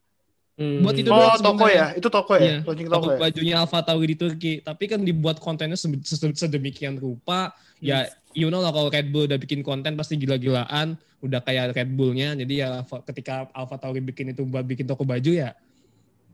[0.56, 1.86] Buat itu Oh, doang toko ya?
[1.92, 2.40] Itu toko ya?
[2.40, 3.18] Iya, Launching toko toko ya?
[3.20, 4.52] bajunya Alfa Tauri di Turki.
[4.62, 7.52] Tapi kan dibuat kontennya se- se- sedemikian rupa.
[7.76, 10.96] Ya, you know lah kalau Red Bull udah bikin konten pasti gila-gilaan.
[11.20, 12.32] Udah kayak Red Bullnya.
[12.32, 15.52] Jadi ya ketika Alfa Tauri bikin itu buat bikin toko baju ya,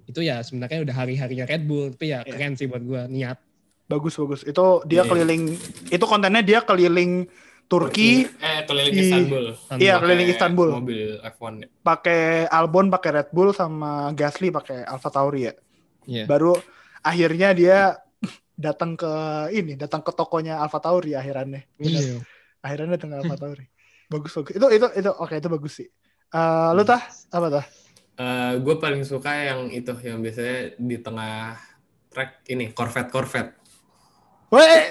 [0.05, 1.92] itu ya sebenarnya udah hari-harinya Red Bull.
[1.92, 2.28] Tapi ya Iya.
[2.28, 3.38] keren sih buat gua niat.
[3.84, 4.40] Bagus, bagus.
[4.42, 5.09] Itu dia Iya.
[5.09, 5.42] keliling,
[5.88, 7.26] itu kontennya dia keliling
[7.64, 9.44] Turki, eh keliling di- Istanbul.
[9.76, 10.68] Iya, keliling Istanbul.
[10.76, 11.68] Mobil F1 ya.
[11.80, 15.53] pakai Albon, pakai Red Bull, sama Gasly pakai Alpha Tauri ya.
[16.05, 16.24] Iya.
[16.28, 16.53] Baru
[17.00, 17.96] akhirnya dia
[18.53, 19.09] datang ke
[19.50, 21.64] ini, datang ke tokonya Alpha Tauri akhirannya.
[21.80, 22.20] Iya.
[22.61, 23.64] Akhirnya datang ke Alpha Tauri.
[24.07, 24.53] Bagus, bagus.
[24.53, 25.88] Itu, itu, itu, oke, itu bagus sih.
[26.28, 27.00] Eh, lu tah?
[27.30, 27.64] Apa tah?
[28.57, 31.57] Gue paling suka yang itu yang biasanya di tengah
[32.09, 33.53] track ini Corvette Corvette.
[34.49, 34.85] Weh,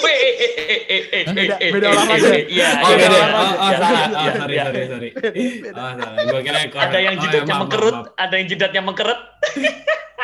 [0.00, 2.28] Weh, eh, eh, eh, eh, eh, Beda- eh, beda eh, olahraga.
[2.30, 3.04] eh, Iya, Oh beda.
[3.06, 3.92] iya, Oh, oh, iya, salah.
[3.92, 5.10] iya, Oh, sorry, sorry, sorry.
[5.12, 6.24] Oh, salah.
[6.24, 6.88] Gue kira Corvette.
[6.88, 9.20] Ada yang Oh, jidatnya ya, mengkerut, ada yang jidatnya mengkerut.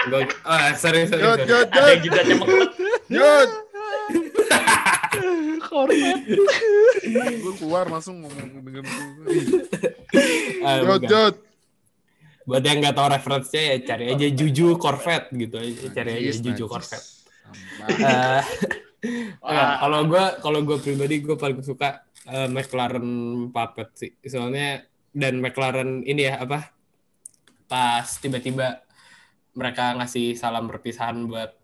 [0.09, 1.45] Gua, oh, sorry, sorry, sorry.
[1.45, 2.73] ada yang jidatnya mengkerut.
[3.07, 3.49] jod.
[5.79, 6.19] Kornet.
[7.39, 8.83] gue keluar langsung ngomong dengan
[10.67, 11.39] Ah, Jod.
[12.49, 15.87] Buat yang nggak tahu referensinya ya cari aja Juju Corvette gitu aja.
[15.95, 16.65] Cari aja Juju.
[16.67, 17.07] Corvette.
[19.47, 23.07] Nah, kalau gue kalau gue pribadi gue paling suka eh, McLaren
[23.55, 24.83] Puppet sih soalnya
[25.15, 26.75] dan McLaren ini ya apa
[27.71, 28.83] pas tiba-tiba
[29.55, 31.55] mereka ngasih salam perpisahan buat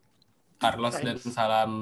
[0.63, 1.73] Carlos dan salam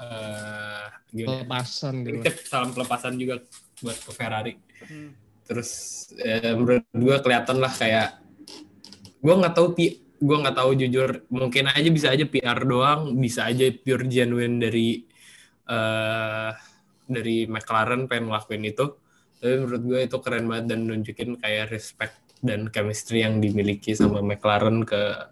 [0.00, 1.44] eh gimana ya?
[1.44, 2.14] Pelepasan gitu.
[2.24, 3.34] Titip salam pelepasan juga
[3.80, 5.12] buat ke Ferrari Hmm.
[5.44, 5.70] terus
[6.24, 8.16] eh, menurut gue kelihatan lah kayak
[9.20, 13.44] gue nggak tahu pi gue nggak tahu jujur mungkin aja bisa aja PR doang bisa
[13.44, 15.04] aja pure genuine dari
[15.68, 16.50] eh
[17.04, 18.86] dari McLaren pengen ngelakuin itu
[19.36, 24.24] tapi menurut gue itu keren banget dan nunjukin kayak respect dan chemistry yang dimiliki sama
[24.24, 25.28] McLaren ke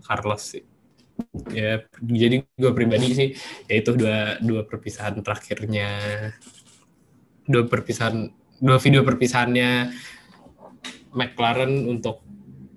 [0.00, 0.64] Carlos sih
[1.50, 3.28] ya jadi gue pribadi sih
[3.66, 5.88] ya itu dua dua perpisahan terakhirnya
[7.48, 9.90] dua perpisahan dua video perpisahannya
[11.10, 12.22] McLaren untuk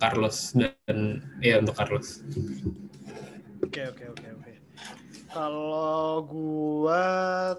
[0.01, 2.19] Carlos dan ya untuk Carlos.
[3.63, 4.51] Oke oke oke oke.
[5.33, 7.03] Kalau gua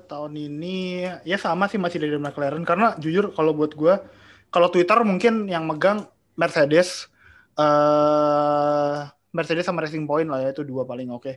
[0.07, 4.05] tahun ini ya sama sih masih dari McLaren karena jujur kalau buat gua
[4.53, 6.07] kalau Twitter mungkin yang megang
[6.37, 7.09] Mercedes
[7.55, 11.37] eh Mercedes sama Racing Point lah ya itu dua paling oke.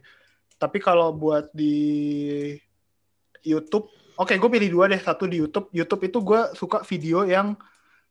[0.57, 2.53] Tapi kalau buat di
[3.41, 5.73] YouTube, oke gue pilih dua deh satu di YouTube.
[5.73, 7.57] YouTube itu gua suka video yang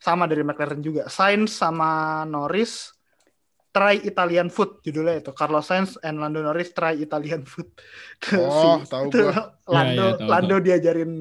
[0.02, 1.06] sama dari McLaren juga.
[1.06, 2.92] Sainz sama Norris
[3.70, 7.70] Try Italian Food judulnya itu Carlos Sainz and Lando Norris Try Italian Food.
[8.40, 9.54] Oh, Si- tahu itu gua.
[9.74, 11.12] Lando Ya, ya, tahu, Lando diajarin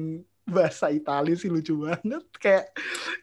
[0.46, 2.70] bahasa Italia sih lucu banget kayak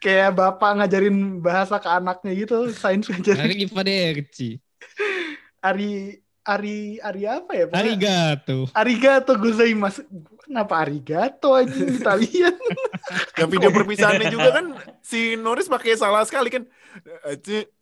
[0.04, 4.60] kayak bapak ngajarin bahasa ke anaknya gitu Sainz ngajarin Hari Arrivederci.
[5.64, 8.58] Ari Ari Ari apa ya Pokoknya- Arigato.
[8.76, 10.04] Arigato gozaimasu
[10.44, 12.52] kenapa arigato aja Italian
[13.40, 14.66] Yang video perpisahannya juga kan
[15.00, 16.64] si Norris pakai salah sekali kan.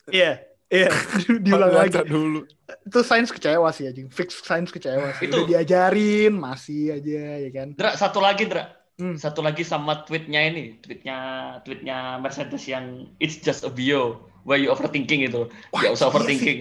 [0.08, 0.88] Iya iya
[1.28, 2.48] diulang lagi dulu.
[2.72, 7.50] itu Sainz kecewa sih anjing fix Sainz kecewa sih Itu- udah diajarin masih aja ya
[7.52, 8.72] kan Dra, satu lagi, Dra.
[8.96, 9.18] Hmm.
[9.18, 11.18] Satu lagi sama tweetnya ini, tweetnya
[11.66, 16.12] tweetnya Mercedes yang it's just a bio, why you overthinking itu, Wah, nggak usah iya
[16.14, 16.60] overthinking.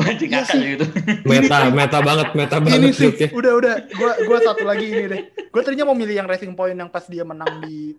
[0.00, 0.60] Iya ngakak sih.
[0.76, 0.86] gitu.
[1.28, 3.28] Meta, meta banget, meta banget ini sih tweetnya.
[3.32, 3.74] udah udah.
[3.94, 5.20] Gua gua satu lagi ini deh.
[5.52, 7.94] Gua tadinya mau milih yang Racing Point yang pas dia menang di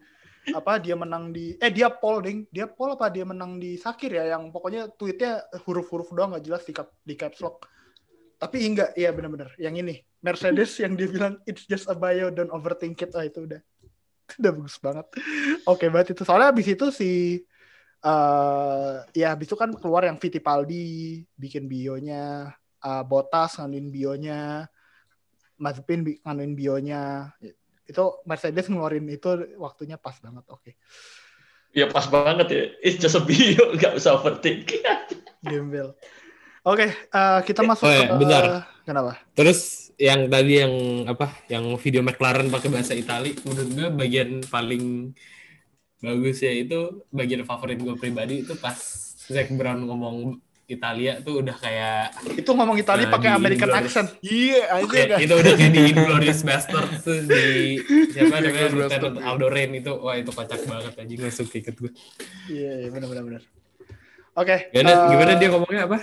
[0.49, 2.39] apa dia menang di eh dia Paul ding.
[2.49, 4.33] Dia Paul apa dia menang di Sakir ya?
[4.37, 7.69] Yang pokoknya tweetnya huruf-huruf doang nggak jelas di cap di caps lock.
[8.41, 10.01] Tapi enggak iya benar-benar yang ini.
[10.21, 13.13] Mercedes yang dia bilang it's just a bio don't overthink it.
[13.13, 13.61] Ah itu udah.
[14.39, 15.05] Udah bagus banget.
[15.67, 16.23] Oke banget itu.
[16.23, 17.09] Soalnya abis itu si
[18.01, 22.49] eh ya habis itu kan keluar yang Fittipaldi bikin bionya,
[22.81, 24.65] eh, Bottas nganuin bionya,
[25.61, 27.29] Mazepin bi- nganuin bionya.
[27.85, 29.29] Itu Mercedes ngeluarin itu
[29.61, 30.45] waktunya pas banget.
[30.49, 30.77] Oke.
[31.71, 32.63] Ya pas banget ya.
[32.81, 34.83] It's just a bio, nggak usah overthinking.
[35.45, 35.93] Gembel.
[36.61, 38.43] Oke, eh, kita masuk Oh ya, ke bentar.
[38.85, 39.17] kenapa?
[39.33, 40.73] Terus yang tadi yang
[41.09, 41.33] apa?
[41.49, 45.13] Yang video McLaren pakai bahasa Itali, menurut gue bagian paling
[46.01, 48.73] bagus ya itu bagian favorit gue pribadi itu pas
[49.29, 53.91] Zac Brown ngomong Italia tuh udah kayak Itu ngomong Itali Nah, pakai American Inggris.
[53.91, 54.07] accent.
[54.23, 55.19] Iya, aja kayak kan.
[55.19, 57.43] itu udah kayak di Inglourious Basterds tuh di
[58.07, 59.27] siapa namanya Inglourious Lieutenant Basterds.
[59.27, 61.91] Aldo Rain itu wah itu kocak banget aja masuk ikut gue.
[62.47, 63.41] Iya, iya benar benar benar.
[64.31, 64.55] Oke.
[64.71, 65.99] Gimana, eh, gimana dia ngomongnya apa?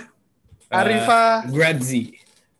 [0.69, 2.03] Arriva Uh, Grazi.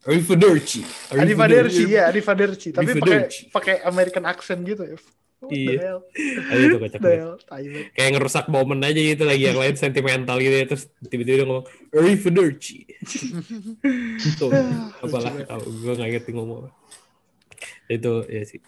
[0.01, 0.81] Arrivederci.
[1.13, 2.73] Arrivederci ya, Arrivederci.
[2.73, 3.19] Tapi pakai
[3.53, 4.97] pakai American accent gitu ya.
[5.39, 6.03] The Iya.
[6.51, 7.39] Aduh, itu kocak banget.
[7.95, 11.65] Kayak ngerusak momen aja gitu lagi yang lain sentimental gitu ya terus tiba-tiba dia ngomong
[11.95, 12.83] Arrivederci.
[14.39, 14.51] Tuh,
[14.99, 16.69] apalah tahu gue nggak ngerti ngomong apa.
[17.87, 18.59] Itu ya sih.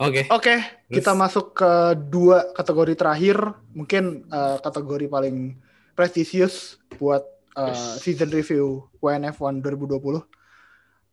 [0.00, 0.26] Oke.
[0.32, 0.94] Oke, Terus?
[0.98, 1.72] kita masuk ke
[2.08, 3.36] dua kategori terakhir.
[3.76, 5.60] Mungkin eh, kategori paling
[5.92, 7.22] prestisius buat
[7.54, 10.24] eh, season review WNF1 2020.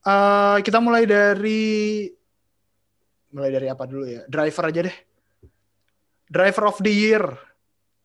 [0.07, 2.07] Eh, kita mulai dari
[3.33, 4.21] mulai dari apa dulu ya?
[4.25, 4.97] Driver aja deh.
[6.29, 7.23] Driver of the year.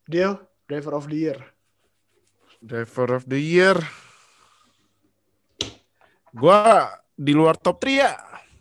[0.04, 0.36] Deal,
[0.68, 1.38] driver of the year.
[2.60, 3.76] Driver of the year.
[6.32, 8.12] Gua di luar top 3 ya.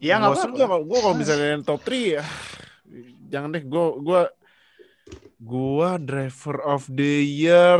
[0.04, 0.78] Iya nggak apa-apa.
[0.84, 2.24] gua kalau misalnya yang top 3 ya.
[3.32, 4.22] Jangan deh gua gua
[5.40, 7.80] gua driver of the year.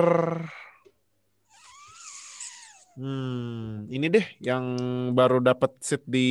[2.94, 4.66] Hmm, ini deh yang
[5.18, 6.30] baru dapat seat di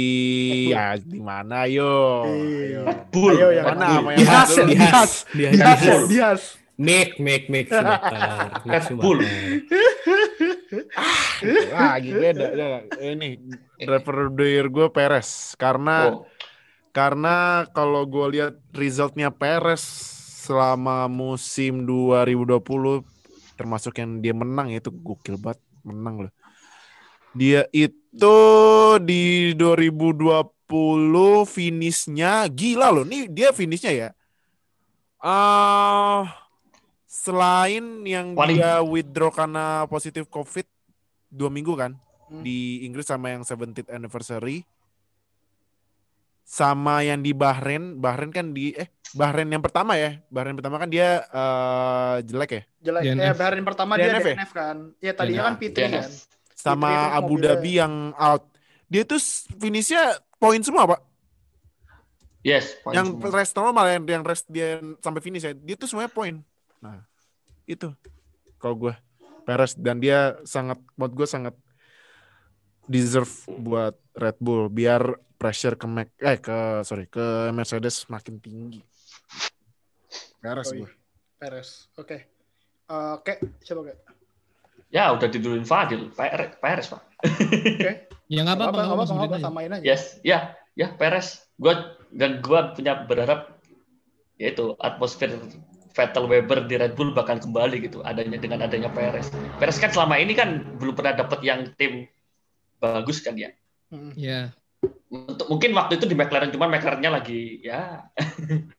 [0.70, 2.22] ya di mana yo.
[2.30, 2.86] Iya.
[2.86, 3.02] Ayo.
[3.10, 3.34] Bull.
[3.34, 4.10] Ayo, yang Mana sama Bull.
[4.14, 4.86] yang Di Haas, mana di dulu?
[4.86, 5.82] Haas, di Dias, Haas.
[5.82, 6.42] ya, Dias.
[6.78, 7.68] Make, make, make.
[7.68, 9.18] Make Red Bull.
[9.22, 10.22] Schumacher.
[11.68, 12.66] Lagi beda, beda.
[12.96, 13.28] Ini
[13.78, 16.24] driver of the year gue Perez karena Oh,
[16.94, 19.82] karena kalau gue lihat resultnya Perez
[20.42, 23.02] selama musim 2020
[23.54, 26.32] termasuk yang dia menang ya, itu gokil banget menang loh.
[27.32, 28.38] Dia itu
[29.00, 30.36] di 2020
[31.44, 33.04] finishnya gila loh.
[33.04, 34.10] Nih dia finishnya ya.
[35.18, 36.26] ah
[37.06, 40.66] selain yang Paling- dia withdraw karena positif COVID
[41.30, 41.94] dua minggu kan
[42.26, 42.42] Hmm.
[42.42, 44.66] di Inggris sama yang 70th anniversary
[46.42, 50.90] sama yang di Bahrain Bahrain kan di eh Bahrain yang pertama ya Bahrain pertama kan
[50.90, 53.02] dia eh, jelek ya Jelek.
[53.06, 53.36] DNF.
[53.38, 54.34] Ya, hari pertama dia DNF ya?
[54.34, 54.76] DNF kan.
[54.98, 55.92] Ya tadinya kan P3 DNF.
[55.94, 56.10] kan.
[56.62, 57.58] Sama Abu mobilnya.
[57.58, 58.46] Dhabi yang out
[58.86, 59.18] dia tuh
[59.58, 61.00] finishnya poin semua pak
[62.46, 62.78] yes.
[62.86, 63.34] poin yang semua.
[63.34, 66.38] rest normal yang yang rest dia sampai finish ya dia tuh semuanya poin
[66.78, 67.02] nah
[67.66, 67.90] itu
[68.62, 68.94] kalau gue
[69.42, 71.54] Perez dan dia sangat menurut gue sangat
[72.86, 78.86] deserve buat Red Bull biar pressure ke Mac eh ke sorry ke Mercedes makin tinggi
[80.38, 80.86] Perez Oh, iya.
[80.86, 81.02] gue
[81.42, 81.90] Perez.
[81.98, 82.18] Oke.
[82.86, 83.98] Eh, Oke, coba Kek.
[84.92, 87.00] Ya udah tidurin Fadil, Perez, Perez Pak.
[87.24, 87.92] Oke.
[88.28, 89.84] Ya nggak apa-apa, Apa nggak apa apa-apa, apa samain aja.
[89.84, 91.48] Yes, ya, ya Perez.
[91.56, 93.56] Gua dan gua punya berharap
[94.36, 95.32] yaitu atmosfer
[95.92, 99.28] Vettel Weber di Red Bull bakal kembali gitu adanya dengan adanya Perez.
[99.60, 102.08] Perez kan selama ini kan belum pernah dapat yang tim
[102.80, 103.52] bagus kan ya.
[103.92, 104.16] Hmm.
[104.16, 104.56] Ya,
[105.12, 108.08] Untuk mungkin waktu itu di McLaren cuman McLarennya lagi ya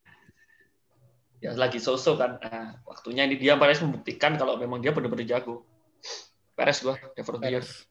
[1.43, 2.41] ya lagi so-so kan.
[2.41, 5.69] Nah, waktunya ini dia Perez membuktikan kalau memang dia benar-benar jago.
[6.53, 7.61] Perez gua driver of the year.
[7.61, 7.85] Perez.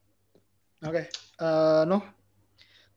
[0.81, 1.03] Oke.
[1.39, 2.03] Eh, Nuh.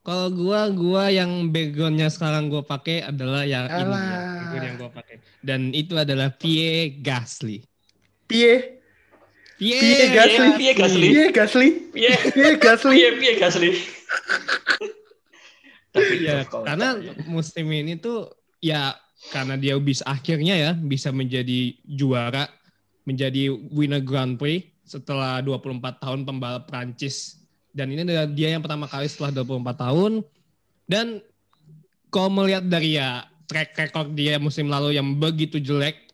[0.01, 3.99] Kalau gua gua yang backgroundnya sekarang gua pakai adalah yang ini Alah.
[3.99, 5.15] ya, background yang gua pakai.
[5.43, 7.67] Dan itu adalah Pierre Gasly.
[8.27, 8.79] Pie.
[9.57, 10.49] Pierre, Pierre Gasly.
[10.55, 11.09] Pierre Gasly.
[11.11, 11.69] Pie Gasly.
[12.31, 12.97] Pie Gasly.
[13.19, 13.71] piye Gasly.
[15.91, 16.89] Tapi Ya, kalau- karena
[17.25, 18.29] musim ini tuh
[18.61, 18.93] ya
[19.33, 22.53] karena dia bisa akhirnya ya bisa menjadi juara,
[23.09, 27.43] menjadi winner Grand Prix setelah 24 tahun pembalap Prancis.
[27.75, 30.13] Dan ini adalah dia yang pertama kali setelah 24 tahun.
[30.87, 31.21] Dan
[32.09, 36.07] kalau melihat dari ya track record dia musim lalu yang begitu jelek,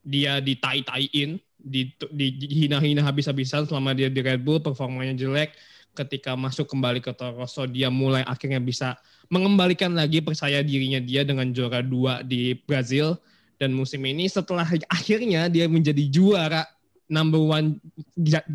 [0.00, 5.52] dia ditai-taiin, di- dihina-hina habis-habisan selama dia di Red Bull, performanya jelek.
[5.92, 8.96] Ketika masuk kembali ke Toro Rosso, dia mulai akhirnya bisa
[9.28, 13.20] mengembalikan lagi percaya dirinya dia dengan juara dua di Brazil.
[13.58, 16.62] Dan musim ini setelah akhirnya dia menjadi juara
[17.08, 17.80] number one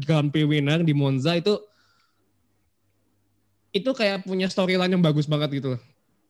[0.05, 1.57] Grand Prix winner di Monza itu
[3.73, 5.81] itu kayak punya storyline yang bagus banget gitu loh.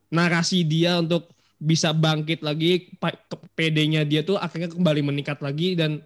[0.07, 1.27] Narasi dia untuk
[1.59, 2.95] bisa bangkit lagi,
[3.55, 5.99] PD-nya dia tuh akhirnya kembali meningkat lagi dan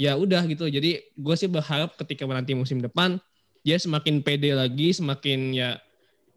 [0.00, 0.64] ya udah gitu.
[0.68, 3.20] Jadi gue sih berharap ketika nanti musim depan
[3.60, 5.76] dia semakin pede lagi, semakin ya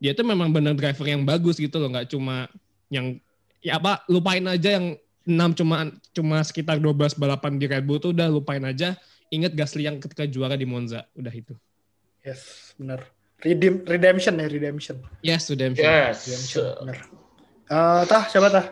[0.01, 2.51] dia tuh memang benar driver yang bagus gitu loh, nggak cuma
[2.91, 3.15] yang
[3.63, 8.11] ya apa lupain aja yang 6 cuma cuma sekitar 12 balapan di Red Bull tuh
[8.13, 8.97] udah lupain aja.
[9.31, 11.55] Ingat Gasly yang ketika juara di Monza, udah itu.
[12.25, 13.07] Yes, benar.
[13.41, 15.01] Redeem, redemption ya, redemption.
[15.25, 16.29] Yes, sudah Yes.
[16.29, 16.97] Redemption, benar.
[17.71, 18.65] Eh, tah, siapa tah?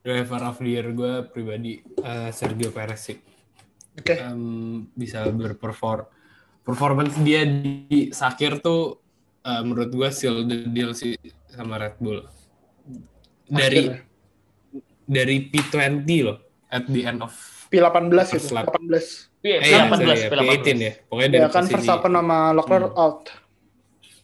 [0.00, 3.18] Driver of the year gue pribadi eh, Sergio Perez sih.
[3.98, 4.14] Oke.
[4.16, 6.08] Em, bisa berperform.
[6.64, 8.98] Performance dia di Sakir tuh
[9.44, 11.14] eh, menurut gue seal the deal sih
[11.52, 12.24] sama Red Bull.
[13.46, 14.06] Dari Akhirnya.
[15.06, 16.38] Dari P20 loh
[16.68, 17.32] at the end of
[17.66, 18.70] P18 itu, First lap.
[18.70, 19.30] 18.
[19.40, 20.92] Iya, eh, ya, 18, sorry, ya, P18 ya.
[21.06, 23.00] Pokoknya dari Ya kan Verstappen sama Leclerc Hmm.
[23.00, 23.20] out.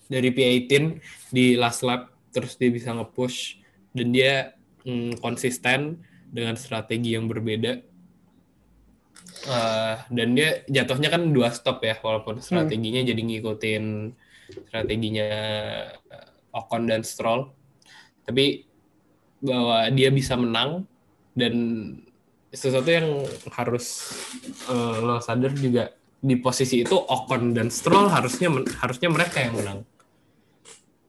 [0.06, 3.56] dari P18 di last lap terus dia bisa nge-push
[3.92, 4.52] dan dia
[4.82, 5.98] mm, konsisten
[6.28, 7.80] dengan strategi yang berbeda
[9.42, 13.84] Eh, dan dia jatuhnya kan dua stop ya walaupun strateginya jadi ngikutin
[14.68, 15.28] strateginya
[16.52, 17.50] Ocon dan Stroll
[18.22, 18.62] tapi
[19.42, 20.86] bahwa dia bisa menang
[21.34, 21.54] dan
[22.54, 24.14] sesuatu yang harus
[24.70, 25.90] eh, lo sadar juga
[26.22, 28.46] di posisi itu Ocon dan Stroll harusnya
[28.78, 29.80] harusnya mereka yang menang.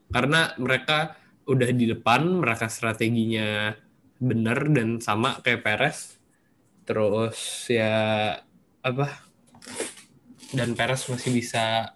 [0.10, 1.14] Karena mereka
[1.46, 3.78] udah di depan mereka strateginya
[4.18, 6.18] benar dan sama kayak Perez.
[6.90, 7.94] Terus ya
[8.82, 9.08] apa
[10.58, 11.94] dan Perez masih bisa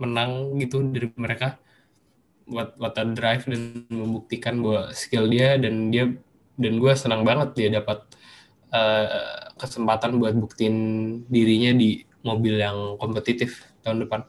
[0.00, 1.58] menang gitu dari mereka
[2.46, 6.12] buat buat drive dan membuktikan bahwa skill dia dan dia
[6.60, 8.04] dan gue senang banget dia dapat
[8.74, 10.76] eh, kesempatan buat buktiin
[11.28, 14.20] dirinya di mobil yang kompetitif tahun depan.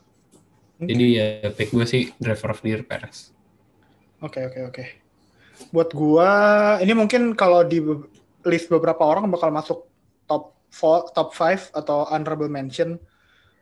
[0.81, 3.35] Jadi ya pick gue sih driver of the year Perez.
[4.21, 4.83] Oke oke oke.
[5.69, 6.29] Buat gua
[6.81, 7.81] ini mungkin kalau di
[8.45, 9.85] list beberapa orang bakal masuk
[10.25, 12.97] top 4, top 5 atau honorable mention.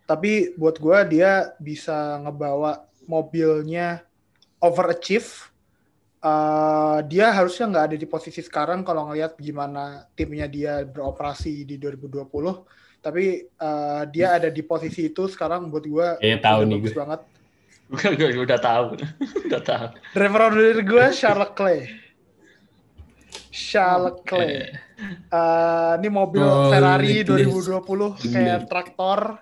[0.07, 4.03] Tapi buat gua dia bisa ngebawa mobilnya
[4.59, 5.47] overachieve.
[6.19, 11.79] Eh, dia harusnya nggak ada di posisi sekarang kalau ngelihat gimana timnya dia beroperasi di
[11.79, 12.27] 2020.
[12.99, 16.99] Tapi eh, dia ada di posisi itu sekarang buat gua Kayaknya tahu nih bagus gue.
[16.99, 17.21] banget.
[17.89, 18.85] Gue gue udah tahu.
[19.47, 19.87] udah tahu.
[20.11, 21.87] Driver of the year gue Charles Leclerc.
[23.49, 24.75] Charles Leclerc.
[25.31, 27.47] Eh, ini mobil Oh, Ferrari Leclerc.
[27.79, 29.39] 2020 kayak traktor.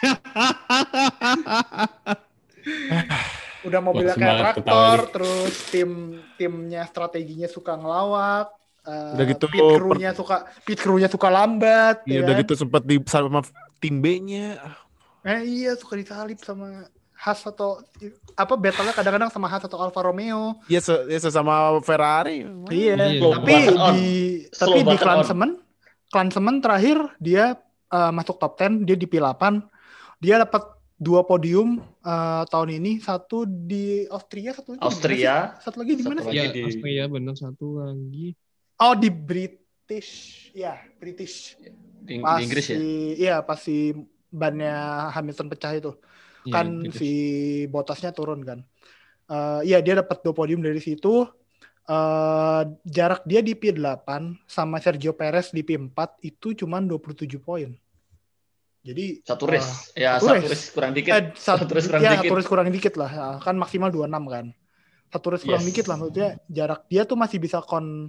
[3.62, 5.90] Udah mobilnya Wah, kayak traktor, terus tim
[6.34, 8.48] timnya strateginya suka ngelawak.
[8.80, 12.40] eh, Udah gitu, pit crew-nya suka pit crew-nya suka lambat Iya ya udah kan?
[12.42, 13.44] gitu sempat di sama
[13.76, 14.56] tim B-nya.
[15.20, 17.84] Eh, iya suka disalip sama Haas atau
[18.32, 20.56] apa battle-nya kadang-kadang sama Haas atau Alfa Romeo.
[20.64, 22.48] Iya se ya sesama Ferrari.
[22.72, 23.20] Iya, Iya.
[23.36, 23.54] tapi
[23.92, 24.00] di
[24.48, 24.96] Slow tapi di.
[24.96, 25.50] Klansemen,
[26.08, 29.60] Klansemen terakhir dia eh, masuk top 10, dia di P8.
[30.16, 35.16] Dia dapat dua podium eh, tahun ini, satu di Austria, satu lagi di mana Austria.
[35.56, 35.64] sih?
[35.64, 36.36] Satu lagi di mana sih?
[36.36, 38.36] Ya, di- Austria bener satu lagi.
[38.76, 40.10] Oh, di British.
[40.52, 41.56] Ya, British.
[41.56, 41.72] Di,
[42.04, 42.76] di Pas Inggris ya.
[42.76, 42.84] si
[43.16, 43.96] iya pas si
[44.28, 45.92] bannya Hamilton pecah itu.
[46.44, 47.00] Iya, kan British.
[47.00, 47.12] si
[47.72, 48.60] Bottasnya turun kan.
[49.28, 51.24] Eh iya dia dapat dua podium dari situ.
[51.88, 54.08] Eh jarak dia di P8
[54.48, 57.72] sama Sergio Perez di P4 itu cuma 27 poin.
[58.80, 59.72] Jadi Satu eh, race.
[59.92, 60.50] ya, satu satu race.
[60.50, 61.12] race kurang dikit.
[61.12, 62.24] eh, satu, Satu race kurang ya, dikit.
[62.24, 63.10] satu race kurang dikit lah.
[63.10, 64.46] Ya, kan maksimal 26 kan.
[65.10, 65.68] Satu race kurang Yes.
[65.68, 68.08] dikit lah maksudnya jarak dia tuh masih bisa kon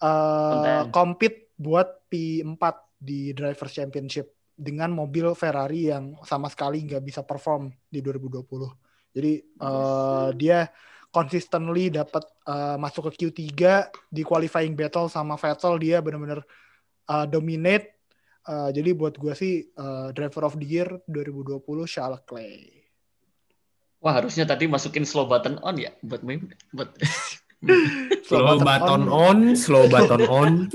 [0.00, 0.90] eh Konten.
[0.90, 2.64] compete buat P4
[2.96, 4.26] di Drivers Championship
[4.56, 8.72] dengan mobil Ferrari yang sama sekali nggak bisa perform di 2020.
[9.12, 10.64] Jadi eh, dia
[11.10, 13.52] consistently dapat eh, masuk ke Q3
[14.08, 16.40] di qualifying battle sama Vettel dia benar-benar
[17.06, 17.99] eh, dominate.
[18.42, 22.72] Eh, jadi buat gue sih eh, driver of the year 2020 Charles Leclerc.
[24.00, 26.56] Wah, harusnya tadi masukin slow button on ya buat meme.
[26.72, 26.96] Buat
[28.24, 30.72] Slow button on, slow button on.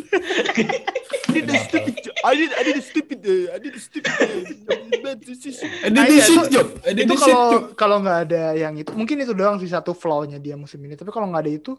[2.25, 5.65] I did I did a stupid uh, I did a stupid uh, bad decision.
[5.81, 7.63] Ada Nah, iya, shit itu- job, ada itu di shit kalau job.
[7.73, 11.09] kalau nggak ada yang itu mungkin itu doang sih satu flow-nya dia musim ini tapi
[11.09, 11.73] kalau nggak ada itu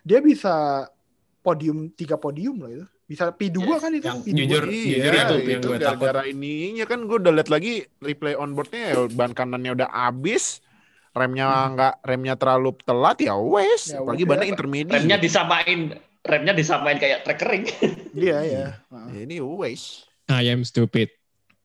[0.00, 0.88] dia bisa
[1.40, 4.34] podium tiga podium loh itu bisa P2 Yes, kan itu yang P2.
[4.36, 4.62] jujur.
[4.66, 8.82] Iya, Jujur itu yang itu gue gara-gara ininya kan gue udah liat lagi replay onboardnya
[8.84, 10.58] ya ban kanannya udah abis,
[11.12, 14.96] remnya nggak remnya terlalu telat ya wes, Ya apalagi bannya intermediate.
[14.96, 15.80] remnya disamain,
[16.20, 17.64] remnya disamain kayak trek kering.
[18.18, 18.66] iya ya
[19.14, 20.02] ini wes.
[20.26, 21.14] I am stupid.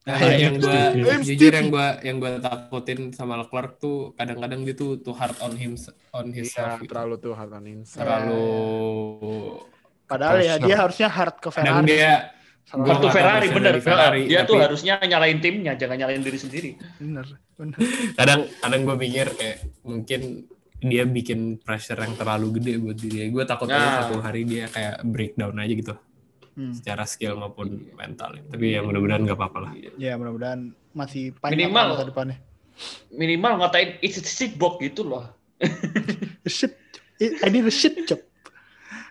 [0.01, 1.01] Nah, I yang am gua stupid.
[1.03, 1.53] I'm jujur stupid.
[1.53, 5.73] yang gua yang gua takutin sama Leclerc tuh kadang-kadang dia tuh too hard on him
[6.11, 6.89] on Iya, himself gitu.
[6.89, 8.01] terlalu tuh hard on inside.
[8.01, 8.45] terlalu
[10.11, 12.13] padahal ya dia harusnya hard ke Ferrari dia
[12.61, 13.73] Kartu nggak tahu Ferrari bener.
[13.79, 16.69] Ferrari, Dia tuh tapi- harusnya nyalain timnya, jangan nyalain diri sendiri.
[16.97, 17.77] bener, bener.
[18.13, 20.21] kadang kadang gue mikir kayak mungkin
[20.79, 23.95] dia bikin pressure yang terlalu gede buat diri gue takut aja Nah.
[24.01, 25.95] satu hari dia kayak breakdown aja gitu
[26.51, 26.71] Hmm.
[26.71, 30.59] secara skill maupun mental tapi ya mudah-mudahan nggak apa-apa lah Ya mudah-mudahan
[30.91, 31.85] masih panjang Minimal.
[31.89, 32.37] masa depannya.
[33.09, 35.31] Minimal ngatain it's a shit box gitu loh.
[36.47, 36.73] Shit,
[37.21, 38.19] I need a shit job.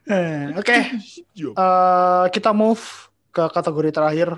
[0.02, 0.77] Eh, Oke,
[1.32, 1.52] Job.
[1.52, 2.81] eh, kita move
[3.31, 4.31] ke kategori terakhir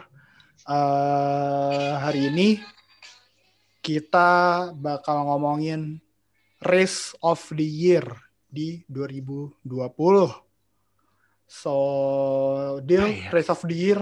[0.62, 2.62] Eh, hari ini.
[3.82, 4.30] Kita
[4.70, 5.98] bakal ngomongin
[6.62, 8.06] race of the year
[8.46, 10.30] di 2020.
[11.50, 11.74] So,
[12.80, 13.30] deal Ah, iya.
[13.34, 13.98] race of the year.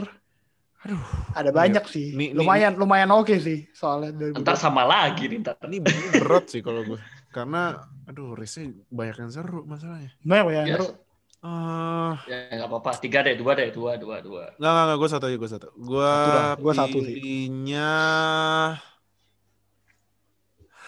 [0.85, 1.01] Aduh,
[1.33, 2.13] Ada banyak sih.
[2.13, 4.45] Ini- ini- lumayan lumayan oke sih soalnya 2020.
[4.45, 5.57] Ntar sama lagi nih ntar.
[5.65, 5.81] ini,
[6.13, 7.01] berat sih kalau gue.
[7.33, 7.73] Karena,
[8.05, 10.13] aduh, race-nya banyak yang seru masalahnya.
[10.21, 10.63] Banyak ya.
[10.77, 10.93] Yes.
[11.41, 12.91] Eh, Ya nggak apa-apa.
[13.01, 14.45] Tiga deh, dua deh, dua, dua, dua.
[14.61, 14.99] Nggak, nggak, nggak.
[15.01, 15.69] Gue satu aja, gue satu.
[15.73, 16.13] Gue
[16.61, 17.15] gua satu sih.
[17.17, 17.93] pilihnya...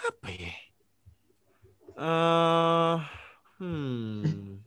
[0.03, 0.55] Apa ya?
[1.97, 2.97] Eh,
[3.63, 4.61] hmm...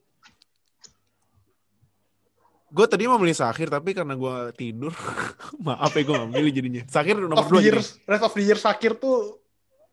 [2.75, 4.91] Gue tadi mau milih Sakir, tapi karena gue tidur,
[5.67, 6.83] maaf ya gue gak milih jadinya.
[6.91, 9.44] Sakir nomor of dua year, rest of the year Sakir tuh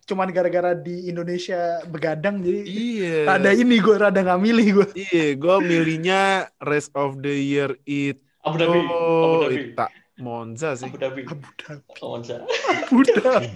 [0.03, 3.19] cuman gara-gara di Indonesia begadang jadi Iya.
[3.25, 4.89] rada ini gue rada nggak milih gue.
[4.99, 6.21] Iya, gue milihnya
[6.59, 9.87] rest of the year itu Abu Dhabi, Abu Dhabi, Ita
[10.19, 10.87] Monza sih.
[10.87, 11.23] Abu Dhabi.
[11.25, 11.83] Abu Dhabi.
[12.01, 12.37] Monza.
[12.83, 13.47] Abu Dhabi.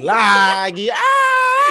[0.00, 0.86] Lagi.
[0.88, 1.68] Ah.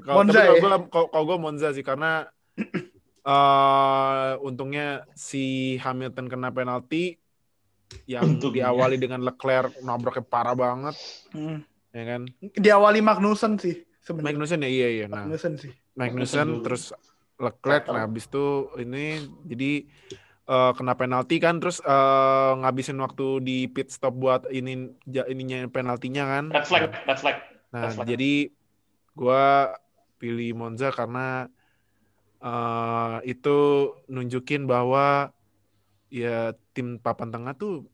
[0.00, 0.52] Kalau Monza ya?
[0.54, 2.28] gue kalau- gue Monza sih karena
[3.24, 5.44] eh untungnya si
[5.78, 7.16] Hamilton kena penalti
[8.04, 8.68] yang Untungnya.
[8.68, 10.96] diawali dengan Leclerc nabraknya parah banget,
[11.30, 11.60] Hmm.
[11.94, 12.26] Ya kan?
[12.58, 14.34] Diawali Magnussen sih sebenarnya.
[14.34, 15.06] Magnussen ya iya iya.
[15.06, 15.70] Nah, Magnussen sih.
[15.94, 16.90] Magnussen terus
[17.34, 19.86] Leclerc nah habis itu ini jadi
[20.46, 26.26] eh, kena penalti kan terus eh, ngabisin waktu di pit stop buat ini ininya penaltinya
[26.26, 26.44] kan.
[26.50, 27.36] Red flag, red flag.
[27.70, 28.06] Nah, red flag.
[28.10, 28.32] jadi
[29.14, 29.74] gua
[30.18, 31.46] pilih Monza karena
[32.38, 33.58] eh, itu
[34.06, 35.30] nunjukin bahwa
[36.10, 37.86] ya tim papan tengah tuh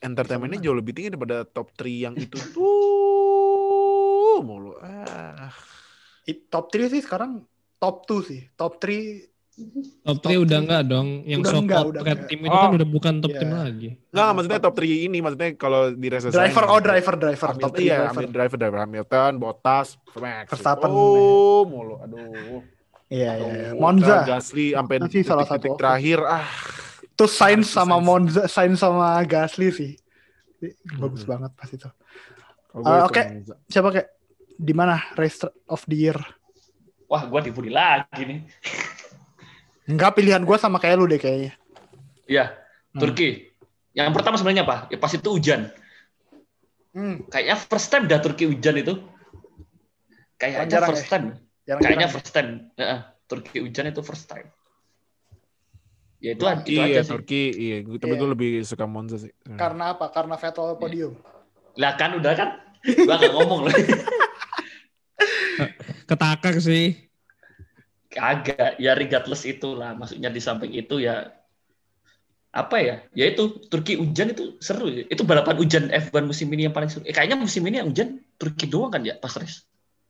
[0.00, 4.72] entertainmentnya jauh lebih tinggi daripada top 3 yang itu tuh mulu.
[4.80, 5.52] Ah.
[6.19, 7.42] I- Top 3 sih sekarang
[7.76, 8.40] top 2 sih.
[8.54, 9.28] Top 3
[10.06, 11.08] Top Top 3 udah enggak dong.
[11.22, 12.18] Yang Udah enggak, udah enggak.
[12.26, 12.76] team itu kan Oh.
[12.76, 13.38] udah bukan top Iya.
[13.38, 13.88] team lagi.
[14.08, 17.76] Enggak, maksudnya top 3 ini maksudnya kalau di race driver oh driver driver top Hamilton,
[17.76, 18.08] 3 iya, driver.
[18.08, 20.46] Hamilton, driver, driver Hamilton, Bottas, Max.
[20.48, 20.88] Verstappen.
[20.88, 21.94] Oh, mulu.
[22.00, 22.64] Aduh.
[23.06, 23.52] Iya iya.
[23.52, 23.70] iya.
[23.74, 24.22] Monza.
[24.22, 25.76] Gasly sampai Masih salah satu oke.
[25.76, 26.46] terakhir ah
[27.12, 28.00] Terus Sainz sama.
[28.00, 29.92] Monza, Sainz sama Gasly sih.
[30.96, 31.28] Bagus Mhm.
[31.28, 31.84] banget pas itu.
[32.70, 33.22] Itu oke.
[33.26, 33.54] Monza.
[33.66, 34.08] Siapa kayak
[34.60, 36.18] di mana race of the year?
[37.08, 38.44] Wah, gua dibully lagi nih.
[39.88, 41.56] Enggak pilihan gue sama kayak lu deh kayaknya.
[42.24, 42.54] Iya,
[42.90, 43.00] Hmm.
[43.00, 43.46] Turki.
[43.90, 44.76] Yang pertama sebenarnya apa?
[44.86, 45.70] Ya pas itu hujan.
[46.90, 48.98] Hmm, Kayaknya first time dah Turki hujan itu.
[50.36, 51.10] Kayaknya Jarang first ya?
[51.12, 51.26] time.
[51.62, 52.14] jarang Kayaknya jarang.
[52.14, 52.50] first time.
[52.74, 54.48] Heeh, Turki hujan itu first time.
[56.18, 57.10] Ya itu, Turki, itu aja ya, sih.
[57.10, 57.76] Turki, iya.
[57.80, 58.18] Tapi Iya.
[58.18, 59.30] gue lebih suka Monza sih.
[59.54, 60.10] Karena apa?
[60.10, 61.14] Karena Vettel podium.
[61.74, 62.48] Lah kan udah kan?
[62.82, 63.74] Gua nggak ngomong loh.
[66.10, 67.06] Ketakar sih.
[68.10, 68.82] Kagak.
[68.82, 69.94] Ya regardless itulah.
[69.94, 71.30] Maksudnya di samping itu ya
[72.50, 72.96] apa ya?
[73.14, 74.90] Ya itu Turki hujan itu seru.
[74.90, 75.06] ya.
[75.06, 77.06] Itu balapan hujan F1 musim ini yang paling seru.
[77.06, 79.62] Eh, kayaknya musim ini yang hujan Turki doang kan ya pas race.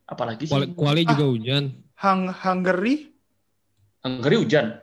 [0.08, 0.56] Apalagi sih?
[0.56, 1.64] Kuali, kuali juga hujan.
[2.00, 3.12] Hang Hungary
[4.00, 4.80] Hungary hujan.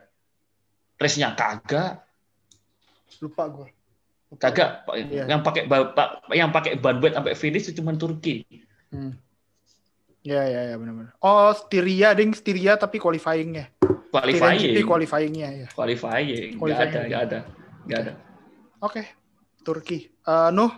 [0.98, 2.06] Race-nya kagak.
[3.18, 3.68] lupa gue.
[4.38, 4.86] Kagak.
[4.94, 5.26] Iya.
[5.26, 5.62] Yang pakai
[6.38, 8.46] yang pakai ban wet sampai finish itu cuma Turki.
[8.94, 9.18] Hmm.
[10.28, 11.16] Ya ya ya benar-benar.
[11.24, 13.72] Oh Styria, ding Styria tapi qualifyingnya.
[14.12, 14.60] Qualifying.
[14.60, 15.68] GP qualifyingnya ya.
[15.72, 16.60] Qualifying.
[16.60, 16.92] Nggak Qualifying.
[16.92, 17.38] ada, nggak ada.
[17.88, 18.12] Nggak ada.
[18.84, 19.02] Oke.
[19.64, 20.12] Turki.
[20.28, 20.72] Eh Nuh,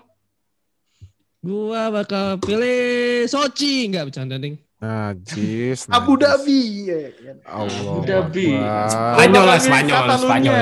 [1.40, 3.89] Gua bakal pilih Sochi.
[3.89, 4.60] Enggak bercanda, Ding.
[4.77, 5.89] Najis.
[5.97, 6.44] Abu najis.
[6.44, 6.62] Dhabi.
[6.85, 7.36] Ya, kan?
[7.48, 7.93] Allah.
[7.97, 8.48] Abu Dhabi.
[8.93, 10.56] Spanyol lah, Spanyol, Spanyol.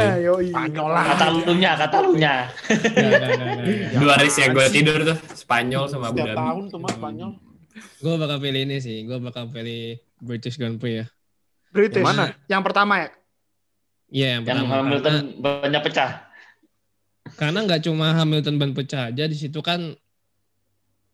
[0.55, 1.05] Spanyol lah.
[1.15, 2.35] Katalunya, Katalunya.
[2.47, 3.99] Nah, nah, nah, nah.
[3.99, 7.31] dua race yang gue tidur tuh Spanyol sama Abu Setiap Dhabi tahun tuh mas Spanyol.
[7.99, 9.05] Gue bakal pilih ini sih.
[9.05, 11.07] Gue bakal pilih British Grand Prix ya.
[11.71, 12.01] British.
[12.01, 12.25] Yang mana?
[12.47, 13.09] Yang pertama ya.
[14.09, 14.73] Iya, yang, Yang pertama.
[14.75, 16.11] Hamilton Karena, banyak pecah.
[17.37, 19.93] karena nggak cuma Hamilton ban pecah aja di situ kan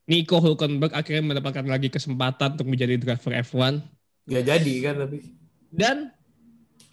[0.06, 3.82] Nico Hulkenberg akhirnya mendapatkan lagi kesempatan untuk menjadi driver F1
[4.30, 5.18] Gak jadi kan tapi
[5.74, 6.14] dan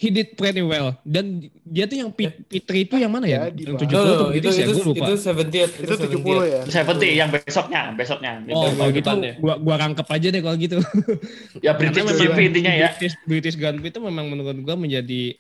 [0.02, 3.54] he did pretty well dan dia tuh yang P- P3 itu yang mana ya?
[3.54, 3.86] Jadi, yang Bang.
[3.86, 4.66] 70 No, atau no, itu British ya?
[4.66, 5.06] itu Gue lupa.
[5.06, 6.62] itu 70 Itu 70 ya.
[6.66, 8.32] Saya penting yang besoknya, besoknya.
[8.50, 9.34] Oh, Itu kalau gitu depannya.
[9.38, 10.78] gua gua rangkep aja deh kalau gitu.
[11.66, 12.90] ya British GP memang intinya ya.
[12.92, 15.38] British, British Grand Prix itu memang menurut gua menjadi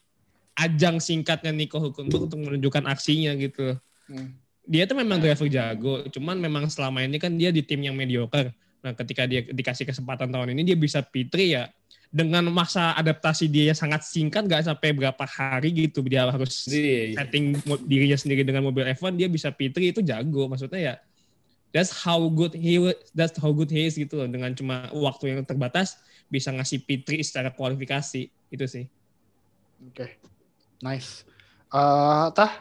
[0.53, 3.75] ajang singkatnya Nico Hulkenberg untuk menunjukkan aksinya gitu.
[4.05, 4.37] Hmm.
[4.61, 8.53] dia tuh memang driver jago, cuman memang selama ini kan dia di tim yang mediocre.
[8.81, 11.63] Nah, ketika dia dikasih kesempatan tahun ini dia bisa P3 ya
[12.11, 17.15] dengan masa adaptasi dia yang sangat singkat gak sampai berapa hari gitu dia harus Iya,
[17.15, 17.17] iya.
[17.23, 17.55] setting
[17.87, 20.93] dirinya sendiri dengan mobil F1 dia bisa P3 itu jago maksudnya ya
[21.71, 22.75] that's how good he
[23.15, 25.95] that's how good he is gitu loh dengan cuma waktu yang terbatas
[26.27, 28.91] bisa ngasih P3 secara kualifikasi itu sih
[29.81, 30.21] Oke.
[30.85, 31.25] Nice.
[31.73, 32.53] Eh, tah?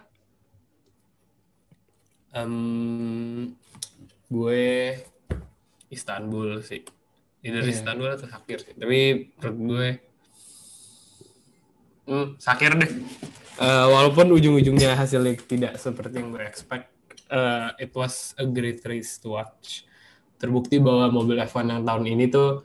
[2.33, 3.53] Em,
[4.31, 4.63] gue
[5.91, 6.81] Istanbul sih.
[7.41, 7.73] Either Iya.
[7.73, 8.75] Istanbul atau Sakir sih.
[8.77, 9.01] Tapi
[9.41, 9.89] menurut gue
[12.09, 12.91] hmm, Sakir deh.
[13.61, 16.89] Eh, walaupun ujung-ujungnya hasilnya tidak seperti yang gue expect,
[17.29, 19.85] eh, it was a great race to watch.
[20.41, 22.65] Terbukti bahwa mobil F1 yang tahun ini tuh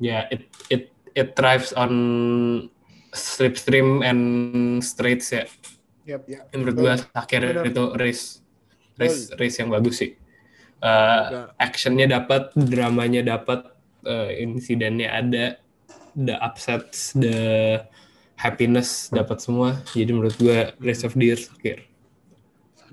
[0.00, 1.92] ya it it it thrives on
[3.12, 4.20] slipstream and
[4.80, 5.44] straights ya.
[6.08, 6.44] Yap, ya.
[6.52, 8.40] Menurut gue Sakir itu race
[8.96, 10.16] race race yang bagus sih.
[10.76, 11.24] Eh,
[11.56, 13.75] actionnya dapat, dramanya dapat,
[14.06, 15.46] eh, insidennya ada,
[16.14, 17.36] the upsets, the
[18.38, 19.76] happiness dapat semua.
[19.92, 21.84] Jadi menurut gue race of the year Sakir.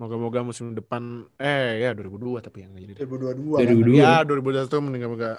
[0.02, 3.06] Moga-moga musim depan eh ya 2002 tapi yang jadi.
[3.06, 3.62] 2022.
[3.62, 3.68] kan?
[3.70, 4.02] 2002.
[4.02, 5.32] Ya 2021 mending moga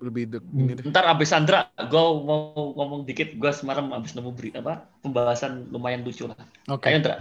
[0.00, 0.84] lebih dek ini deh.
[0.88, 3.36] Ntar abis Sandra, gue mau ngomong dikit.
[3.36, 6.40] Gue semalam abis nemu berita apa pembahasan lumayan lucu lah.
[6.72, 6.88] Oke.
[6.88, 7.16] Ayo Ndra,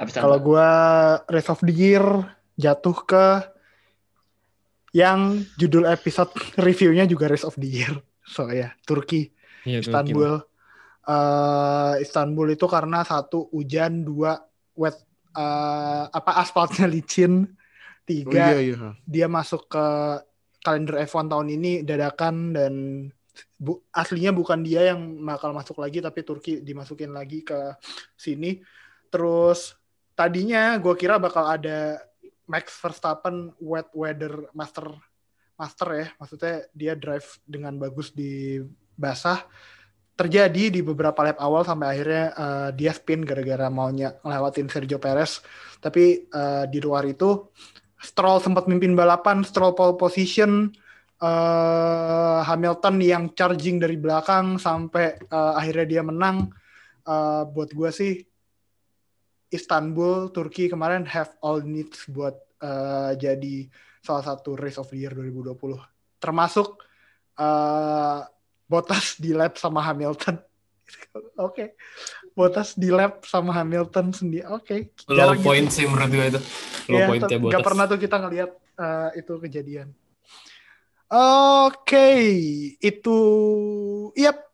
[0.00, 0.68] abis Kalau gua
[1.28, 2.04] Race of the Year
[2.56, 3.24] jatuh ke
[4.92, 6.30] yang judul episode
[6.66, 7.96] reviewnya juga Race of the Year.
[8.22, 9.32] So ya, Turki,
[9.64, 10.32] Iya, tuh, Istanbul.
[11.02, 14.38] Eh, Istanbul itu karena satu hujan, dua
[14.78, 14.96] wet
[15.34, 17.50] eh, apa aspalnya licin,
[18.02, 18.88] Oh tiga iya iya.
[19.06, 19.86] dia masuk ke
[20.62, 22.74] kalender F1 tahun ini dadakan dan
[23.58, 27.78] bu, aslinya bukan dia yang bakal masuk lagi tapi Turki dimasukin lagi ke
[28.18, 28.58] sini.
[29.06, 29.78] Terus
[30.18, 31.98] tadinya gue kira bakal ada
[32.52, 34.92] Max Verstappen wet weather master
[35.56, 38.60] master ya, maksudnya dia drive dengan bagus di
[38.92, 39.40] basah.
[40.12, 45.40] Terjadi di beberapa lap awal sampai akhirnya eh, dia spin gara-gara maunya ngelewatin Sergio Perez.
[45.80, 47.48] Tapi eh, di luar itu
[47.96, 50.68] Stroll sempat mimpin balapan, Stroll pole position,
[51.16, 56.52] eh, Hamilton yang charging dari belakang sampai eh, akhirnya dia menang.
[57.02, 58.12] Eh, buat gue sih
[59.52, 63.68] Istanbul, Turki kemarin have all needs buat eh, jadi
[64.00, 65.52] salah satu race of the year 2020.
[66.18, 66.80] Termasuk
[67.36, 68.20] eh,
[68.66, 70.40] Bottas di lap sama Hamilton.
[71.46, 71.76] Oke.
[72.32, 74.48] Bottas di lap sama Hamilton sendiri.
[74.48, 74.96] Oke.
[75.12, 75.44] Low Jarang gitu.
[75.44, 76.40] point sih menurut gue itu.
[76.88, 77.52] Low Iya, pointnya tapi Bottas.
[77.52, 79.88] nggak pernah tuh kita ngelihat eh, itu kejadian.
[81.12, 82.08] Oke,
[82.80, 83.18] itu,
[84.16, 84.48] yap,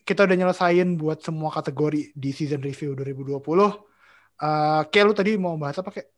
[0.00, 3.36] kita udah nyelesain buat semua kategori di season review 2020.
[4.40, 6.08] Eh, Kayak lu tadi mau bahas apa kayak?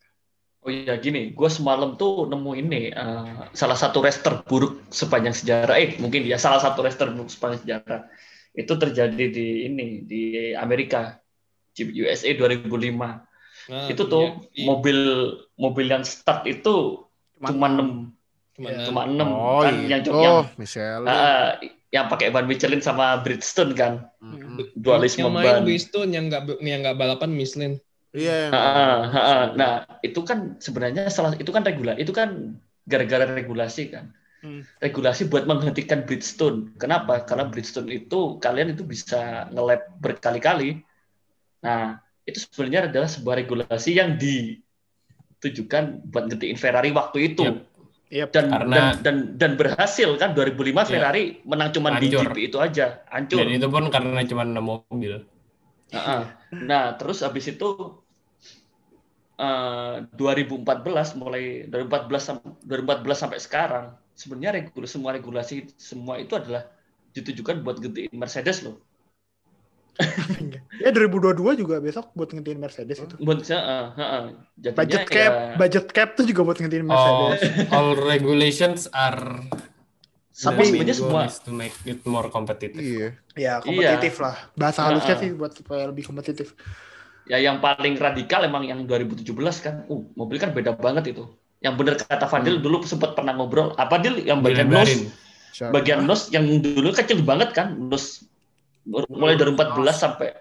[0.62, 5.74] Oh iya gini, gue semalam tuh nemu ini eh, salah satu race terburuk sepanjang sejarah.
[5.82, 8.00] Eh mungkin ya salah satu race terburuk sepanjang sejarah
[8.54, 10.22] itu terjadi di ini di
[10.54, 11.18] Amerika,
[11.74, 13.26] di USA 2005.
[13.70, 14.64] Nah, itu tuh iya, iya.
[14.70, 14.98] mobil
[15.58, 17.02] mobil yang start itu
[17.42, 17.88] cuma enam
[18.54, 18.76] Cuma Iya.
[18.78, 18.86] enam.
[18.86, 19.88] cuma enam Oh, kan iya.
[19.98, 21.04] yang yang oh, Michelle.
[21.08, 21.58] ah,
[21.90, 23.92] yang pakai ban Michelin sama Bridgestone kan
[24.22, 24.62] Mm-mm.
[24.78, 25.60] dualisme yang main ban.
[25.66, 27.72] Bridgestone yang nggak yang nggak balapan Michelin.
[28.12, 28.48] Iya.
[28.48, 29.44] yang- Ah, ah, ah.
[29.56, 34.12] Nah, itu kan sebenarnya salah itu kan regula, itu kan gara-gara regulasi kan.
[34.42, 34.66] Hmm.
[34.82, 36.74] Regulasi buat menghentikan Bridgestone.
[36.76, 37.22] Kenapa?
[37.22, 40.82] Karena Bridgestone itu kalian itu bisa nge-lap berkali-kali.
[41.62, 47.44] Nah, itu sebenarnya adalah sebuah regulasi yang ditujukan buat ngetiin Ferrari waktu itu.
[47.46, 47.56] Yap.
[48.12, 48.28] Yap.
[48.28, 50.90] Dan, Karena- dan dan dan berhasil kan 2005 Iya.
[50.90, 52.12] Ferrari menang cuma di.
[52.12, 53.40] GP itu aja, hancur.
[53.40, 55.24] Dan itu pun karena cuma 6 mobil.
[55.92, 57.68] Nah, nah, terus habis itu
[59.42, 60.62] eh, 2014
[61.16, 66.70] mulai 2014 sam- 2014 sampai sekarang sebenarnya regul semua regulasi semua itu adalah
[67.10, 68.78] ditujukan buat gantiin Mercedes loh.
[70.80, 73.14] Ya 2022 juga besok buat ngetiin Mercedes itu.
[73.20, 74.24] Buat eh, eh, eh.
[74.56, 77.40] Jadinya Budget cap, ya, budget cap tuh juga buat ngetiin Mercedes.
[77.70, 79.44] all regulations are
[80.32, 82.80] Tapi- sebenarnya semua is to make it more competitive.
[82.80, 83.08] Iya.
[83.36, 84.34] Ya kompetitif lah.
[84.56, 85.20] Bahasa halusnya Nah.
[85.20, 86.56] sih buat supaya lebih kompetitif.
[87.26, 89.26] Ya yang paling radikal emang yang 2017
[89.62, 89.74] kan.
[89.90, 91.26] Uh, mobil kan beda banget itu.
[91.62, 92.64] Yang bener kata Fadil Hmm.
[92.64, 93.72] dulu sempat pernah ngobrol.
[93.78, 94.68] Apa Dil yang bagian.
[95.52, 95.68] Siapa?
[95.68, 98.24] bagian nose yang dulu kecil banget kan nose
[98.88, 100.32] mulai 2014 sampai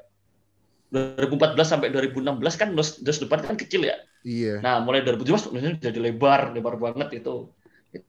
[0.87, 4.63] 2014 sampai 2016 kan nose, nose depan kan kecil ya Iya.
[4.63, 7.51] nah mulai 2017 nose jadi lebar lebar banget itu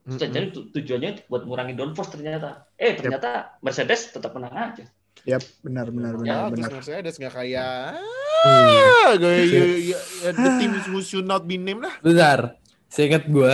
[0.07, 4.87] jadi tu- tujuannya buat ngurangi downforce ternyata eh ternyata Mercedes tetap menang aja
[5.23, 6.71] Yap, benar benar benar Bagus benar.
[6.83, 7.95] Mercedes nggak kayak
[8.43, 9.63] Ah, gue ya,
[9.95, 11.95] ya, ya, the team who should not be named lah.
[12.03, 12.59] Bentar,
[12.91, 13.53] seingat gue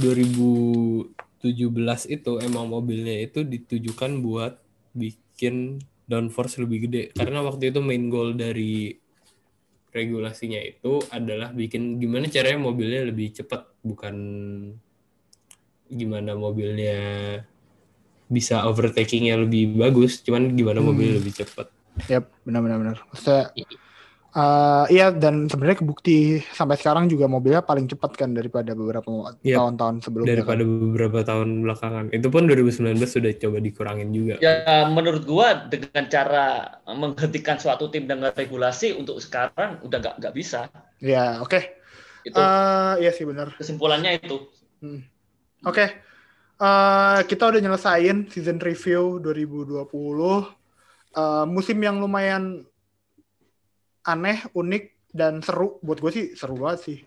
[0.00, 1.44] 2017
[2.08, 4.56] itu emang mobilnya itu ditujukan buat
[4.96, 8.90] bikin downforce lebih gede karena waktu itu main goal dari
[9.94, 14.16] regulasinya itu adalah bikin gimana caranya mobilnya lebih cepat bukan
[15.86, 16.98] gimana mobilnya
[18.30, 21.66] bisa overtakingnya lebih bagus cuman gimana mobilnya lebih cepat
[22.08, 22.96] Yap, benar-benar benar.
[23.10, 23.50] Maksudnya
[24.30, 29.10] eh, iya dan sebenarnya kebukti sampai sekarang juga mobilnya paling cepat kan daripada beberapa
[29.42, 29.58] Yap.
[29.58, 30.38] tahun-tahun sebelumnya.
[30.38, 30.70] daripada kan.
[30.70, 34.54] beberapa tahun belakangan itu pun 2019 sudah coba dikurangin juga Ya
[34.86, 36.46] menurut gua dengan cara
[36.86, 40.70] menghentikan suatu tim dengan regulasi untuk sekarang udah nggak nggak bisa.
[41.02, 41.58] Ya, oke.
[42.22, 43.56] Itu Eh, iya sih benar.
[43.58, 44.46] kesimpulannya itu.
[45.66, 45.84] Oke.
[46.60, 50.44] Eh, kita udah nyelesain season review 2020.
[51.16, 52.68] Eh, musim yang lumayan
[54.04, 54.84] aneh, unik
[55.16, 55.80] dan seru.
[55.80, 56.98] Buat gue sih seru banget sih.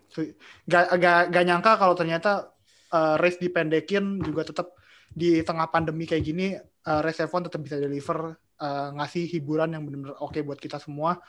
[0.66, 2.50] Gak, gak, gak nyangka kalau ternyata
[2.90, 4.74] eh, race dipendekin juga tetap
[5.14, 9.86] di tengah pandemi kayak gini eh, race F1 tetap bisa deliver eh, ngasih hiburan yang
[9.86, 11.22] benar-benar oke buat kita semua.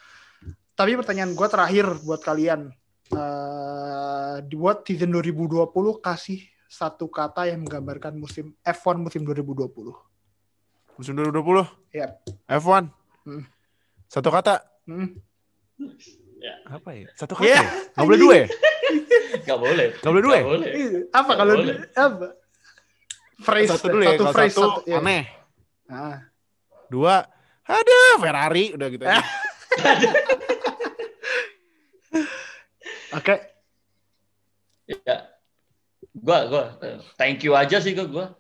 [0.73, 2.73] Tapi pertanyaan gue terakhir buat kalian.
[3.05, 5.69] eh dibuat season 2020
[6.01, 6.41] kasih
[6.75, 9.95] satu kata yang menggambarkan musim F1 musim 2020.
[10.99, 11.63] Musim 2020.
[11.95, 12.11] Yap.
[12.51, 12.91] F1.
[13.23, 13.47] Hmm.
[14.11, 14.59] Satu kata.
[14.91, 15.15] Hmm.
[16.67, 17.07] Apa ya?
[17.15, 17.47] Satu kata.
[17.47, 17.63] Iya.
[17.63, 17.71] ya?
[17.95, 18.47] Nggak boleh dua ya?
[19.47, 19.89] Nggak boleh.
[20.03, 20.43] Nggak boleh dua ya?
[20.45, 20.71] Boleh.
[21.15, 21.77] Apa Nggak kalau boleh.
[21.95, 22.27] apa?
[23.35, 24.11] Phrase Satu dulu ya.
[24.11, 24.99] satu Kalau phrase satu, satu, ya.
[24.99, 25.23] aneh.
[25.87, 26.19] Ah.
[26.91, 27.15] Dua,
[27.67, 28.75] ada Ferrari.
[28.75, 29.05] Udah gitu.
[33.15, 33.35] Oke.
[35.07, 35.34] Ya.
[36.15, 36.65] Gua gua
[37.19, 38.33] thank you aja sih ke gua.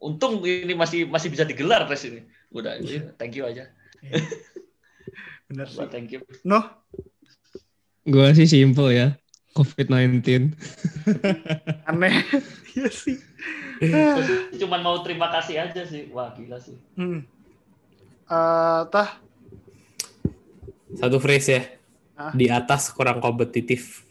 [0.00, 2.24] Untung ini masih masih bisa digelar race ini.
[2.48, 3.68] Udah, ini thank you aja.
[5.48, 5.76] Bener sih.
[5.76, 6.20] Gua thank you.
[6.44, 6.64] Noh,
[8.04, 9.16] Gue sih simple ya.
[9.56, 10.52] COVID-19.
[11.90, 12.14] aneh.
[12.74, 13.16] Iya sih.
[14.60, 16.08] Cuman mau terima kasih aja sih.
[16.12, 16.74] Wah, gila sih.
[16.96, 17.24] Hmm.
[18.24, 19.20] Eh, tah,
[20.96, 21.62] satu phrase ya
[22.14, 22.30] Ah.
[22.30, 24.03] di atas kurang kompetitif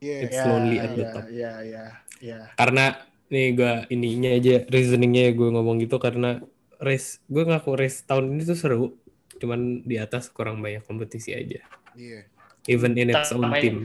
[0.00, 0.16] Iya.
[0.24, 1.24] It's lonely at the ya, top.
[1.28, 1.84] Ya, ya,
[2.18, 2.38] ya.
[2.56, 2.96] karena
[3.28, 6.40] nih gue ininya aja reasoningnya gue ngomong gitu karena
[6.76, 8.84] race gue ngaku race tahun ini tuh seru
[9.36, 11.60] cuman di atas kurang banyak kompetisi aja
[11.92, 12.26] Iya.
[12.66, 13.76] even in its own main- team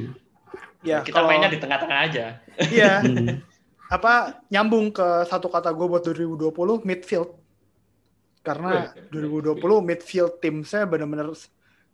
[0.82, 2.26] Ya, Kita kalau- mainnya di tengah-tengah aja.
[2.62, 2.92] Iya.
[3.06, 3.42] Hmm.
[3.86, 6.50] apa nyambung ke satu kata gue buat 2020
[6.82, 7.38] midfield
[8.42, 11.34] karena 2020 midfield tim saya benar-benar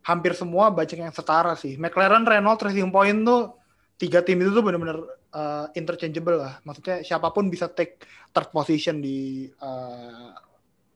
[0.01, 3.59] hampir semua banyak yang setara sih McLaren, Renault, Racing Point tuh
[4.01, 4.97] tiga tim itu tuh benar-benar
[5.29, 8.01] uh, interchangeable lah maksudnya siapa pun bisa take
[8.33, 10.33] third position di uh,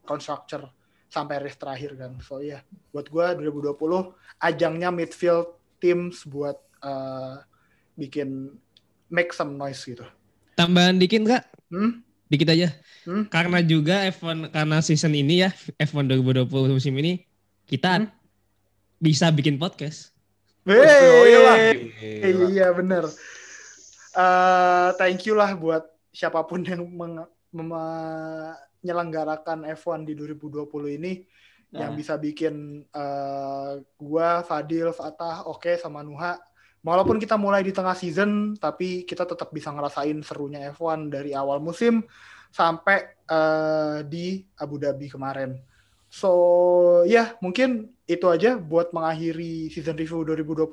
[0.01, 0.65] constructor
[1.05, 3.77] sampai race terakhir kan so ya yeah, buat gue 2020
[4.41, 7.45] ajangnya midfield teams buat uh,
[7.93, 8.57] bikin
[9.13, 10.01] make some noise gitu
[10.55, 11.43] Tambahan dikit nggak?
[11.67, 11.99] Hmm?
[12.31, 12.71] Dikit aja.
[13.03, 13.27] Hmm?
[13.27, 17.27] Karena juga F1 karena season ini ya F1 2020 musim ini
[17.67, 18.09] kita Hmm?
[19.03, 20.14] bisa bikin podcast.
[20.65, 21.57] Wey, Oh, iya lah.
[22.49, 23.05] iya bener.
[24.15, 26.81] Eh, thank you lah buat siapa pun yang
[27.53, 30.65] menyelenggarakan F1 di 2020
[30.97, 31.21] ini
[31.69, 31.97] yang Nah.
[31.97, 36.39] bisa bikin eh, gua, Fadil, Fatah, Oke sama Nuha.
[36.81, 41.61] Walaupun kita mulai di tengah season, tapi kita tetap bisa ngerasain serunya F1 dari awal
[41.61, 42.01] musim
[42.49, 45.57] sampai eh, di Abu Dhabi kemarin.
[46.15, 46.31] So,
[47.03, 50.63] ya mungkin itu aja buat mengakhiri season review 2020.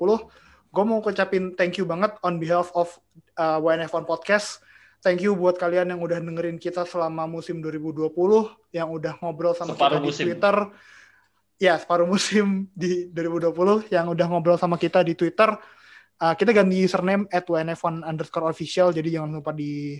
[0.71, 2.87] Gue mau ngucapin thank you banget on behalf of
[3.35, 4.63] uh, WNF1 Podcast.
[5.03, 8.07] Thank you buat kalian yang udah dengerin kita selama musim 2020,
[8.71, 10.25] yang udah ngobrol sama Separuh kita di musim.
[10.31, 10.55] Twitter.
[11.59, 15.59] Ya, separuh musim di 2020, yang udah ngobrol sama kita di Twitter.
[16.23, 19.99] Uh, kita ganti username at WNF1 underscore official, jadi jangan lupa di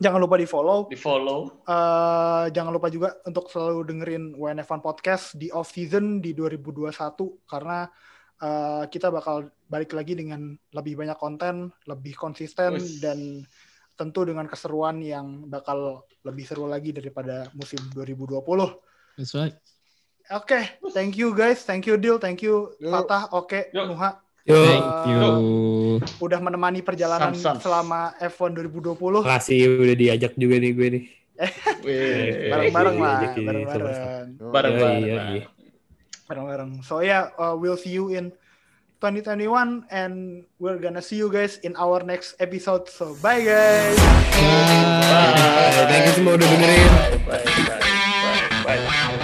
[0.00, 0.88] jangan lupa di follow.
[0.88, 1.62] Di follow.
[1.68, 6.90] Eh, jangan lupa juga untuk selalu dengerin WNF1 Podcast di off season di 2021
[7.44, 7.84] karena
[8.40, 12.98] eh, kita bakal balik lagi dengan lebih banyak konten, lebih konsisten Wis.
[12.98, 13.44] dan
[13.94, 18.40] tentu dengan keseruan yang bakal lebih seru lagi daripada musim 2020.
[18.40, 18.72] Oke,
[19.20, 19.56] That's right.
[20.96, 22.88] thank you guys, thank you Dil, thank you Yuk.
[22.88, 23.92] Fatah, oke, Yuk.
[23.92, 24.16] Nuha
[24.48, 24.56] Yo.
[24.64, 25.24] Thank you.
[26.20, 27.60] Udah menemani perjalanan Samsung.
[27.60, 29.24] selama F1 2020.
[29.24, 31.04] Kasih udah diajak juga nih gue nih.
[32.52, 33.92] Bareng-bareng iya, lah, bareng-bareng.
[34.52, 35.44] Bareng-bareng.
[36.28, 36.70] Bareng-bareng.
[36.84, 38.32] So yeah, uh, we'll see you in
[39.00, 42.88] 2021 and we're gonna see you guys in our next episode.
[42.92, 43.96] So bye guys.
[43.96, 44.12] Bye.
[44.36, 45.32] bye.
[45.32, 45.88] bye.
[45.88, 46.80] Thank you semua udah dengerin.
[46.84, 47.16] Bye.
[47.24, 47.44] Bye.
[47.64, 47.80] Bye.
[48.64, 48.80] bye.
[48.84, 49.19] bye.